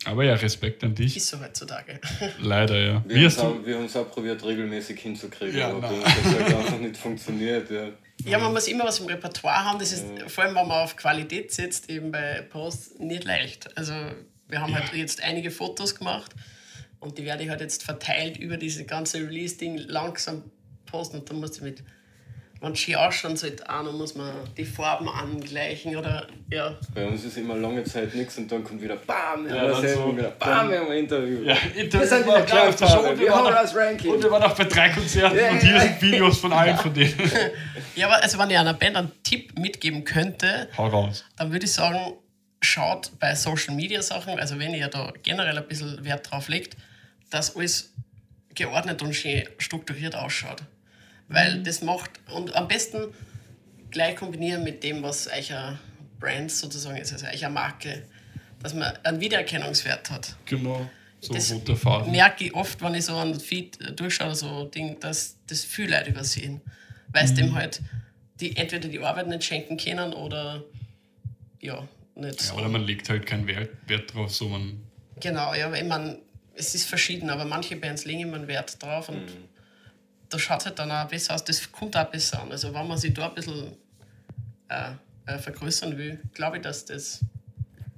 Aber 0.06 0.24
ja, 0.24 0.36
Respekt 0.36 0.84
an 0.84 0.96
dich. 0.96 1.18
ist 1.18 1.28
so 1.28 1.40
heutzutage. 1.40 2.00
Leider, 2.40 2.78
ja. 2.80 3.04
Wir 3.08 3.30
haben 3.76 3.86
es 3.86 3.96
auch, 3.96 4.10
probiert, 4.10 4.44
regelmäßig 4.46 5.00
hinzukriegen, 5.00 5.58
Ja, 5.58 5.70
aber 5.70 5.82
nein. 5.82 5.96
uns 5.96 6.06
hat 6.06 6.26
halt 6.26 6.56
einfach 6.56 6.80
nicht 6.80 6.98
funktioniert. 6.98 7.70
Ja. 7.72 7.90
Ja, 8.26 8.40
man 8.40 8.52
muss 8.52 8.68
immer 8.68 8.84
was 8.84 9.00
im 9.00 9.06
Repertoire 9.06 9.64
haben. 9.64 9.80
Das 9.80 9.92
ist 9.92 10.06
vor 10.28 10.44
allem, 10.44 10.56
wenn 10.56 10.68
man 10.68 10.84
auf 10.84 10.96
Qualität 10.96 11.52
setzt, 11.52 11.90
eben 11.90 12.12
bei 12.12 12.42
Posts 12.42 13.00
nicht 13.00 13.24
leicht. 13.24 13.76
Also 13.78 13.94
wir 14.48 14.62
haben 14.62 14.74
halt 14.74 14.94
jetzt 14.94 15.24
einige 15.24 15.52
Fotos 15.52 15.96
gemacht 15.96 16.34
und 17.00 17.18
die 17.18 17.26
werde 17.26 17.44
ich 17.44 17.50
halt 17.50 17.62
jetzt 17.62 17.84
verteilt 17.84 18.38
über 18.38 18.58
diese 18.58 18.86
ganze 18.86 19.20
Release-Ding 19.20 19.78
langsam 19.78 20.44
posten 20.86 21.20
und 21.20 21.30
dann 21.30 21.40
muss 21.40 21.58
ich 21.58 21.62
mit, 21.62 21.84
wenn 22.60 22.72
es 22.74 22.80
schön 22.80 22.96
ausschauen 22.96 23.36
sollte, 23.38 23.70
auch 23.70 23.84
noch 23.84 23.94
muss 23.94 24.16
man 24.16 24.32
die 24.58 24.66
Farben 24.66 25.08
angleichen 25.10 25.96
oder 25.96 26.28
ja. 26.50 26.76
Bei 26.94 27.06
uns 27.06 27.24
ist 27.24 27.38
immer 27.38 27.56
lange 27.56 27.84
Zeit 27.84 28.14
nichts 28.16 28.38
und 28.38 28.52
dann 28.52 28.64
kommt 28.64 28.82
wieder 28.82 28.96
BAM! 28.96 29.46
Wir 29.48 29.56
Ja, 29.56 29.62
haben 29.74 29.82
dann 29.84 29.94
so- 29.94 30.18
wieder 30.18 30.32
BAM! 30.32 30.70
Wir 30.70 30.80
haben 30.80 30.92
ein 30.92 30.98
Interview. 30.98 31.44
ja, 31.44 31.56
Wir 31.74 32.08
sind 32.08 32.22
in 32.26 32.28
der 32.32 32.46
Klangfarbe, 32.46 33.20
wir 33.20 33.36
haben 33.36 33.54
das 33.54 33.76
Ranking. 33.76 34.12
Und 34.14 34.24
wir 34.24 34.32
waren 34.32 34.44
auch 34.44 34.56
bei 34.56 34.64
drei 34.64 34.90
Konzerten 34.90 35.38
Ja, 35.38 35.50
und 35.52 35.56
ja, 35.58 35.62
hier 35.62 35.76
ja. 35.76 35.82
sind 35.82 36.02
Videos 36.02 36.40
von 36.40 36.54
allen 36.54 36.78
von 36.78 36.94
denen. 36.94 37.14
Ja, 37.96 38.08
aber 38.08 38.24
also 38.24 38.38
wenn 38.40 38.50
ich 38.50 38.58
einer 38.58 38.74
Band 38.74 38.96
einen 38.96 39.12
Tipp 39.24 39.58
mitgeben 39.60 40.04
könnte, 40.04 40.68
Hau 40.78 40.88
raus. 40.88 41.26
dann 41.38 41.52
würde 41.52 41.66
ich 41.66 41.74
sagen, 41.74 42.14
schaut 42.62 43.12
bei 43.20 43.36
Social 43.36 43.76
Media 43.76 44.02
Sachen, 44.02 44.40
also 44.40 44.58
wenn 44.60 44.74
ihr 44.74 44.88
da 44.88 45.14
generell 45.24 45.58
ein 45.58 45.68
bisschen 45.68 46.04
Wert 46.04 46.32
drauf 46.32 46.48
legt, 46.50 46.76
dass 47.30 47.56
alles 47.56 47.94
geordnet 48.56 49.02
und 49.04 49.14
schön 49.14 49.44
strukturiert 49.60 50.16
ausschaut. 50.16 50.64
Weil 51.30 51.62
das 51.64 51.82
macht, 51.82 52.12
und 52.34 52.56
am 52.56 52.68
besten 52.68 53.14
gleich 53.92 54.16
kombinieren 54.16 54.64
mit 54.64 54.84
dem, 54.84 55.04
was 55.04 55.28
euer 55.28 55.78
Brand 56.20 56.52
sozusagen 56.52 56.98
ist, 56.98 57.14
also 57.14 57.26
eurer 57.26 57.50
Marke, 57.50 58.04
dass 58.62 58.74
man 58.74 58.94
einen 59.04 59.20
Wiedererkennungswert 59.20 60.10
hat. 60.10 60.36
Genau. 60.46 60.90
So 61.20 61.34
Das 61.34 61.52
roter 61.52 61.76
Faden. 61.76 62.12
Merke 62.12 62.46
ich 62.46 62.54
oft, 62.54 62.82
wenn 62.82 62.94
ich 62.96 63.06
so 63.06 63.16
einen 63.16 63.40
Feed 63.40 63.80
äh, 63.82 63.92
durchschaue, 63.92 64.36
so 64.36 64.66
Ding, 64.66 65.00
dass 65.00 65.38
das 65.48 65.64
viele 65.64 65.98
Leute 65.98 66.12
übersehen. 66.12 66.62
Weil 67.12 67.26
es 67.26 67.34
dem 67.34 67.56
halt 67.56 67.82
die 68.40 68.56
entweder 68.56 68.88
die 68.88 69.00
Arbeit 69.00 69.28
nicht 69.28 69.44
schenken 69.44 69.78
können 69.78 70.14
oder 70.14 70.64
ja, 71.60 71.88
nicht 72.16 72.42
Ja, 72.42 72.48
so. 72.48 72.56
oder 72.56 72.70
man 72.70 72.84
legt 72.84 73.10
halt 73.10 73.26
keinen 73.26 73.48
Wert, 73.48 73.72
Wert 73.88 74.14
drauf, 74.14 74.34
so 74.34 74.48
man 74.48 74.84
Genau, 75.20 75.56
ja, 75.56 75.74
ich 75.74 75.84
meine, 75.84 76.20
es 76.54 76.76
ist 76.76 76.86
verschieden, 76.88 77.32
aber 77.32 77.46
manche 77.46 77.76
Bands 77.76 78.06
legen 78.06 78.20
immer 78.22 78.36
einen 78.38 78.48
Wert 78.48 78.82
drauf 78.82 79.10
und 79.10 79.24
da 80.30 80.40
schaut 80.40 80.60
es 80.60 80.66
halt 80.68 80.80
dann 80.80 80.92
auch 80.92 81.08
besser 81.08 81.36
aus. 81.36 81.44
Das 81.44 81.72
kommt 81.72 81.96
auch 81.98 82.06
besser 82.06 82.42
an. 82.42 82.52
Also, 82.52 82.74
wenn 82.74 82.88
man 82.88 82.98
sich 82.98 83.14
da 83.14 83.28
ein 83.30 83.36
bisschen 83.36 83.72
äh, 84.70 84.92
äh, 85.26 85.38
vergrößern 85.38 85.98
will, 85.98 86.20
glaube 86.34 86.58
ich, 86.58 86.64
dass 86.64 86.86
das 86.86 87.20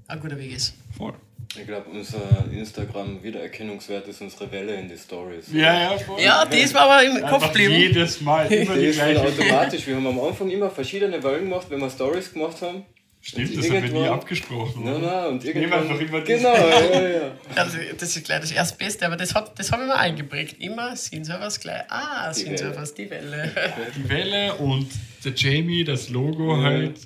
ein 0.07 0.19
guter 0.19 0.37
Weg 0.37 0.55
ist. 0.55 0.73
Voll. 0.97 1.13
Ich 1.57 1.65
glaube, 1.65 1.89
unser 1.89 2.19
Instagram-Wiedererkennungswert 2.51 4.07
ist 4.07 4.21
unsere 4.21 4.51
Welle 4.51 4.75
in 4.75 4.87
die 4.87 4.97
Stories. 4.97 5.45
Ja, 5.51 5.91
ja, 5.93 5.97
voll. 5.97 6.21
Ja, 6.21 6.45
das 6.45 6.73
war 6.75 6.81
aber 6.81 7.03
im 7.03 7.25
Kopf 7.25 7.47
geblieben. 7.47 7.73
jedes 7.73 8.21
Mal 8.21 8.45
immer 8.51 8.75
Die 8.75 8.87
die 8.87 8.91
gleiche. 8.91 9.21
automatisch. 9.21 9.87
Wir 9.87 9.95
haben 9.95 10.05
am 10.07 10.19
Anfang 10.19 10.49
immer 10.51 10.69
verschiedene 10.69 11.21
Wellen 11.23 11.49
gemacht, 11.49 11.65
wenn 11.69 11.79
wir 11.79 11.89
Stories 11.89 12.31
gemacht 12.33 12.61
haben. 12.61 12.85
Stimmt, 13.21 13.57
das 13.57 13.69
haben 13.69 13.83
wir 13.83 13.91
nie 13.91 14.07
abgesprochen. 14.07 14.83
Nein, 14.85 15.01
nein, 15.01 15.25
und 15.27 15.43
nehmen 15.43 15.57
irgendwann. 15.57 15.79
einfach 15.89 15.99
immer 15.99 16.21
Genau, 16.21 16.55
ja, 16.55 17.09
ja. 17.09 17.31
Also, 17.55 17.77
das 17.97 18.15
ist 18.15 18.25
gleich 18.25 18.39
das 18.39 18.51
Erstbeste, 18.51 19.05
aber 19.05 19.17
das, 19.17 19.35
hat- 19.35 19.59
das 19.59 19.71
habe 19.71 19.83
ich 19.83 19.87
mir 19.89 19.95
eingeprägt. 19.97 20.55
Immer 20.61 20.95
sind 20.95 21.25
Servers 21.25 21.59
gleich. 21.59 21.81
Ah, 21.89 22.33
sind 22.33 22.47
Welle. 22.47 22.57
Servers, 22.57 22.93
die 22.93 23.09
Welle. 23.09 23.51
Die 23.97 24.09
Welle 24.09 24.53
und 24.55 24.87
der 25.25 25.33
Jamie, 25.35 25.83
das 25.83 26.09
Logo 26.09 26.57
halt. 26.57 26.97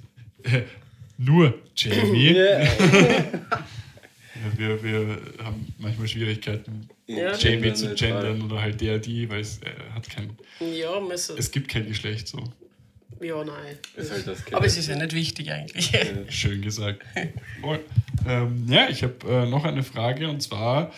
Äh, 0.44 0.62
nur 1.18 1.56
Jamie. 1.76 2.36
Ja. 2.38 2.60
Ja, 4.36 4.58
wir, 4.58 4.84
wir 4.84 5.18
haben 5.44 5.74
manchmal 5.78 6.08
Schwierigkeiten, 6.08 6.90
Ja. 7.08 7.34
Jamie 7.36 7.74
zu 7.74 7.94
gendern 7.96 8.42
oder 8.42 8.62
halt 8.62 8.82
der, 8.82 9.00
die, 9.00 9.30
weil 9.30 9.40
es 9.42 9.60
äh, 9.62 9.70
hat 9.94 10.10
kein. 10.10 10.36
ja. 10.60 10.90
Es 11.38 11.52
gibt 11.52 11.70
kein 11.70 11.88
Geschlecht 11.88 12.28
so. 12.28 12.44
Ja, 13.22 13.44
nein. 13.44 13.78
Ist 13.96 14.12
halt 14.12 14.28
das 14.28 14.44
aber 14.52 14.66
es 14.66 14.78
ist 14.78 14.88
ja 14.88 14.96
nicht 14.96 15.14
wichtig 15.14 15.52
eigentlich. 15.52 15.92
Schön 16.30 16.62
gesagt. 16.62 17.04
Ähm, 18.26 18.68
ja, 18.70 18.88
ich 18.88 19.04
habe 19.04 19.16
äh, 19.28 19.46
noch 19.46 19.66
eine 19.66 19.84
Frage 19.84 20.30
und 20.30 20.42
zwar, 20.42 20.94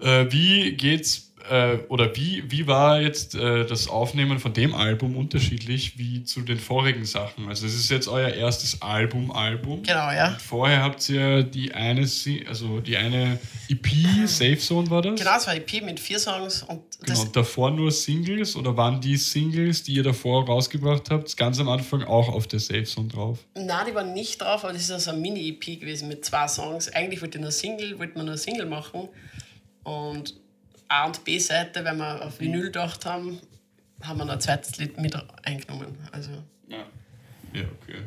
äh, 0.00 0.26
wie 0.30 0.76
geht's 0.76 1.29
äh, 1.48 1.78
oder 1.88 2.14
wie, 2.16 2.42
wie 2.50 2.66
war 2.66 3.00
jetzt 3.00 3.34
äh, 3.34 3.64
das 3.64 3.88
Aufnehmen 3.88 4.38
von 4.38 4.52
dem 4.52 4.74
Album 4.74 5.16
unterschiedlich 5.16 5.98
wie 5.98 6.24
zu 6.24 6.42
den 6.42 6.58
vorigen 6.58 7.04
Sachen? 7.04 7.48
Also 7.48 7.66
es 7.66 7.74
ist 7.74 7.90
jetzt 7.90 8.08
euer 8.08 8.30
erstes 8.30 8.82
Album, 8.82 9.30
Album. 9.30 9.82
Genau, 9.82 10.10
ja. 10.10 10.36
Vorher 10.38 10.82
habt 10.82 11.08
ihr 11.08 11.42
die 11.42 11.72
eine, 11.72 12.08
also 12.48 12.80
die 12.80 12.96
eine 12.96 13.38
EP, 13.68 14.28
Safe 14.28 14.58
Zone 14.58 14.90
war 14.90 15.02
das? 15.02 15.18
Genau, 15.18 15.36
es 15.36 15.46
war 15.46 15.54
EP 15.54 15.82
mit 15.82 16.00
vier 16.00 16.18
Songs 16.18 16.62
und 16.62 16.82
das, 17.00 17.06
Genau, 17.06 17.20
und 17.22 17.36
davor 17.36 17.70
nur 17.70 17.90
Singles 17.90 18.56
oder 18.56 18.76
waren 18.76 19.00
die 19.00 19.16
Singles, 19.16 19.82
die 19.82 19.94
ihr 19.94 20.02
davor 20.02 20.46
rausgebracht 20.46 21.10
habt, 21.10 21.36
ganz 21.36 21.58
am 21.60 21.68
Anfang 21.68 22.02
auch 22.02 22.28
auf 22.28 22.46
der 22.46 22.60
Safe 22.60 22.84
Zone 22.84 23.08
drauf? 23.08 23.38
Nein, 23.54 23.86
die 23.88 23.94
waren 23.94 24.12
nicht 24.12 24.40
drauf, 24.40 24.64
aber 24.64 24.72
das 24.72 24.82
ist 24.82 24.90
also 24.90 25.12
ein 25.12 25.20
Mini-EP 25.20 25.80
gewesen 25.80 26.08
mit 26.08 26.24
zwei 26.24 26.48
Songs. 26.48 26.88
Eigentlich 26.92 27.22
wollte 27.22 27.38
ich 27.38 27.42
nur 27.42 27.52
Single, 27.52 27.98
wollte 27.98 28.16
man 28.16 28.26
nur 28.26 28.36
Single 28.36 28.66
machen. 28.66 29.08
Und 29.82 30.34
A- 30.90 31.06
und 31.06 31.24
B-Seite, 31.24 31.84
wenn 31.84 31.98
wir 31.98 32.26
auf 32.26 32.40
Vinyl 32.40 32.64
gedacht 32.64 33.06
haben, 33.06 33.38
haben 34.02 34.18
wir 34.18 34.24
noch 34.24 34.34
ein 34.34 34.40
zweites 34.40 34.76
Lied 34.78 34.98
mit 34.98 35.16
eingenommen. 35.44 35.96
Also, 36.12 36.30
Ja. 36.68 36.84
Ja, 37.52 37.62
okay. 37.82 38.02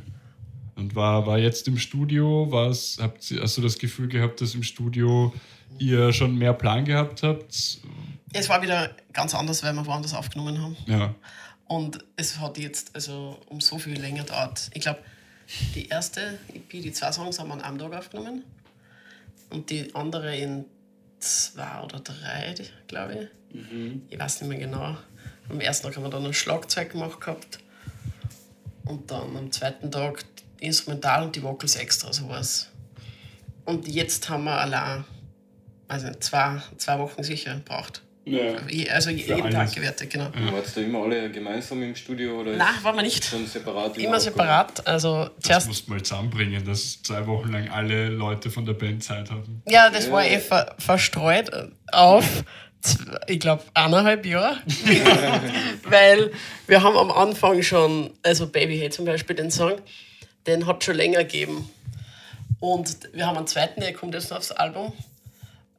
Und 0.76 0.96
war, 0.96 1.26
war 1.26 1.38
jetzt 1.38 1.68
im 1.68 1.78
Studio, 1.78 2.52
war's, 2.52 2.98
habt 3.00 3.30
ihr, 3.32 3.42
hast 3.42 3.58
du 3.58 3.62
das 3.62 3.78
Gefühl 3.78 4.08
gehabt, 4.08 4.42
dass 4.42 4.56
im 4.56 4.64
Studio 4.64 5.34
ihr 5.80 6.12
schon 6.14 6.38
mehr 6.38 6.54
Plan 6.54 6.84
gehabt 6.84 7.24
habt? 7.24 7.80
es 8.34 8.50
war 8.50 8.62
wieder 8.62 8.90
ganz 9.14 9.34
anders, 9.36 9.64
weil 9.64 9.74
wir 9.74 9.86
woanders 9.86 10.14
aufgenommen 10.14 10.62
haben. 10.62 10.76
Ja. 10.88 11.14
Und 11.68 12.04
es 12.18 12.40
hat 12.40 12.58
jetzt 12.58 12.96
also 12.96 13.40
um 13.48 13.62
so 13.62 13.78
viel 13.78 14.00
länger 14.00 14.24
gedauert. 14.24 14.72
Ich 14.74 14.82
glaube, 14.82 15.00
die 15.76 15.88
erste 15.88 16.40
EP, 16.54 16.70
die 16.70 16.92
zwei 16.92 17.12
Songs 17.12 17.40
haben 17.40 17.50
wir 17.50 17.54
an 17.54 17.62
einem 17.62 17.78
Tag 17.78 17.94
aufgenommen. 17.94 18.44
Und 19.50 19.70
die 19.70 19.94
andere 19.94 20.36
in 20.36 20.66
zwei 21.24 21.82
oder 21.82 22.00
drei, 22.00 22.56
glaube 22.88 23.14
ich. 23.14 23.30
Ich 24.10 24.20
weiß 24.20 24.42
nicht 24.42 24.50
mehr 24.50 24.60
genau. 24.60 24.98
Am 25.50 25.60
ersten 25.60 25.88
Tag 25.88 25.96
haben 25.96 26.04
wir 26.04 26.10
dann 26.10 26.26
ein 26.26 26.34
Schlagzeug 26.34 26.92
gemacht 26.92 27.22
gehabt. 27.22 27.60
Und 28.86 29.10
dann 29.12 29.36
am 29.36 29.52
zweiten 29.52 29.92
Tag 29.92 30.24
die 30.60 30.66
Instrumental 30.66 31.24
und 31.24 31.36
die 31.36 31.44
Vocals 31.44 31.76
extra, 31.76 32.12
sowas. 32.12 32.70
Und 33.66 33.88
jetzt 33.88 34.30
haben 34.30 34.44
wir 34.46 34.58
allein, 34.60 35.06
also 35.88 36.12
zwei, 36.20 36.62
zwei 36.78 37.00
Wochen 37.00 37.24
sicher 37.24 37.54
gebraucht. 37.56 38.02
Ja. 38.26 38.56
Also 38.94 39.10
jeden. 39.10 39.52
Tag 39.52 39.74
gewertet, 39.74 40.10
genau. 40.10 40.26
Wart 40.52 40.76
ihr 40.78 40.86
immer 40.86 41.04
alle 41.04 41.30
gemeinsam 41.32 41.82
im 41.84 41.96
Studio 41.96 42.40
oder 42.42 42.56
Nein, 42.56 42.68
waren 42.82 42.96
wir 42.96 43.04
nicht. 43.04 43.26
schon 43.26 43.46
separat? 43.46 43.98
Immer 43.98 44.20
separat. 44.20 44.86
Also 44.88 45.30
Das 45.46 45.68
musst 45.68 45.88
du 45.88 45.92
mal 45.92 46.02
zusammenbringen, 46.02 46.64
dass 46.66 47.02
zwei 47.04 47.26
Wochen 47.28 47.52
lang 47.52 47.70
alle 47.70 48.08
Leute 48.10 48.50
von 48.50 48.66
der 48.66 48.74
Band 48.74 49.04
Zeit 49.04 49.30
hatten. 49.30 49.62
ja, 49.68 49.90
das 49.90 50.10
war 50.12 50.26
eh 50.26 50.40
ver 50.40 50.76
verstreut 50.80 51.52
auf, 51.92 52.44
ich 53.28 53.40
glaube, 53.40 53.64
eineinhalb 53.74 54.26
Jahre. 54.26 54.58
Weil 55.84 56.32
wir 56.68 56.82
haben 56.84 56.98
am 56.98 57.12
Anfang 57.12 57.62
schon, 57.62 58.12
also 58.24 58.48
Baby 58.48 58.78
Hey 58.78 58.90
zum 58.90 59.06
Beispiel, 59.06 59.36
den 59.36 59.52
Song, 59.52 59.74
den 60.48 60.66
hat 60.68 60.84
schon 60.84 60.96
länger 60.96 61.20
gegeben. 61.20 61.70
Und 62.60 62.98
wir 63.14 63.26
haben 63.28 63.38
einen 63.38 63.48
zweiten, 63.48 63.82
der 63.82 63.94
kommt 63.94 64.14
jetzt 64.14 64.30
noch 64.30 64.38
aufs 64.38 64.52
Album. 64.52 64.94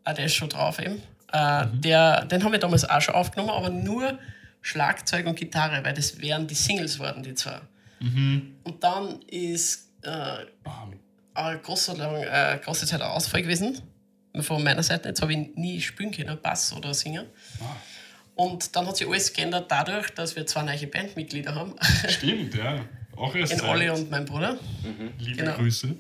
Ah, 0.05 0.13
der 0.13 0.27
ist 0.27 0.35
schon 0.35 0.51
drauf 0.51 0.79
eben. 0.79 1.03
Äh, 1.35 1.67
der, 1.73 2.25
den 2.27 2.45
haben 2.45 2.53
wir 2.53 2.61
damals 2.61 2.89
auch 2.89 3.01
schon 3.01 3.15
aufgenommen, 3.15 3.51
aber 3.51 3.69
nur 3.69 4.19
Schlagzeug 4.63 5.27
und 5.27 5.37
Gitarre, 5.37 5.85
weil 5.85 5.93
das 5.93 6.21
wären 6.21 6.47
die 6.47 6.55
Singles 6.55 7.01
worden, 7.01 7.25
die 7.25 7.35
zwei. 7.35 7.61
Und 8.01 8.85
dann 8.85 9.21
ist 9.23 9.89
äh, 10.03 10.45
eine 11.35 11.59
große, 11.59 11.93
äh, 11.93 12.59
große 12.59 12.87
Zeit 12.87 13.01
ein 13.01 13.09
Ausfall 13.09 13.43
gewesen. 13.43 13.81
Von 14.41 14.63
meiner 14.63 14.83
Seite. 14.83 15.09
Jetzt 15.09 15.23
habe 15.23 15.33
ich 15.33 15.57
nie 15.57 15.81
spielen 15.81 16.11
können, 16.11 16.39
Bass 16.43 16.73
oder 16.73 16.93
singen. 16.93 17.27
Und 18.35 18.75
dann 18.75 18.87
hat 18.87 18.97
sich 18.97 19.09
alles 19.09 19.33
geändert 19.33 19.71
dadurch, 19.71 20.11
dass 20.11 20.37
wir 20.37 20.47
zwei 20.47 20.63
neue 20.63 20.87
Bandmitglieder 20.87 21.55
haben. 21.55 21.75
Stimmt, 22.09 22.55
ja. 22.55 22.85
Auch 23.17 23.35
erst 23.35 23.55
In. 23.55 23.61
Olli 23.63 23.91
und 23.91 24.11
mein 24.11 24.25
Bruder. 24.25 24.59
Liebe 25.19 25.37
genau. 25.37 25.55
Grüße. 25.55 25.95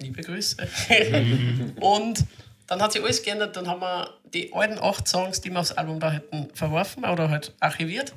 Liebe 0.00 0.22
Grüße. 0.22 0.56
und 1.80 2.24
dann 2.70 2.80
hat 2.80 2.92
sich 2.92 3.02
alles 3.02 3.22
geändert. 3.24 3.56
Dann 3.56 3.66
haben 3.66 3.80
wir 3.80 4.14
die 4.32 4.52
alten 4.54 4.78
acht 4.78 5.08
Songs, 5.08 5.40
die 5.40 5.50
wir 5.50 5.58
aufs 5.58 5.72
Album 5.72 5.98
da 5.98 6.12
hätten, 6.12 6.48
verworfen 6.54 7.04
oder 7.04 7.28
halt 7.28 7.52
archiviert 7.58 8.14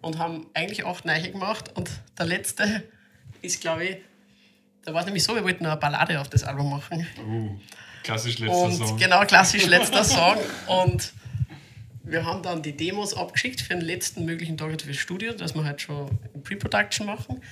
und 0.00 0.18
haben 0.18 0.46
eigentlich 0.54 0.86
acht 0.86 1.04
neue 1.04 1.30
gemacht. 1.30 1.70
Und 1.74 1.90
der 2.18 2.24
letzte 2.24 2.84
ist, 3.42 3.60
glaube 3.60 3.84
ich, 3.84 3.96
da 4.84 4.94
war 4.94 5.00
es 5.00 5.06
nämlich 5.06 5.22
so, 5.22 5.34
wir 5.34 5.44
wollten 5.44 5.66
eine 5.66 5.76
Ballade 5.76 6.18
auf 6.18 6.28
das 6.28 6.42
Album 6.42 6.70
machen. 6.70 7.06
Uh, 7.22 7.60
klassisch 8.02 8.38
letzter 8.38 8.56
Und 8.56 8.72
Song. 8.76 8.96
genau, 8.96 9.24
klassisch 9.26 9.66
letzter 9.66 10.04
Song. 10.04 10.38
Und 10.68 11.12
wir 12.02 12.24
haben 12.24 12.42
dann 12.42 12.62
die 12.62 12.74
Demos 12.74 13.14
abgeschickt 13.14 13.60
für 13.60 13.74
den 13.74 13.82
letzten 13.82 14.24
möglichen 14.24 14.56
Tag 14.56 14.80
fürs 14.80 14.96
Studio, 14.96 15.34
dass 15.34 15.54
wir 15.54 15.64
halt 15.64 15.82
schon 15.82 16.18
Pre-Production 16.42 17.06
machen. 17.06 17.42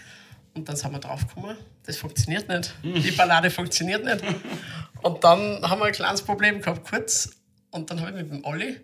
Und 0.55 0.69
dann 0.69 0.75
sind 0.75 0.91
wir 0.91 0.99
draufgekommen, 0.99 1.57
das 1.85 1.99
funktioniert 1.99 2.49
nicht. 2.49 2.75
Die 2.83 3.13
Ballade 3.13 3.51
funktioniert 3.51 4.05
nicht. 4.05 4.25
Und 5.03 5.25
dann 5.25 5.63
haben 5.63 5.81
wir 5.81 5.87
ein 5.87 5.93
kleines 5.93 6.23
Problem 6.23 6.61
gehabt, 6.61 6.89
kurz. 6.89 7.31
Und 7.71 7.91
dann 7.91 8.01
habe 8.01 8.11
ich 8.11 8.17
mit 8.17 8.31
dem 8.31 8.45
Olli 8.45 8.81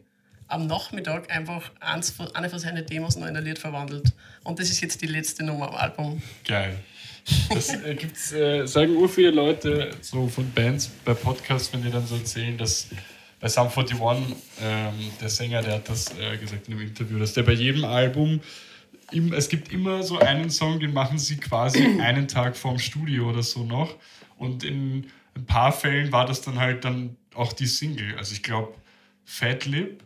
am 0.48 0.66
Nachmittag 0.66 1.30
einfach 1.30 1.70
eins 1.80 2.10
von, 2.10 2.32
eine 2.34 2.48
von 2.48 2.58
seinen 2.58 2.86
Demos 2.86 3.16
noch 3.16 3.26
in 3.26 3.36
ein 3.36 3.44
Lied 3.44 3.58
verwandelt. 3.58 4.12
Und 4.44 4.58
das 4.58 4.70
ist 4.70 4.80
jetzt 4.80 5.02
die 5.02 5.06
letzte 5.06 5.44
Nummer 5.44 5.68
am 5.68 5.74
Album. 5.74 6.22
Geil. 6.46 6.78
Das 7.48 7.74
äh, 7.74 7.94
gibt's, 7.96 8.32
äh, 8.32 8.66
sagen 8.66 8.96
ur 8.96 9.08
viele 9.08 9.32
Leute 9.32 9.90
so 10.00 10.28
von 10.28 10.50
Bands 10.52 10.88
bei 11.04 11.14
Podcasts, 11.14 11.72
wenn 11.72 11.82
die 11.82 11.90
dann 11.90 12.06
so 12.06 12.14
erzählen, 12.14 12.56
dass 12.56 12.86
bei 13.40 13.48
Sum 13.48 13.68
41, 13.68 14.36
ähm, 14.62 14.94
der 15.20 15.28
Sänger, 15.28 15.62
der 15.62 15.74
hat 15.74 15.88
das 15.88 16.16
äh, 16.18 16.36
gesagt 16.38 16.68
in 16.68 16.74
einem 16.74 16.86
Interview, 16.86 17.18
dass 17.18 17.32
der 17.32 17.42
bei 17.42 17.52
jedem 17.52 17.84
Album, 17.84 18.40
im, 19.10 19.32
es 19.32 19.48
gibt 19.48 19.72
immer 19.72 20.02
so 20.02 20.18
einen 20.18 20.50
Song, 20.50 20.80
den 20.80 20.92
machen 20.92 21.18
sie 21.18 21.36
quasi 21.36 21.84
einen 22.00 22.28
Tag 22.28 22.56
vorm 22.56 22.78
Studio 22.78 23.30
oder 23.30 23.42
so 23.42 23.64
noch. 23.64 23.96
Und 24.38 24.64
in 24.64 25.10
ein 25.36 25.46
paar 25.46 25.72
Fällen 25.72 26.10
war 26.12 26.26
das 26.26 26.42
dann 26.42 26.58
halt 26.58 26.84
dann 26.84 27.16
auch 27.34 27.52
die 27.52 27.66
Single. 27.66 28.16
Also 28.16 28.32
ich 28.32 28.42
glaube, 28.42 28.74
Fat 29.24 29.66
Lip 29.66 30.02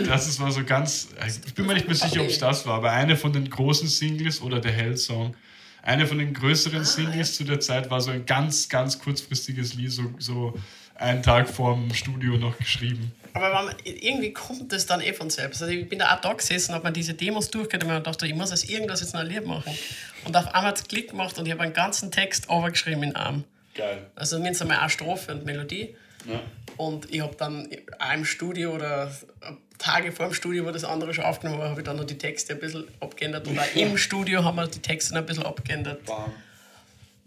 Ja, 0.00 0.06
das 0.06 0.26
ist 0.26 0.40
war 0.40 0.50
so 0.50 0.64
ganz. 0.64 1.08
Ich 1.46 1.54
bin 1.54 1.66
mir 1.66 1.74
nicht 1.74 1.86
mehr 1.86 1.96
sicher, 1.96 2.22
ob 2.22 2.28
es 2.28 2.38
das 2.38 2.66
war, 2.66 2.76
aber 2.76 2.92
eine 2.92 3.16
von 3.16 3.32
den 3.32 3.50
großen 3.50 3.88
Singles 3.88 4.40
oder 4.40 4.60
der 4.60 4.72
Hell-Song, 4.72 5.34
eine 5.82 6.06
von 6.06 6.18
den 6.18 6.32
größeren 6.32 6.84
Singles 6.84 7.36
zu 7.36 7.44
der 7.44 7.60
Zeit 7.60 7.90
war 7.90 8.00
so 8.00 8.10
ein 8.10 8.24
ganz, 8.24 8.68
ganz 8.68 8.98
kurzfristiges 8.98 9.74
Lied, 9.74 9.92
so, 9.92 10.14
so 10.18 10.58
einen 10.94 11.22
Tag 11.22 11.48
vorm 11.48 11.92
Studio 11.92 12.36
noch 12.36 12.56
geschrieben. 12.56 13.12
Aber 13.32 13.50
man, 13.50 13.74
irgendwie 13.84 14.32
kommt 14.32 14.72
das 14.72 14.86
dann 14.86 15.00
eh 15.00 15.12
von 15.12 15.30
selbst. 15.30 15.62
Also 15.62 15.72
ich 15.72 15.88
bin 15.88 15.98
da 15.98 16.14
auch 16.14 16.20
da 16.20 16.32
gesessen, 16.32 16.74
habe 16.74 16.88
mir 16.88 16.92
diese 16.92 17.14
Demos 17.14 17.50
durchgehört 17.50 17.84
und 17.84 17.90
mir 17.90 17.96
gedacht, 17.96 18.22
ich 18.22 18.34
muss 18.34 18.52
aus 18.52 18.64
irgendwas 18.64 19.00
jetzt 19.00 19.14
noch 19.14 19.22
Lied 19.22 19.46
machen. 19.46 19.76
Und 20.24 20.36
auf 20.36 20.46
einmal 20.46 20.64
hat 20.64 20.78
es 20.78 20.88
Klick 20.88 21.10
gemacht 21.10 21.38
und 21.38 21.46
ich 21.46 21.52
habe 21.52 21.62
einen 21.62 21.72
ganzen 21.72 22.10
Text 22.10 22.48
overgeschrieben 22.48 23.02
in 23.02 23.16
einem. 23.16 23.44
Geil. 23.74 24.06
Also 24.16 24.36
mindestens 24.36 24.62
einmal 24.62 24.78
eine 24.78 24.90
Strophe 24.90 25.32
und 25.32 25.44
Melodie. 25.44 25.94
Ja. 26.26 26.40
Und 26.76 27.12
ich 27.12 27.20
habe 27.20 27.34
dann 27.36 27.68
auch 27.98 28.14
im 28.14 28.24
Studio 28.24 28.74
oder 28.74 29.10
Tage 29.78 30.12
vor 30.12 30.26
dem 30.26 30.34
Studio, 30.34 30.66
wo 30.66 30.70
das 30.70 30.84
andere 30.84 31.14
schon 31.14 31.24
aufgenommen 31.24 31.60
war, 31.60 31.70
habe 31.70 31.80
ich 31.80 31.86
dann 31.86 31.96
noch 31.96 32.04
die 32.04 32.18
Texte 32.18 32.54
ein 32.54 32.60
bisschen 32.60 32.84
abgeändert. 33.00 33.46
Und 33.46 33.58
auch 33.58 33.64
im 33.74 33.96
Studio 33.96 34.44
haben 34.44 34.56
wir 34.56 34.66
die 34.66 34.80
Texte 34.80 35.14
noch 35.14 35.20
ein 35.20 35.26
bisschen 35.26 35.44
abgeändert. 35.44 36.00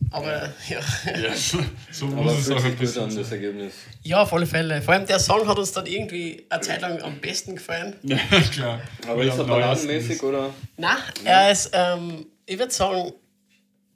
Aber 0.10 0.50
ja. 0.68 0.80
Ja, 1.06 1.34
so 1.92 2.08
Aber 2.08 2.16
muss 2.24 2.40
es 2.40 2.50
auch 2.50 2.64
ein 2.64 2.76
bisschen 2.76 3.04
an, 3.04 3.16
das 3.16 3.32
Ergebnis. 3.32 3.74
ja, 4.04 4.22
auf 4.24 4.34
alle 4.34 4.46
Fälle. 4.46 4.82
Vor 4.82 4.94
allem 4.94 5.06
der 5.06 5.20
Song 5.20 5.48
hat 5.48 5.58
uns 5.58 5.72
dann 5.72 5.86
irgendwie 5.86 6.46
eine 6.50 6.62
Zeit 6.62 6.82
lang 6.82 7.02
am 7.02 7.20
besten 7.20 7.56
gefallen. 7.56 7.96
Ja, 8.04 8.18
klar. 8.52 8.82
Aber 9.08 9.24
ist 9.24 9.38
er 9.38 9.44
balladenmäßig 9.46 10.22
oder? 10.24 10.54
Na, 10.78 10.98
er 11.24 11.52
ist, 11.52 11.70
ähm, 11.74 12.26
ich 12.46 12.58
würde 12.60 12.74
sagen, 12.74 13.14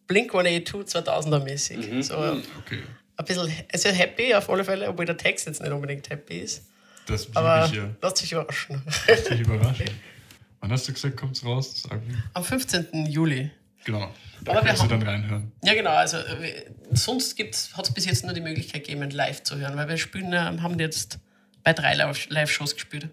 Blink 0.08 0.34
182 0.34 1.02
2000er 1.04 1.40
mäßig. 1.44 2.06
So 2.06 2.16
Okay, 2.18 2.84
ein 3.18 3.26
bisschen, 3.26 3.52
also 3.74 3.90
happy 3.90 4.34
auf 4.36 4.50
alle 4.50 4.64
Fälle, 4.64 4.88
obwohl 4.88 5.06
der 5.06 5.18
Text 5.18 5.48
jetzt 5.48 5.62
nicht 5.62 5.72
unbedingt 5.72 6.10
happy 6.10 6.40
ist. 6.40 6.64
das 7.08 7.28
Aber 7.36 7.66
ich 7.66 7.74
ja. 7.74 7.90
lasst 8.02 8.18
sich 8.18 8.32
überraschen. 8.32 8.82
Lass 9.08 9.24
dich 9.26 9.40
überraschen. 9.42 9.90
Wann 10.62 10.72
hast 10.72 10.88
du 10.88 10.94
gesagt, 10.94 11.18
kommt's 11.18 11.44
raus, 11.44 11.74
das 11.82 11.92
Album? 11.92 12.24
Am 12.34 12.44
15. 12.44 13.06
Juli. 13.08 13.52
Genau. 13.86 14.12
Da 14.44 14.52
Aber 14.52 14.62
wir 14.62 14.68
kannst 14.68 14.84
du 14.84 14.88
dann 14.88 15.02
reinhören. 15.04 15.52
Ja, 15.64 15.74
genau. 15.74 15.92
Also 15.92 16.18
äh, 16.18 16.66
sonst 16.92 17.40
hat 17.40 17.86
es 17.88 17.94
bis 17.94 18.06
jetzt 18.06 18.26
nur 18.26 18.34
die 18.34 18.42
Möglichkeit 18.42 18.84
gegeben, 18.86 19.10
live 19.12 19.44
zu 19.44 19.58
hören, 19.58 19.78
weil 19.78 19.88
wir 19.88 19.98
spielen, 19.98 20.34
äh, 20.34 20.38
haben 20.38 20.78
jetzt 20.80 21.20
bei 21.64 21.72
drei 21.74 21.96
Live- 21.96 22.30
Live-Shows 22.30 22.74
gespielt. 22.76 23.10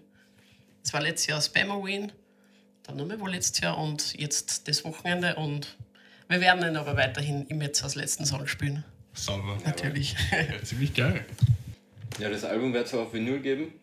Es 0.83 0.93
war 0.93 1.01
letztes 1.01 1.27
Jahr 1.27 1.41
Spamoween, 1.41 2.11
dann 2.83 2.97
nochmal 2.97 3.19
wohl 3.19 3.31
letztes 3.31 3.61
Jahr 3.61 3.77
und 3.77 4.19
jetzt 4.19 4.67
das 4.67 4.83
Wochenende 4.83 5.35
und 5.35 5.77
wir 6.27 6.41
werden 6.41 6.63
ihn 6.67 6.75
aber 6.75 6.97
weiterhin 6.97 7.45
immer 7.47 7.63
jetzt 7.63 7.83
als 7.83 7.95
letzten 7.95 8.25
Song 8.25 8.45
spielen. 8.47 8.83
Sauber. 9.13 9.57
Natürlich. 9.65 10.15
Ja, 10.31 10.61
ziemlich 10.63 10.93
geil. 10.93 11.23
Ja, 12.19 12.29
das 12.29 12.43
Album 12.43 12.73
wird 12.73 12.87
es 12.87 12.93
auch 12.93 13.01
auf 13.03 13.13
Vinyl 13.13 13.39
geben. 13.39 13.73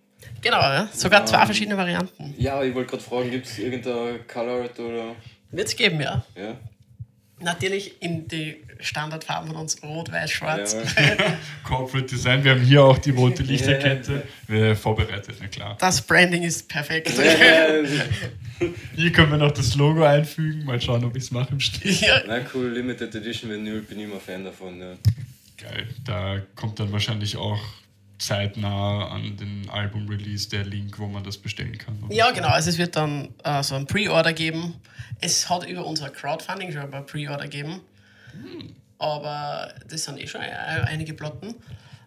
genau, 0.41 0.61
ja. 0.61 0.89
sogar 0.93 1.25
zwei 1.27 1.45
verschiedene 1.47 1.77
Varianten. 1.77 2.35
Ja, 2.37 2.63
ich 2.63 2.75
wollte 2.75 2.91
gerade 2.91 3.03
fragen, 3.03 3.31
gibt 3.31 3.47
es 3.47 3.59
irgendein 3.59 4.27
Colored 4.27 4.79
oder. 4.79 5.15
Wird 5.51 5.69
es 5.69 5.75
geben, 5.77 6.01
ja. 6.01 6.25
Ja? 6.37 6.57
Natürlich 7.43 8.03
in 8.03 8.29
die 8.29 8.57
Standardfarben 8.81 9.49
von 9.49 9.57
uns, 9.61 9.83
rot, 9.83 10.13
weiß, 10.13 10.31
schwarz. 10.31 10.75
Ja, 10.75 11.37
Corporate 11.65 12.07
Design, 12.07 12.45
wir 12.45 12.53
haben 12.53 12.61
hier 12.61 12.85
auch 12.85 12.99
die 12.99 13.11
rote 13.11 13.43
Lichterkette. 13.43 14.23
Wir 14.47 14.77
vorbereitet, 14.77 15.37
na 15.41 15.49
klar. 15.49 15.77
Das 15.81 16.03
Branding 16.03 16.43
ist 16.43 16.69
perfekt. 16.69 17.11
Hier 18.95 19.13
können 19.13 19.31
wir 19.31 19.39
noch 19.39 19.53
das 19.53 19.75
Logo 19.75 20.05
einfügen. 20.05 20.65
Mal 20.65 20.81
schauen, 20.81 21.03
ob 21.05 21.17
ich 21.17 21.25
es 21.25 21.31
mache 21.31 21.53
im 21.53 21.61
Stil. 21.61 21.93
ja. 21.93 22.23
Na 22.27 22.41
cool, 22.55 22.69
Limited 22.71 23.15
Edition 23.15 23.51
Vinyl, 23.51 23.81
bin 23.81 23.99
ich 24.01 24.05
immer 24.05 24.21
Fan 24.21 24.45
davon. 24.45 24.79
Ja. 24.79 24.97
Geil. 25.57 25.89
Da 26.05 26.41
kommt 26.55 26.79
dann 26.79 26.93
wahrscheinlich 26.93 27.37
auch 27.37 27.61
zeitnah 28.21 29.09
an 29.09 29.37
den 29.37 29.69
Album-Release 29.71 30.49
der 30.49 30.65
Link, 30.65 30.99
wo 30.99 31.07
man 31.07 31.25
das 31.25 31.39
bestellen 31.39 31.77
kann. 31.79 31.99
Ja, 32.11 32.31
genau. 32.31 32.49
Also 32.49 32.71
es 32.71 32.79
wird 32.79 32.95
dann 32.97 33.29
äh, 33.45 33.63
so 33.63 33.75
ein 33.75 33.87
Pre-Order 33.87 34.33
geben. 34.33 34.75
Es 35.21 35.49
hat 35.49 35.67
über 35.67 35.85
unser 35.87 36.11
Crowdfunding 36.11 36.73
schon 36.73 36.93
ein 36.93 37.07
Pre-Order 37.07 37.45
gegeben. 37.45 37.81
Aber 38.99 39.73
das 39.89 40.05
sind 40.05 40.21
eh 40.21 40.27
schon 40.27 40.41
ein- 40.43 40.85
einige 40.85 41.15
Platten. 41.15 41.55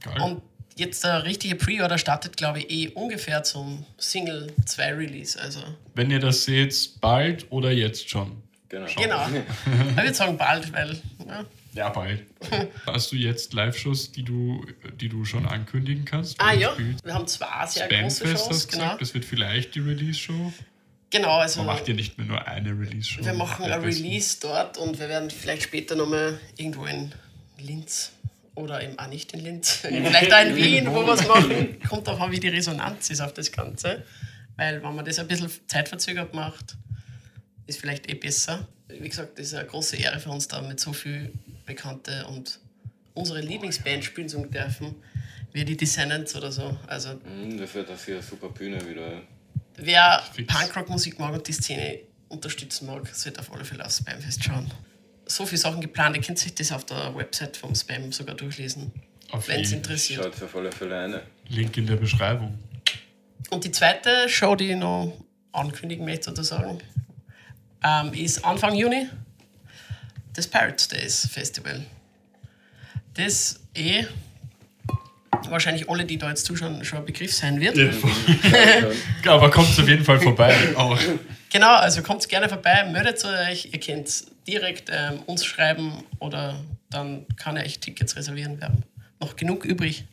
Geil. 0.01 0.21
Und 0.21 0.41
jetzt 0.75 1.03
der 1.03 1.23
richtige 1.23 1.55
Pre-Order 1.55 1.97
startet, 1.97 2.37
glaube 2.37 2.59
ich, 2.59 2.69
eh 2.71 2.87
ungefähr 2.89 3.43
zum 3.43 3.85
Single 3.97 4.53
2 4.65 4.93
Release. 4.93 5.39
Also 5.39 5.59
Wenn 5.95 6.11
ihr 6.11 6.19
das 6.19 6.45
seht, 6.45 6.99
bald 7.01 7.51
oder 7.51 7.71
jetzt 7.71 8.09
schon? 8.09 8.41
Genau. 8.69 8.87
genau. 8.95 9.25
ich 9.89 9.95
würde 9.97 10.13
sagen 10.13 10.37
bald, 10.37 10.71
weil 10.73 10.99
ja. 11.27 11.43
Ja, 11.73 11.89
bald. 11.89 12.23
Hast 12.85 13.11
du 13.11 13.15
jetzt 13.15 13.53
Live-Shows, 13.53 14.11
die 14.11 14.23
du, 14.23 14.65
die 14.99 15.09
du 15.09 15.25
schon 15.25 15.45
ankündigen 15.47 16.05
kannst? 16.05 16.39
Ah 16.39 16.53
ja, 16.53 16.71
wir 17.03 17.13
haben 17.13 17.25
zwei 17.27 17.65
sehr 17.67 17.87
große 17.87 18.17
Spamfest 18.17 18.45
Shows. 18.45 18.49
hast 18.49 18.67
Genau. 18.71 18.83
gesagt, 18.83 19.01
das 19.01 19.13
wird 19.15 19.25
vielleicht 19.25 19.73
die 19.75 19.79
Release-Show. 19.79 20.53
genau, 21.09 21.39
also 21.39 21.59
Man 21.63 21.75
macht 21.75 21.87
ja 21.87 21.93
nicht 21.95 22.17
mehr 22.17 22.27
nur 22.27 22.47
eine 22.47 22.69
Release-Show. 22.71 23.25
wir 23.25 23.33
machen 23.33 23.65
ein. 23.65 23.81
Release 23.81 24.37
dort 24.39 24.77
und 24.77 24.99
wir 24.99 25.09
werden 25.09 25.29
vielleicht 25.31 25.63
später 25.63 25.95
nochmal 25.95 26.39
irgendwo 26.57 26.85
in 26.85 27.11
Linz 27.59 28.11
oder 28.55 28.83
eben 28.83 28.99
auch 28.99 29.07
nicht 29.07 29.33
in 29.33 29.39
Linz, 29.39 29.71
vielleicht 29.81 30.31
auch 30.31 30.41
in 30.45 30.55
Wien, 30.55 30.85
wo 30.93 31.03
wir 31.03 31.13
es 31.13 31.27
machen. 31.27 31.79
Kommt 31.89 32.07
auch 32.07 32.19
an, 32.19 32.31
wie 32.31 32.39
die 32.39 32.49
Resonanz 32.49 33.09
ist 33.09 33.19
auf 33.21 33.33
das 33.33 33.51
Ganze. 33.51 34.03
Weil 34.57 34.83
wenn 34.83 34.93
man 34.93 35.03
das 35.03 35.17
ein 35.17 35.27
bisschen 35.27 35.49
zeitverzögert 35.65 36.35
macht, 36.35 36.75
ist 37.65 37.79
vielleicht 37.79 38.07
eh 38.11 38.13
besser. 38.13 38.67
Wie 38.99 39.09
gesagt, 39.09 39.37
das 39.39 39.47
ist 39.47 39.53
eine 39.55 39.67
große 39.67 39.97
Ehre 39.97 40.19
für 40.19 40.29
uns, 40.29 40.47
da 40.47 40.61
mit 40.61 40.79
so 40.79 40.93
viel 40.93 41.31
Bekannte 41.65 42.25
und 42.27 42.59
unsere 43.13 43.41
Lieblingsband 43.41 44.03
spielen 44.03 44.27
zu 44.29 44.45
dürfen, 44.45 44.95
wie 45.51 45.63
die 45.65 45.77
Descendants 45.77 46.35
oder 46.35 46.51
so. 46.51 46.77
Also 46.87 47.13
Mhm, 47.25 47.57
Das 47.57 47.73
wird 47.75 47.89
das 47.89 48.05
hier 48.05 48.15
eine 48.15 48.23
super 48.23 48.49
Bühne 48.49 48.87
wieder. 48.89 49.21
wer. 49.77 50.23
Punkrock-Musik 50.35 51.19
mag 51.19 51.33
und 51.33 51.47
die 51.47 51.53
Szene 51.53 51.99
unterstützen 52.29 52.87
mag, 52.87 53.07
sollte 53.13 53.39
auf 53.39 53.51
alle 53.53 53.63
Fälle 53.65 53.85
aufs 53.85 53.97
Spamfest 53.99 54.43
schauen. 54.43 54.71
So 55.25 55.45
viele 55.45 55.59
Sachen 55.59 55.79
geplant, 55.81 56.15
ihr 56.17 56.21
könnt 56.23 56.39
sich 56.39 56.53
das 56.55 56.71
auf 56.71 56.85
der 56.85 57.15
Website 57.15 57.55
vom 57.57 57.73
Spam 57.75 58.11
sogar 58.11 58.35
durchlesen, 58.35 58.91
wenn 59.47 59.61
es 59.61 59.71
interessiert. 59.71 60.23
Schaut 60.23 60.43
auf 60.43 60.55
alle 60.55 60.71
Fälle 60.71 60.99
eine. 60.99 61.21
Link 61.49 61.77
in 61.77 61.85
der 61.87 61.95
Beschreibung. 61.95 62.57
Und 63.51 63.63
die 63.63 63.71
zweite 63.71 64.27
Show, 64.27 64.55
die 64.55 64.71
ich 64.71 64.75
noch 64.77 65.13
ankündigen 65.51 66.03
möchte, 66.05 66.25
sozusagen, 66.31 66.79
ähm, 67.83 68.13
ist 68.13 68.43
Anfang 68.43 68.75
Juni 68.75 69.09
das 70.33 70.47
Pirates 70.47 70.87
Days 70.87 71.27
Festival. 71.31 71.85
Das 73.13 73.59
eh 73.75 74.05
wahrscheinlich 75.49 75.89
alle, 75.89 76.05
die 76.05 76.17
da 76.17 76.29
jetzt 76.29 76.45
zuschauen, 76.45 76.83
schon 76.85 76.99
ein 76.99 77.05
Begriff 77.05 77.33
sein 77.33 77.59
wird. 77.59 77.77
Ja, 79.23 79.33
aber 79.33 79.51
kommt 79.51 79.77
auf 79.77 79.87
jeden 79.87 80.03
Fall 80.03 80.19
vorbei. 80.19 80.55
Auch. 80.75 80.97
Genau, 81.51 81.75
also 81.75 82.01
kommt 82.01 82.27
gerne 82.29 82.49
vorbei, 82.49 82.83
meldet 82.91 83.23
euch. 83.25 83.69
Ihr 83.71 83.79
könnt 83.79 84.25
direkt 84.47 84.89
ähm, 84.91 85.19
uns 85.25 85.45
schreiben 85.45 86.03
oder 86.19 86.59
dann 86.89 87.25
kann 87.35 87.57
ich 87.57 87.63
euch 87.63 87.79
Tickets 87.79 88.15
reservieren. 88.15 88.59
Wir 88.59 88.67
haben 88.67 88.83
noch 89.19 89.35
genug 89.35 89.65
übrig. 89.65 90.05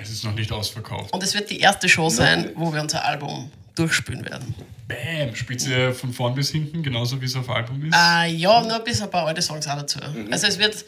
Es 0.00 0.10
ist 0.10 0.24
noch 0.24 0.34
nicht 0.34 0.50
ausverkauft. 0.50 1.12
Und 1.12 1.22
es 1.22 1.34
wird 1.34 1.50
die 1.50 1.60
erste 1.60 1.88
Show 1.88 2.08
sein, 2.08 2.50
wo 2.54 2.72
wir 2.72 2.80
unser 2.80 3.04
Album 3.04 3.50
durchspielen 3.74 4.24
werden. 4.24 4.54
Bam! 4.88 5.34
Spielt 5.34 5.66
ihr 5.66 5.92
von 5.92 6.12
vorn 6.12 6.34
bis 6.34 6.50
hinten, 6.50 6.82
genauso 6.82 7.20
wie 7.20 7.26
es 7.26 7.36
auf 7.36 7.48
Album 7.50 7.84
ist? 7.84 7.94
Äh, 7.94 8.32
ja, 8.32 8.62
nur 8.62 8.78
bis 8.80 9.00
ein 9.00 9.10
paar 9.10 9.26
alte 9.26 9.42
Songs 9.42 9.66
auch 9.66 9.76
dazu. 9.76 9.98
Also 10.30 10.46
es 10.46 10.58
wird 10.58 10.84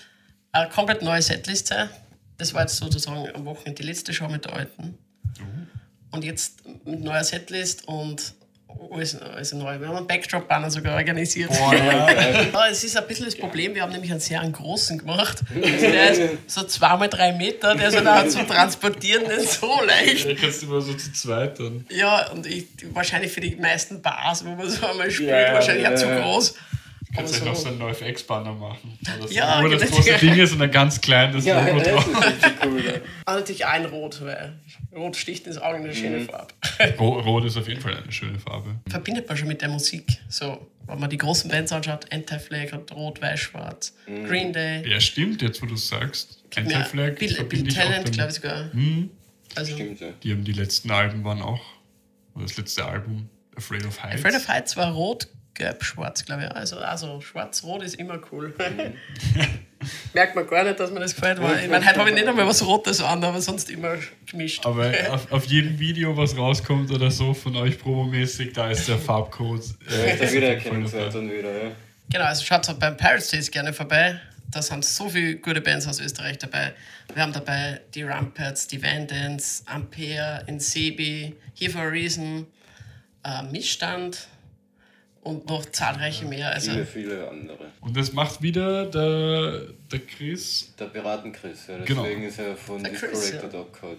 eine 0.53 0.69
komplett 0.71 1.03
neue 1.03 1.23
Setlist 1.23 1.69
sein. 1.69 1.89
Das 2.39 2.55
war 2.55 2.63
jetzt 2.63 2.77
sozusagen 2.77 3.29
am 3.35 3.45
Wochenende 3.45 3.83
die 3.83 3.89
letzte 3.89 4.13
Show 4.13 4.29
mit 4.29 4.45
der 4.45 4.53
alten. 4.55 4.99
Und 6.11 6.25
jetzt 6.25 6.63
mit 6.87 7.01
neuer 7.01 7.25
Setlist 7.25 7.89
und 7.89 8.35
alles, 8.91 9.21
alles 9.21 9.53
neu. 9.53 9.79
Wir 9.81 9.89
haben 9.89 9.97
einen 9.97 10.07
Backdrop-Banner 10.07 10.71
sogar 10.71 10.97
organisiert. 10.97 11.51
Boah, 11.51 11.75
ja. 12.53 12.69
Es 12.71 12.85
ist 12.85 12.97
ein 12.97 13.07
bisschen 13.07 13.27
das 13.27 13.37
Problem, 13.37 13.75
wir 13.75 13.83
haben 13.83 13.93
nämlich 13.93 14.11
einen 14.11 14.21
sehr 14.21 14.41
einen 14.41 14.53
großen 14.53 14.99
gemacht. 14.99 15.43
Also 15.55 15.87
der 15.87 16.11
ist 16.11 16.23
so 16.47 16.63
zweimal 16.65 17.09
drei 17.09 17.33
Meter, 17.33 17.75
der 17.75 17.89
ist 17.89 18.05
halt 18.05 18.31
zum 18.31 18.47
Transportieren 18.47 19.25
nicht 19.25 19.51
so 19.51 19.81
leicht. 19.85 20.27
Da 20.27 20.35
kannst 20.35 20.63
du 20.63 20.67
immer 20.67 20.81
so 20.81 20.95
zu 20.95 21.13
zweit 21.13 21.59
dann. 21.59 21.85
Ja, 21.91 22.31
und 22.31 22.47
ich, 22.47 22.67
wahrscheinlich 22.93 23.33
für 23.33 23.41
die 23.41 23.57
meisten 23.57 24.01
Bars, 24.01 24.45
wo 24.45 24.51
man 24.51 24.69
so 24.69 24.87
einmal 24.87 25.11
spielt, 25.11 25.31
Ja, 25.31 25.55
wahrscheinlich 25.55 25.85
ja, 25.85 25.93
auch 25.93 25.97
zu 25.97 26.07
groß. 26.07 26.55
Kannst 27.17 27.35
Aber 27.37 27.45
du 27.45 27.51
noch 27.51 27.57
so- 27.57 27.69
einen 27.69 27.79
NoFX-Banner 27.79 28.53
machen. 28.53 28.99
Oder 29.19 29.27
so. 29.29 29.35
Ja, 29.35 29.61
Nur 29.61 29.71
das 29.71 29.83
genau. 29.83 29.97
große 29.97 30.19
Ding 30.19 30.35
ist 30.39 30.53
und 30.53 30.59
dann 30.61 30.71
ganz 30.71 31.01
klein 31.01 31.33
das 31.33 31.45
Ja, 31.45 31.67
Logo 31.67 31.79
das 31.81 31.89
drauf. 31.89 32.07
ist 32.07 32.27
richtig 32.27 32.53
cool. 32.65 32.85
Ja. 32.85 32.93
Ah, 33.25 33.35
natürlich 33.37 33.67
ein 33.67 33.85
Rot, 33.87 34.23
weil 34.25 34.53
Rot 34.95 35.17
sticht 35.17 35.47
ins 35.47 35.59
Auge, 35.59 35.79
eine 35.79 35.95
schöne 35.95 36.21
Farbe. 36.21 36.53
Ro- 36.99 37.21
Rot 37.21 37.45
ist 37.47 37.57
auf 37.57 37.67
jeden 37.69 37.81
Fall 37.81 37.97
eine 37.97 38.13
schöne 38.13 38.39
Farbe. 38.39 38.77
Verbindet 38.89 39.27
man 39.29 39.37
schon 39.37 39.49
mit 39.49 39.61
der 39.63 39.69
Musik. 39.69 40.07
So, 40.29 40.67
wenn 40.87 41.01
man 41.01 41.11
die 41.11 41.19
großen 41.19 41.51
Bands 41.51 41.73
anschaut, 41.73 42.07
Anti-Flag 42.13 42.73
hat 42.73 42.93
Rot, 42.93 43.21
Weiß, 43.21 43.41
Schwarz, 43.41 43.95
Green 44.07 44.53
Day, 44.53 44.89
Ja, 44.89 45.01
stimmt, 45.01 45.43
jetzt 45.43 45.61
wo 45.63 45.67
du 45.67 45.75
es 45.75 45.89
sagst. 45.89 46.45
ja, 46.55 46.63
Anti-Flag. 46.63 47.19
Bill, 47.19 47.45
Bill 47.45 47.67
ich 47.69 47.79
auch 47.79 47.83
Talent, 47.83 48.13
glaube 48.13 48.29
ich 48.31 48.37
sogar. 48.37 48.73
Hm, 48.73 49.11
Also, 49.55 49.73
Stimmt, 49.75 50.01
ja. 50.01 50.09
die 50.23 50.33
haben 50.33 50.45
die 50.45 50.53
letzten 50.53 50.91
Alben 50.91 51.25
waren 51.25 51.41
auch. 51.43 51.61
Oder 52.35 52.45
das 52.45 52.57
letzte 52.59 52.85
Album, 52.85 53.29
Afraid 53.57 53.87
of 53.87 54.03
Heights. 54.03 54.17
Afraid 54.25 54.35
of 54.37 54.49
Heights 54.49 54.77
war 54.77 54.93
Rot, 54.93 55.29
Gelb, 55.57 55.83
Schwarz, 55.83 56.25
glaube 56.25 56.45
ich. 56.45 56.51
Also, 56.51 56.79
also 56.79 57.21
Schwarz-Rot 57.21 57.83
ist 57.83 57.97
immer 57.97 58.21
cool. 58.31 58.55
Merkt 60.15 60.35
man 60.35 60.47
gar 60.47 60.65
nicht, 60.65 60.79
dass 60.79 60.91
mir 60.91 61.01
das 61.01 61.15
gefällt. 61.15 61.41
Weil, 61.41 61.65
ich 61.65 61.71
meine, 61.71 61.87
heute 61.87 61.99
habe 61.99 62.11
ich 62.11 62.15
nicht 62.15 62.27
einmal 62.27 62.47
was 62.47 62.65
Rotes 62.65 63.01
an, 63.01 63.23
aber 63.23 63.41
sonst 63.41 63.71
immer 63.71 63.97
gemischt. 64.27 64.65
Aber 64.65 64.93
auf, 65.11 65.31
auf 65.33 65.45
jedem 65.47 65.79
Video, 65.79 66.17
was 66.17 66.37
rauskommt 66.37 66.91
oder 66.91 67.11
so 67.11 67.35
von 67.35 67.57
euch 67.57 67.79
promomäßig, 67.79 68.53
da 68.53 68.71
ist 68.71 68.89
der 68.89 68.99
Farbcode. 68.99 69.57
Ja, 69.89 69.97
äh, 69.97 70.13
ist 70.13 70.23
der 70.23 70.33
Wiedererkennungswert 70.33 71.15
dann 71.15 71.31
wieder, 71.31 71.65
ja. 71.65 71.71
Genau, 72.11 72.25
also 72.25 72.45
schaut 72.45 72.67
halt 72.69 72.79
beim 72.79 72.97
Pirates 72.97 73.31
Days 73.31 73.51
gerne 73.51 73.73
vorbei. 73.73 74.21
Da 74.51 74.63
sind 74.63 74.85
so 74.85 75.09
viele 75.09 75.37
gute 75.37 75.61
Bands 75.61 75.87
aus 75.87 76.01
Österreich 76.01 76.39
dabei. 76.39 76.73
Wir 77.13 77.23
haben 77.23 77.33
dabei 77.33 77.81
die 77.95 78.03
Rumpets, 78.03 78.67
die 78.67 78.83
Vandans, 78.83 79.63
Ampere, 79.67 80.45
Insebi, 80.47 81.35
Here 81.55 81.71
for 81.71 81.83
a 81.83 81.89
Reason, 81.89 82.47
äh, 83.25 83.43
Missstand 83.45 84.29
und 85.27 85.49
noch 85.49 85.67
zahlreiche 85.67 86.25
mehr. 86.25 86.53
Also, 86.53 86.71
Viele, 86.71 86.87
viele 86.87 87.29
andere. 87.29 87.67
Und 87.81 87.97
das 87.97 88.13
macht 88.13 88.41
wieder 88.43 88.87
der, 88.87 89.63
der 89.91 89.99
Chris. 90.01 90.73
Der 90.79 90.87
Piraten-Chris, 90.87 91.67
ja. 91.69 91.79
Genau. 91.85 92.03
Deswegen 92.03 92.23
ist 92.23 92.39
er 92.39 92.57
von 92.57 92.83
Der 92.83 92.93
Chris, 92.93 93.21
Discorrector 93.33 93.91
ja. 93.91 93.97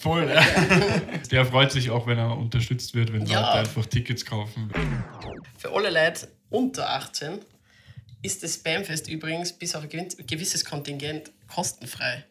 Voll, 0.00 0.28
ja. 0.28 0.44
Der 1.30 1.44
freut 1.46 1.70
sich 1.72 1.90
auch, 1.90 2.06
wenn 2.06 2.18
er 2.18 2.36
unterstützt 2.36 2.94
wird, 2.94 3.12
wenn 3.12 3.26
Ja. 3.26 3.40
Leute 3.40 3.52
einfach 3.60 3.86
Tickets 3.86 4.24
kaufen. 4.24 4.70
für 5.58 5.70
alle 5.72 5.90
Leute 5.90 6.28
unter 6.50 6.88
18 6.90 7.38
ist 8.22 8.42
das 8.42 8.54
Spamfest 8.54 9.08
übrigens 9.08 9.52
bis 9.52 9.74
auf 9.74 9.82
ein 9.82 10.06
gewisses 10.26 10.64
Kontingent 10.64 11.30
kostenfrei. 11.48 12.24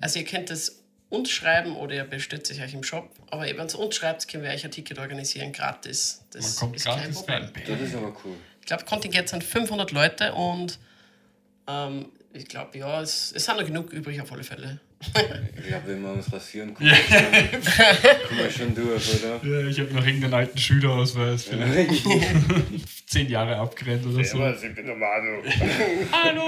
Also 0.00 0.18
ihr 0.18 0.24
könnt 0.24 0.50
es 0.50 0.81
uns 1.12 1.30
schreiben 1.30 1.76
oder 1.76 1.94
ihr 1.94 2.04
bestellt 2.04 2.46
sich 2.46 2.62
euch 2.62 2.72
im 2.74 2.82
Shop. 2.82 3.10
Aber 3.30 3.42
wenn 3.42 3.56
ihr 3.56 3.78
uns 3.78 3.96
schreibt, 3.96 4.26
können 4.28 4.42
wir 4.44 4.50
euch 4.50 4.64
ein 4.64 4.70
Ticket 4.70 4.98
organisieren, 4.98 5.52
gratis. 5.52 6.24
Das 6.32 6.54
Man 6.54 6.56
kommt 6.56 6.76
ist 6.76 6.86
kein 6.86 6.96
gratis 6.98 7.16
Problem. 7.16 7.42
rein. 7.42 7.52
Das 7.66 7.80
ist 7.80 7.94
aber 7.94 8.16
cool. 8.24 8.36
Ich 8.60 8.66
glaube, 8.66 8.84
Kontingent 8.84 9.28
sind 9.28 9.44
500 9.44 9.90
Leute 9.92 10.32
und 10.32 10.78
ähm, 11.68 12.06
ich 12.32 12.46
glaube, 12.46 12.78
ja, 12.78 13.02
es, 13.02 13.32
es 13.36 13.44
sind 13.44 13.58
noch 13.58 13.66
genug 13.66 13.92
übrig 13.92 14.20
auf 14.22 14.32
alle 14.32 14.42
Fälle. 14.42 14.80
Ja, 15.68 15.82
wenn 15.84 16.00
wir 16.00 16.12
uns 16.12 16.32
rasieren, 16.32 16.74
kommen 16.74 16.88
wir 16.90 16.94
schon, 16.96 18.28
kommen 18.28 18.38
wir 18.38 18.50
schon 18.50 18.74
durch, 18.74 19.22
oder? 19.24 19.40
Ja, 19.62 19.66
ich 19.66 19.80
habe 19.80 19.92
noch 19.92 20.06
irgendeinen 20.06 20.34
alten 20.34 20.56
Schülerausweis, 20.56 21.42
vielleicht 21.50 22.04
zehn 23.08 23.28
Jahre 23.28 23.56
abgerennt 23.56 24.06
oder 24.06 24.24
so. 24.24 24.38
Servus, 24.38 24.62
ich 24.62 24.74
bin 24.74 24.86
der 24.86 24.94
Manu. 24.94 25.42
Hallo, 26.12 26.46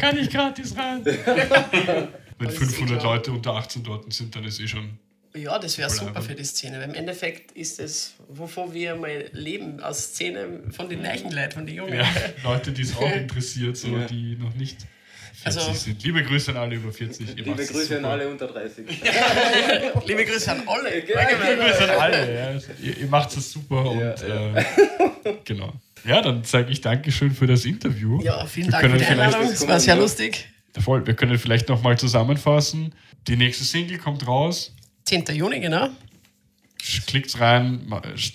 kann 0.00 0.16
ich 0.18 0.30
gratis 0.30 0.74
rein? 0.76 1.04
Wenn 2.40 2.48
ist 2.48 2.58
500 2.58 3.00
klar. 3.00 3.14
Leute 3.16 3.30
unter 3.32 3.54
18 3.54 3.82
dort 3.84 4.12
sind, 4.12 4.34
dann 4.34 4.44
ist 4.44 4.58
eh 4.60 4.66
schon. 4.68 4.98
Ja, 5.36 5.58
das 5.60 5.78
wäre 5.78 5.88
super 5.90 6.20
für 6.22 6.34
die 6.34 6.42
Szene. 6.44 6.78
Weil 6.78 6.88
im 6.88 6.94
Endeffekt 6.94 7.52
ist 7.52 7.78
es, 7.78 8.14
wovon 8.28 8.74
wir 8.74 8.96
mal 8.96 9.26
leben, 9.32 9.80
aus 9.80 10.06
Szene 10.14 10.60
von 10.72 10.88
den 10.88 11.02
neuen 11.02 11.30
Leuten, 11.30 11.52
von 11.52 11.66
den 11.66 11.76
Jungen. 11.76 11.94
Ja, 11.94 12.08
Leute, 12.42 12.72
die 12.72 12.82
es 12.82 12.96
auch 12.96 13.12
interessiert, 13.14 13.76
so, 13.76 13.88
Ja. 13.96 14.06
die 14.06 14.36
noch 14.40 14.52
nicht 14.54 14.78
40 15.42 15.62
Also- 15.62 15.72
sind. 15.74 16.02
Liebe 16.02 16.24
Grüße 16.24 16.50
an 16.50 16.56
alle 16.56 16.74
über 16.74 16.90
40. 16.92 17.28
Ihr 17.28 17.44
Liebe 17.44 17.64
Grüße 17.64 17.96
an 17.96 18.02
super. 18.02 18.08
alle 18.08 18.28
unter 18.28 18.46
30. 18.48 18.84
Liebe 20.06 20.24
Grüße 20.24 20.50
an 20.50 20.62
alle. 20.66 20.94
Liebe 20.98 21.06
Grüße 21.12 21.84
an 21.92 22.00
alle. 22.00 22.34
Ja. 22.34 22.60
Ihr, 22.82 22.96
ihr 22.98 23.06
macht 23.06 23.36
es 23.36 23.52
super 23.52 23.88
und 23.90 24.00
Ja, 24.00 24.14
Äh, 24.56 24.64
genau. 25.44 25.72
Ja, 26.04 26.22
dann 26.22 26.42
sage 26.44 26.72
ich 26.72 26.80
Dankeschön 26.80 27.30
für 27.32 27.46
das 27.46 27.64
Interview. 27.64 28.20
Ja, 28.22 28.44
vielen 28.46 28.66
Wir 28.68 28.72
Dank 28.80 28.90
für 28.92 28.98
die 28.98 29.04
Einladung. 29.04 29.42
Es 29.42 29.66
war 29.68 29.78
sehr 29.78 29.96
lustig. 29.96 30.48
Voll, 30.78 31.06
wir 31.06 31.14
können 31.14 31.38
vielleicht 31.38 31.68
nochmal 31.68 31.98
zusammenfassen. 31.98 32.94
Die 33.26 33.36
nächste 33.36 33.64
Single 33.64 33.98
kommt 33.98 34.26
raus. 34.26 34.72
10. 35.06 35.24
Juni, 35.34 35.60
genau. 35.60 35.88
Klickt 37.06 37.38
rein, 37.40 37.86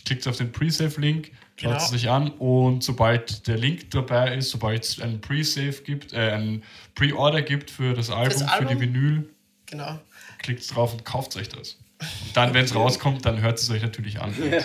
klickt 0.06 0.28
auf 0.28 0.38
den 0.38 0.52
Pre-Save-Link, 0.52 1.32
schaut 1.56 1.72
Genau. 1.72 1.78
es 1.78 1.90
sich 1.90 2.10
an 2.10 2.30
und 2.32 2.84
sobald 2.84 3.48
der 3.48 3.58
Link 3.58 3.90
dabei 3.92 4.36
ist, 4.36 4.52
sobald 4.52 4.84
es 4.84 5.00
einen 5.00 5.20
Pre-Save 5.22 5.82
gibt, 5.84 6.14
äh, 6.14 6.32
einen 6.32 6.64
Pre-Order 6.94 7.42
gibt 7.42 7.72
für 7.72 7.94
das 7.94 8.10
Album, 8.12 8.38
für 8.40 8.50
Album? 8.52 8.68
die 8.76 8.80
Vinyl, 8.82 9.30
Genau. 9.66 10.00
klickt 10.40 10.76
drauf 10.76 10.94
und 10.94 11.04
kauft 11.06 11.36
euch 11.38 11.50
das. 11.50 11.78
Und 12.02 12.36
dann, 12.38 12.54
wenn 12.54 12.66
es 12.66 12.76
rauskommt, 12.76 13.26
dann 13.26 13.42
hört 13.42 13.58
es 13.58 13.70
euch 13.70 13.82
natürlich 13.82 14.20
an. 14.22 14.32
Und, 14.34 14.54
äh, 14.54 14.62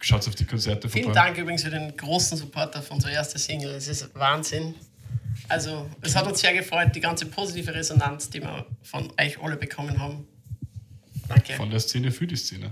schaut 0.00 0.26
auf 0.28 0.34
die 0.34 0.44
Konzerte 0.44 0.88
Vielen 0.88 1.04
vorbei. 1.04 1.20
Dank 1.20 1.38
übrigens 1.38 1.62
für 1.62 1.70
den 1.70 1.96
großen 1.96 2.36
Support 2.36 2.76
auf 2.76 2.90
unsere 2.90 3.12
erste 3.12 3.38
Single. 3.38 3.70
Es 3.70 3.86
ist 3.88 4.14
Wahnsinn. 4.14 4.74
Also, 5.50 5.90
es 6.00 6.14
hat 6.14 6.26
uns 6.26 6.40
sehr 6.40 6.54
gefreut, 6.54 6.94
die 6.94 7.00
ganze 7.00 7.26
positive 7.26 7.74
Resonanz, 7.74 8.30
die 8.30 8.40
wir 8.40 8.66
von 8.82 9.12
euch 9.20 9.42
alle 9.42 9.56
bekommen 9.56 10.00
haben. 10.00 10.26
Danke. 11.28 11.54
Von 11.54 11.70
der 11.70 11.80
Szene 11.80 12.10
für 12.12 12.26
die 12.26 12.36
Szene. 12.36 12.70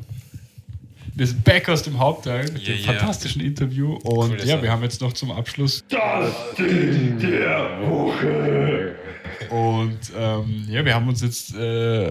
Wir 1.15 1.27
sind 1.27 1.43
back 1.43 1.69
aus 1.69 1.83
dem 1.83 1.99
Hauptteil 1.99 2.45
mit 2.53 2.63
Yeah, 2.63 2.77
dem 2.77 2.85
yeah. 2.85 2.93
fantastischen 2.99 3.43
Interview. 3.43 3.95
Und 3.95 4.29
Coole 4.31 4.45
ja, 4.45 4.63
wir 4.63 4.71
haben 4.71 4.85
jetzt 4.85 5.01
noch 5.01 5.13
zum 5.13 5.33
Abschluss 5.33 5.83
Das 5.89 6.33
Ding 6.57 7.19
der 7.19 7.81
Woche. 7.83 8.95
Und 9.51 9.99
ähm, 10.17 10.67
ja, 10.69 10.85
wir 10.85 10.95
haben 10.95 11.09
uns 11.09 11.21
jetzt 11.23 11.55
äh, 11.57 12.11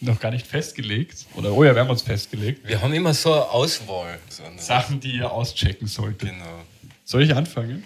noch 0.00 0.18
gar 0.18 0.30
nicht 0.30 0.46
festgelegt. 0.46 1.26
Oder 1.34 1.52
oh 1.52 1.64
ja, 1.64 1.74
wir 1.74 1.82
haben 1.82 1.90
uns 1.90 2.00
festgelegt. 2.02 2.66
Wir 2.66 2.80
haben 2.80 2.94
immer 2.94 3.12
so 3.12 3.34
eine 3.34 3.42
Auswahl. 3.50 4.18
So 4.30 4.44
eine- 4.44 4.58
Sachen, 4.58 5.00
die 5.00 5.16
ihr 5.16 5.30
auschecken 5.30 5.86
solltet. 5.86 6.30
Genau. 6.30 6.62
Soll 7.04 7.24
ich 7.24 7.34
anfangen? 7.34 7.84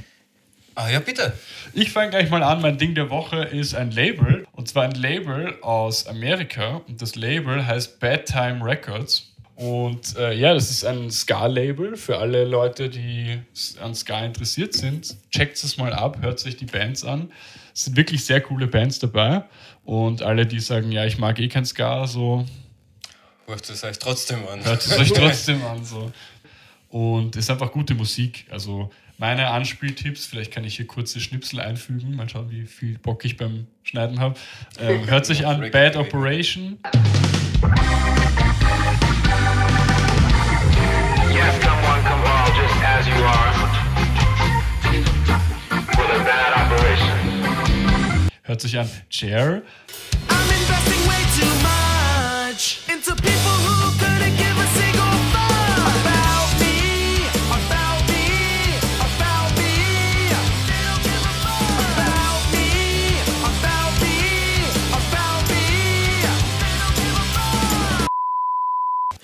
Ah 0.75 0.89
ja, 0.89 1.01
bitte. 1.01 1.33
Ich 1.73 1.93
fange 1.93 2.11
gleich 2.11 2.31
mal 2.31 2.43
an. 2.43 2.61
Mein 2.61 2.79
Ding 2.79 2.95
der 2.95 3.11
Woche 3.11 3.43
ist 3.45 3.75
ein 3.75 3.91
Label. 3.91 4.47
Und 4.53 4.69
zwar 4.69 4.85
ein 4.85 4.93
Label 4.93 5.59
aus 5.63 6.07
Amerika. 6.07 6.83
Und 6.89 7.03
das 7.03 7.17
Label 7.17 7.67
heißt 7.67 8.01
Bad 8.01 8.27
Time 8.27 8.65
Records. 8.65 9.35
Und 9.57 10.17
äh, 10.17 10.33
ja, 10.33 10.55
das 10.55 10.71
ist 10.71 10.85
ein 10.85 11.11
Ska-Label 11.11 11.97
für 11.97 12.17
alle 12.17 12.45
Leute, 12.45 12.89
die 12.89 13.39
an 13.83 13.95
Ska 13.95 14.25
interessiert 14.25 14.73
sind. 14.73 15.17
Checkt 15.31 15.63
es 15.63 15.77
mal 15.77 15.93
ab, 15.93 16.19
hört 16.23 16.41
sich 16.41 16.57
die 16.57 16.65
Bands 16.65 17.05
an. 17.05 17.31
Es 17.75 17.85
sind 17.85 17.97
wirklich 17.97 18.25
sehr 18.25 18.41
coole 18.41 18.67
Bands 18.67 19.01
dabei. 19.01 19.45
Und 19.85 20.23
alle, 20.23 20.47
die 20.47 20.61
sagen, 20.61 20.91
ja, 20.93 21.05
ich 21.05 21.19
mag 21.19 21.39
eh 21.39 21.49
kein 21.49 21.67
Ska, 21.67 22.07
so 22.07 22.47
Hört 23.47 23.69
es 23.69 23.85
euch 23.85 23.99
trotzdem 23.99 24.47
an. 24.49 24.65
hört 24.65 24.87
es 24.87 24.99
euch 24.99 25.13
trotzdem 25.13 25.63
an. 25.65 25.85
So. 25.85 26.11
Und 26.89 27.37
ist 27.37 27.51
einfach 27.51 27.71
gute 27.73 27.95
Musik. 27.95 28.47
Also 28.49 28.91
meine 29.21 29.49
Anspieltipps, 29.49 30.25
vielleicht 30.27 30.51
kann 30.51 30.65
ich 30.65 30.77
hier 30.77 30.87
kurze 30.87 31.21
Schnipsel 31.21 31.61
einfügen, 31.61 32.17
mal 32.17 32.29
schauen, 32.29 32.51
wie 32.51 32.65
viel 32.65 32.99
Bock 32.99 33.25
ich 33.27 33.37
beim 33.37 33.67
Schneiden 33.83 34.19
habe. 34.19 34.35
Ähm, 34.81 35.09
hört 35.09 35.27
sich 35.27 35.47
an 35.47 35.71
Bad 35.71 35.95
Operation, 35.97 36.79
Yes, 41.33 41.55
someone 41.63 42.03
come 42.03 42.25
all 42.25 42.49
just 42.57 42.83
as 42.83 43.07
you 43.07 43.23
are. 43.23 43.53
With 45.91 46.11
a 46.11 46.25
bad 46.25 46.55
operation. 46.57 47.19
hört 48.43 48.61
sich 48.63 48.79
an 48.79 48.89
Chair, 49.11 49.63
I'm 50.31 50.40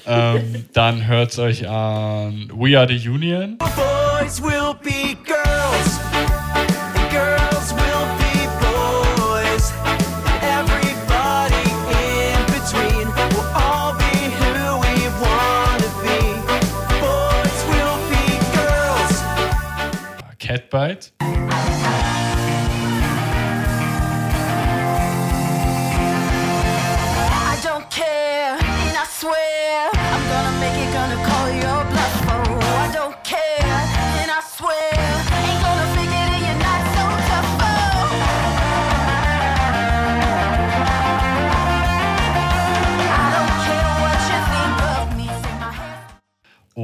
ähm, 0.06 0.64
dann 0.72 1.06
hört 1.06 1.38
euch 1.38 1.68
an 1.68 2.50
We 2.54 2.78
Are 2.78 2.86
the 2.86 3.08
Union, 3.08 3.58
Boys 3.58 4.40
will 4.40 4.74
be 4.82 5.16
girls, 5.24 6.00
and 20.82 21.35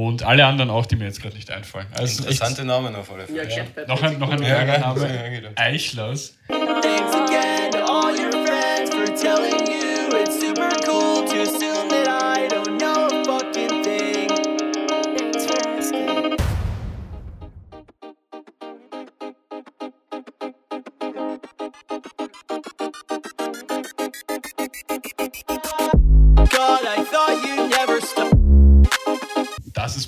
und 0.07 0.23
alle 0.23 0.45
anderen 0.45 0.69
auch, 0.69 0.85
die 0.85 0.95
mir 0.95 1.05
jetzt 1.05 1.21
gerade 1.21 1.35
nicht 1.35 1.49
einfallen. 1.51 1.87
Also 1.91 2.05
echt 2.05 2.19
Interessante 2.19 2.65
Namen 2.65 2.95
auf 2.95 3.11
alle 3.11 3.25
Fälle. 3.25 3.43
Ja, 3.43 3.45
Catbird 3.45 3.87
noch 3.87 4.01
ein, 4.01 4.19
noch 4.19 4.29
ein 4.31 4.41
Ja, 4.41 4.63
ja, 4.65 4.77
Name, 4.79 5.15
ja, 5.15 5.29
genau. 5.29 5.49
Eichlers. 5.55 6.37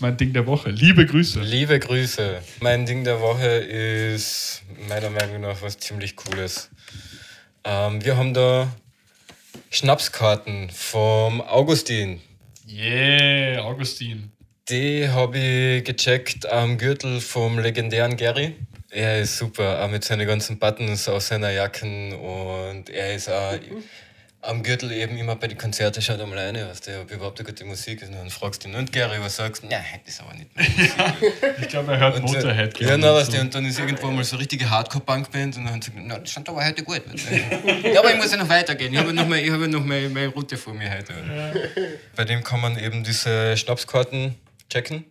Mein 0.06 0.18
Ding 0.18 0.34
der 0.34 0.46
Woche. 0.46 0.70
Liebe 0.70 1.04
Grüße. 1.08 1.40
Liebe 1.42 1.80
Grüße. 1.80 2.40
Mein 2.60 2.86
Ding 2.86 3.04
der 3.04 3.22
Woche 3.22 3.48
ist 3.48 4.62
meiner 4.88 5.10
Meinung 5.10 5.42
nach 5.42 5.64
was 5.64 5.80
ziemlich 5.80 6.16
Cooles. 6.16 6.70
Ähm, 7.64 8.06
wir 8.06 8.16
haben 8.16 8.36
da 8.36 8.68
Schnapskarten 9.72 10.70
vom 10.70 11.42
Augustin. 11.42 12.22
Yeah, 12.70 13.64
Augustin. 13.64 14.32
Die 14.70 15.10
habe 15.10 15.40
ich 15.40 15.84
gecheckt 15.84 16.48
am 16.48 16.78
Gürtel 16.78 17.20
vom 17.20 17.58
legendären 17.58 18.16
Gary. 18.16 18.54
Er 18.92 19.22
ist 19.22 19.40
super, 19.40 19.84
auch 19.84 19.90
mit 19.90 20.04
seinen 20.04 20.28
ganzen 20.28 20.60
Buttons 20.60 21.10
aus 21.10 21.30
seiner 21.30 21.50
Jacken 21.50 22.14
und 22.14 22.92
er 22.92 23.16
ist 23.16 23.28
auch 23.28 23.58
am 24.46 24.64
Gürtel 24.64 24.92
eben 24.92 25.18
immer 25.18 25.36
bei 25.36 25.48
den 25.48 25.58
Konzerten 25.58 26.02
schaut 26.02 26.20
am 26.20 26.32
alleine, 26.32 26.68
weißt 26.70 26.88
du, 26.88 26.92
ich 26.92 26.98
hab 26.98 27.12
überhaupt 27.12 27.40
eine 27.40 27.48
gute 27.48 27.66
Musik 27.66 28.02
und 28.04 28.14
dann 28.14 28.30
fragst 28.30 28.64
du 28.64 28.70
ihn, 28.70 28.76
und 28.76 28.92
Gary, 28.92 29.20
was 29.20 29.36
sagst 29.36 29.64
du? 29.64 29.68
Nein, 29.68 29.84
das 30.06 30.16
ist 30.16 30.22
aber 30.22 30.34
nicht 30.34 30.50
meine 30.56 30.70
Musik. 30.70 30.94
Ich 31.62 31.68
glaube, 31.70 31.94
er 31.94 32.00
hört 32.00 32.16
Und, 32.18 32.30
äh, 32.30 32.38
Motorhead 32.38 32.80
ja, 32.80 32.88
gerne 32.88 33.04
na, 33.04 33.12
und 33.12 33.18
weißt 33.18 33.34
du, 33.34 33.42
und 33.42 33.56
dann 33.56 33.66
ist 33.66 33.80
irgendwo 33.80 34.12
mal 34.12 34.24
so 34.24 34.36
eine 34.36 34.42
richtige 34.42 34.70
Hardcore-Punk-Band 34.70 35.58
und 35.58 35.66
dann 35.66 35.82
sagt 35.82 35.96
er, 35.96 36.04
na, 36.06 36.20
das 36.20 36.32
stand 36.32 36.50
aber 36.50 36.66
heute 36.66 36.84
gut. 36.84 37.02
ja, 37.84 38.00
aber 38.00 38.12
ich 38.12 38.18
muss 38.18 38.32
ja 38.32 38.38
noch 38.38 38.50
weitergehen, 38.50 38.94
ich 38.94 39.00
habe 39.00 39.14
noch, 39.14 39.28
mal, 39.28 39.40
ich 39.40 39.52
habe 39.52 39.68
noch 39.68 39.84
meine, 39.84 40.10
meine 40.10 40.28
Route 40.28 40.58
vor 40.58 40.74
mir 40.74 40.92
heute. 40.92 41.14
Bei 42.16 42.26
dem 42.26 42.44
kann 42.44 42.62
man 42.62 42.78
eben 42.78 43.04
diese 43.04 43.58
Schnapskarten 43.58 44.36
checken. 44.70 45.06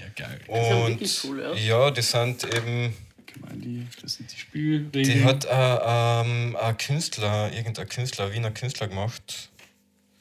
Ja, 0.00 0.26
geil. 0.26 0.40
Und 0.46 0.88
wirklich 0.88 1.24
cool, 1.24 1.42
ja. 1.42 1.54
ja, 1.54 1.90
die 1.90 2.02
sind 2.02 2.44
eben 2.54 2.94
Ich 3.34 3.40
meine, 3.40 3.58
die, 3.58 3.86
das 4.02 4.14
sind 4.14 4.32
die 4.32 4.38
Spielregeln. 4.38 5.18
Die 5.18 5.24
hat 5.24 5.44
äh, 5.44 5.48
ähm, 5.50 6.56
ein 6.56 6.76
Künstler, 6.78 7.52
irgendein 7.52 7.88
Künstler, 7.88 8.26
ein 8.26 8.32
Wiener 8.32 8.50
Künstler 8.50 8.88
gemacht. 8.88 9.50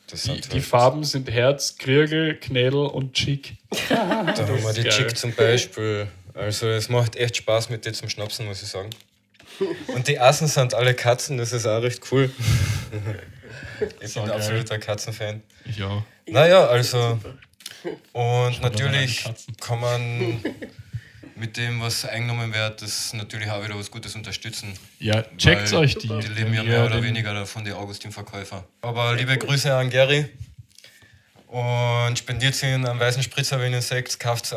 Das 0.09 0.23
die, 0.23 0.39
die 0.39 0.49
halt- 0.51 0.63
Farben 0.63 1.03
sind 1.03 1.29
Herz, 1.29 1.77
Kriegel, 1.77 2.35
Knädel 2.35 2.85
und 2.85 3.13
Chick. 3.13 3.55
Da 3.89 3.97
haben 4.37 4.63
wir 4.63 4.73
die 4.73 4.83
geil. 4.83 4.91
Chick 4.91 5.17
zum 5.17 5.33
Beispiel. 5.33 6.07
Also 6.33 6.67
es 6.67 6.87
macht 6.89 7.15
echt 7.15 7.37
Spaß 7.37 7.69
mit 7.69 7.85
dir 7.85 7.93
zum 7.93 8.09
Schnapsen, 8.09 8.45
muss 8.45 8.61
ich 8.61 8.69
sagen. 8.69 8.89
Und 9.87 10.07
die 10.07 10.19
Assen 10.19 10.47
sind 10.47 10.73
alle 10.75 10.93
Katzen, 10.93 11.37
das 11.37 11.51
ist 11.51 11.65
auch 11.65 11.81
recht 11.81 12.01
cool. 12.11 12.29
Ich 14.01 14.13
bin 14.15 14.23
geil. 14.25 14.31
absoluter 14.33 14.79
Katzenfan. 14.79 15.41
Ich 15.65 15.83
auch. 15.83 16.01
Naja, 16.27 16.65
also. 16.65 17.19
Und 18.11 18.61
natürlich 18.61 19.23
kann 19.61 19.79
man 19.79 20.43
mit 21.39 21.57
dem, 21.57 21.81
was 21.81 22.05
eingenommen 22.05 22.53
wird, 22.53 22.81
das 22.81 23.13
natürlich 23.13 23.49
auch 23.49 23.63
wieder 23.63 23.77
was 23.77 23.91
Gutes 23.91 24.15
unterstützen. 24.15 24.73
Ja, 24.99 25.23
checkt 25.37 25.71
euch 25.73 25.95
die. 25.95 26.07
Die 26.07 26.27
leben 26.27 26.53
ja 26.53 26.63
mehr 26.63 26.85
oder 26.85 27.01
weniger 27.03 27.45
von 27.45 27.63
den 27.63 27.73
Augustin-Verkäufer. 27.73 28.65
Aber 28.81 29.15
liebe 29.15 29.37
Grüße 29.37 29.73
an 29.73 29.89
Gary. 29.89 30.25
Und 31.47 32.17
spendiert 32.19 32.55
sie 32.55 32.65
einen 32.67 32.99
weißen 32.99 33.23
Spritzer, 33.23 33.59
wenn 33.59 33.71
ihr 33.71 33.81
seht, 33.81 34.19
kauft 34.19 34.51
äh, 34.51 34.55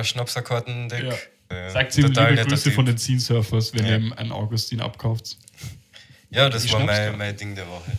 äh, 0.00 0.04
Schnapserkartendeck. 0.04 1.04
Ja. 1.04 1.56
Äh, 1.56 1.70
Sagt 1.70 1.96
ihm 1.96 2.06
liebe 2.06 2.44
Grüße 2.46 2.72
von 2.72 2.86
den 2.86 2.98
Scene 2.98 3.20
Surfers, 3.20 3.72
wenn 3.74 3.86
Ja. 3.86 3.96
ihr 3.98 4.18
einen 4.18 4.32
Augustin 4.32 4.80
abkauft. 4.80 5.36
Ja, 6.30 6.48
das 6.48 6.64
die 6.64 6.72
war 6.72 6.80
mein, 6.80 7.16
mein 7.16 7.36
Ding 7.36 7.54
der 7.54 7.68
Woche. 7.68 7.92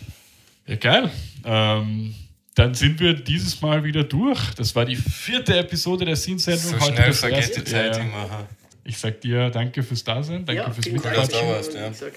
Ja, 0.66 0.76
geil. 0.76 1.10
Ähm, 1.44 2.14
dann 2.56 2.74
sind 2.74 2.98
wir 3.00 3.12
dieses 3.12 3.60
Mal 3.60 3.84
wieder 3.84 4.02
durch. 4.02 4.54
Das 4.54 4.74
war 4.74 4.84
die 4.86 4.96
vierte 4.96 5.56
Episode 5.58 6.06
der 6.06 6.16
Scene-Sendung. 6.16 6.80
So 6.80 6.80
Heute 6.80 6.94
schnell 6.96 7.12
vergeht 7.12 7.38
erste. 7.38 7.60
die 7.60 7.70
Zeit 7.70 7.96
Ja, 7.96 8.02
ja. 8.02 8.04
immer. 8.04 8.48
Ich 8.82 8.98
sag 8.98 9.20
dir 9.20 9.50
danke 9.50 9.82
fürs 9.82 10.02
Dasein, 10.02 10.44
danke 10.44 10.62
Ja, 10.62 10.70
fürs 10.70 10.86
vielen 10.86 11.02
Dank. 11.02 11.14
dass 11.16 11.28
du 11.28 11.36
Mitquatschen. 11.36 11.74
da 11.74 11.84
warst, 11.84 12.00
ja. 12.00 12.10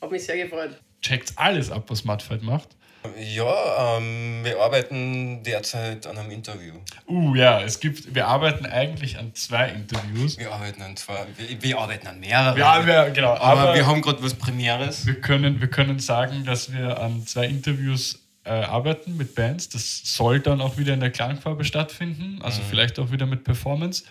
Hat 0.00 0.10
mich 0.10 0.24
sehr 0.24 0.36
gefreut. 0.42 0.80
Checkt 1.02 1.32
alles 1.36 1.70
ab, 1.70 1.84
was 1.88 2.02
Mudfight 2.04 2.42
macht. 2.42 2.68
Ja, 3.34 3.98
ähm, 3.98 4.40
wir 4.42 4.58
arbeiten 4.60 5.42
derzeit 5.42 6.06
an 6.06 6.16
einem 6.18 6.30
Interview. 6.30 6.74
Uh, 7.06 7.34
ja, 7.34 7.60
es 7.60 7.78
gibt, 7.78 8.14
wir 8.14 8.26
arbeiten 8.26 8.64
eigentlich 8.66 9.18
an 9.18 9.34
zwei 9.34 9.68
Interviews. 9.68 10.38
Wir 10.38 10.50
arbeiten 10.52 10.82
an 10.82 10.96
zwei, 10.96 11.26
wir, 11.36 11.62
wir 11.62 11.78
arbeiten 11.78 12.06
an 12.06 12.20
mehreren. 12.20 12.58
Ja, 12.58 12.86
wir, 12.86 13.10
genau. 13.10 13.34
aber, 13.34 13.42
Aber, 13.42 13.74
wir 13.74 13.86
haben 13.86 14.00
gerade 14.02 14.22
was 14.22 14.34
Premieres. 14.34 15.06
wir, 15.06 15.20
können, 15.20 15.60
wir 15.60 15.68
können 15.68 15.98
sagen, 16.00 16.44
dass 16.44 16.72
wir 16.72 17.00
an 17.00 17.26
zwei 17.26 17.46
Interviews 17.46 18.18
äh, 18.48 18.64
arbeiten 18.64 19.16
mit 19.16 19.34
Bands. 19.34 19.68
Das 19.68 20.00
soll 20.04 20.40
dann 20.40 20.60
auch 20.60 20.78
wieder 20.78 20.94
in 20.94 21.00
der 21.00 21.10
Klangfarbe 21.10 21.64
stattfinden, 21.64 22.40
also 22.40 22.62
vielleicht 22.62 22.98
auch 22.98 23.12
wieder 23.12 23.26
mit 23.26 23.44
Performance. 23.44 24.04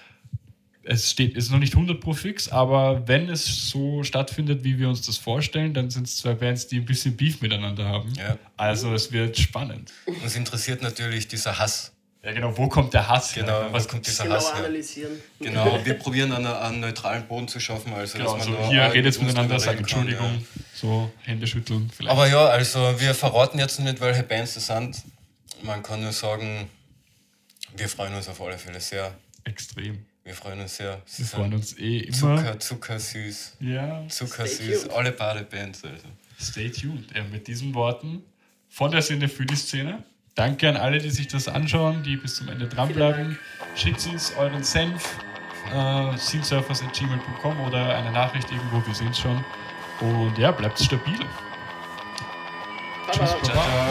Es 0.83 1.11
steht, 1.11 1.35
ist 1.35 1.51
noch 1.51 1.59
nicht 1.59 1.73
100 1.73 1.99
pro 1.99 2.13
fix, 2.13 2.47
aber 2.47 3.07
wenn 3.07 3.29
es 3.29 3.69
so 3.69 4.03
stattfindet, 4.03 4.63
wie 4.63 4.79
wir 4.79 4.87
uns 4.87 5.01
das 5.01 5.17
vorstellen, 5.17 5.73
dann 5.73 5.89
sind 5.89 6.07
es 6.07 6.17
zwei 6.17 6.33
Bands, 6.33 6.67
die 6.67 6.77
ein 6.77 6.85
bisschen 6.85 7.17
Beef 7.17 7.41
miteinander 7.41 7.85
haben. 7.85 8.13
Ja. 8.15 8.37
Also 8.55 8.93
es 8.93 9.11
wird 9.11 9.37
spannend. 9.37 9.91
Uns 10.05 10.35
interessiert 10.35 10.81
natürlich 10.81 11.27
dieser 11.27 11.59
Hass. 11.59 11.91
Ja, 12.27 12.33
genau, 12.33 12.57
wo 12.57 12.67
kommt 12.67 12.93
der 12.93 13.07
Hass 13.07 13.37
her? 13.37 13.43
Genau, 13.43 13.71
Was 13.71 13.85
wo 13.85 13.91
kommt 13.91 14.05
dieser 14.05 14.25
Genau 14.25 14.35
Hass 14.35 14.53
her? 14.53 14.59
analysieren. 14.59 15.13
Genau, 15.39 15.79
wir 15.85 15.93
probieren 15.93 16.33
einen, 16.33 16.45
einen 16.45 16.81
neutralen 16.81 17.25
Boden 17.25 17.47
zu 17.47 17.57
schaffen. 17.61 17.93
Also, 17.93 18.17
Genau, 18.17 18.35
dass 18.35 18.49
man 18.49 18.57
also 18.57 18.69
hier 18.69 18.81
redet 18.91 19.17
uns 19.17 19.25
miteinander, 19.25 19.57
sagt 19.57 19.77
reden 19.77 19.85
kann, 19.87 19.99
Entschuldigung, 20.09 20.45
so 20.73 21.09
Hände 21.23 21.47
schütteln 21.47 21.89
vielleicht. 21.89 22.11
Aber 22.11 22.27
ja, 22.27 22.47
also 22.47 22.99
wir 22.99 23.13
verraten 23.13 23.59
jetzt 23.59 23.79
nicht, 23.79 24.01
welche 24.01 24.23
Bands 24.23 24.55
das 24.55 24.67
sind. 24.67 25.03
Man 25.63 25.81
kann 25.81 26.01
nur 26.01 26.11
sagen, 26.11 26.69
wir 27.77 27.87
freuen 27.87 28.13
uns 28.13 28.27
auf 28.27 28.41
alle 28.41 28.57
Fälle 28.57 28.81
sehr. 28.81 29.15
Extrem. 29.45 30.05
Wir 30.25 30.33
freuen 30.33 30.59
uns 30.59 30.75
sehr. 30.75 31.01
Sie 31.05 31.23
Wir 31.23 31.27
freuen 31.29 31.53
uns 31.53 31.77
eh 31.77 31.99
immer. 31.99 32.13
Zucker, 32.13 32.59
zuckersüß. 32.59 33.53
Ja, 33.61 34.05
Zuckersüß. 34.09 34.89
Alle 34.89 35.13
Badebands. 35.13 35.81
Also. 35.85 36.03
stay 36.37 36.69
tuned. 36.69 37.09
Ja, 37.15 37.23
mit 37.23 37.47
diesen 37.47 37.73
Worten 37.73 38.21
von 38.67 38.91
der 38.91 39.01
Szene 39.01 39.29
für 39.29 39.45
die 39.45 39.55
Szene. 39.55 40.03
Danke 40.37 40.69
an 40.69 40.77
alle, 40.77 40.99
die 40.99 41.09
sich 41.09 41.27
das 41.27 41.47
anschauen, 41.47 42.03
die 42.03 42.15
bis 42.15 42.35
zum 42.35 42.47
Ende 42.49 42.67
dranbleiben. 42.67 43.39
Schickt 43.75 44.05
uns 44.05 44.35
euren 44.37 44.63
Senf, 44.63 45.17
äh, 45.73 46.15
oder 47.65 47.97
eine 47.97 48.11
Nachricht 48.11 48.51
irgendwo, 48.51 48.85
wir 48.85 48.93
sehen 48.93 49.09
es 49.09 49.17
schon. 49.17 49.43
Und 49.99 50.37
ja, 50.37 50.51
bleibt 50.51 50.79
stabil. 50.79 51.17
Baba. 53.07 53.11
Tschüss, 53.11 53.35
Baba. 53.49 53.87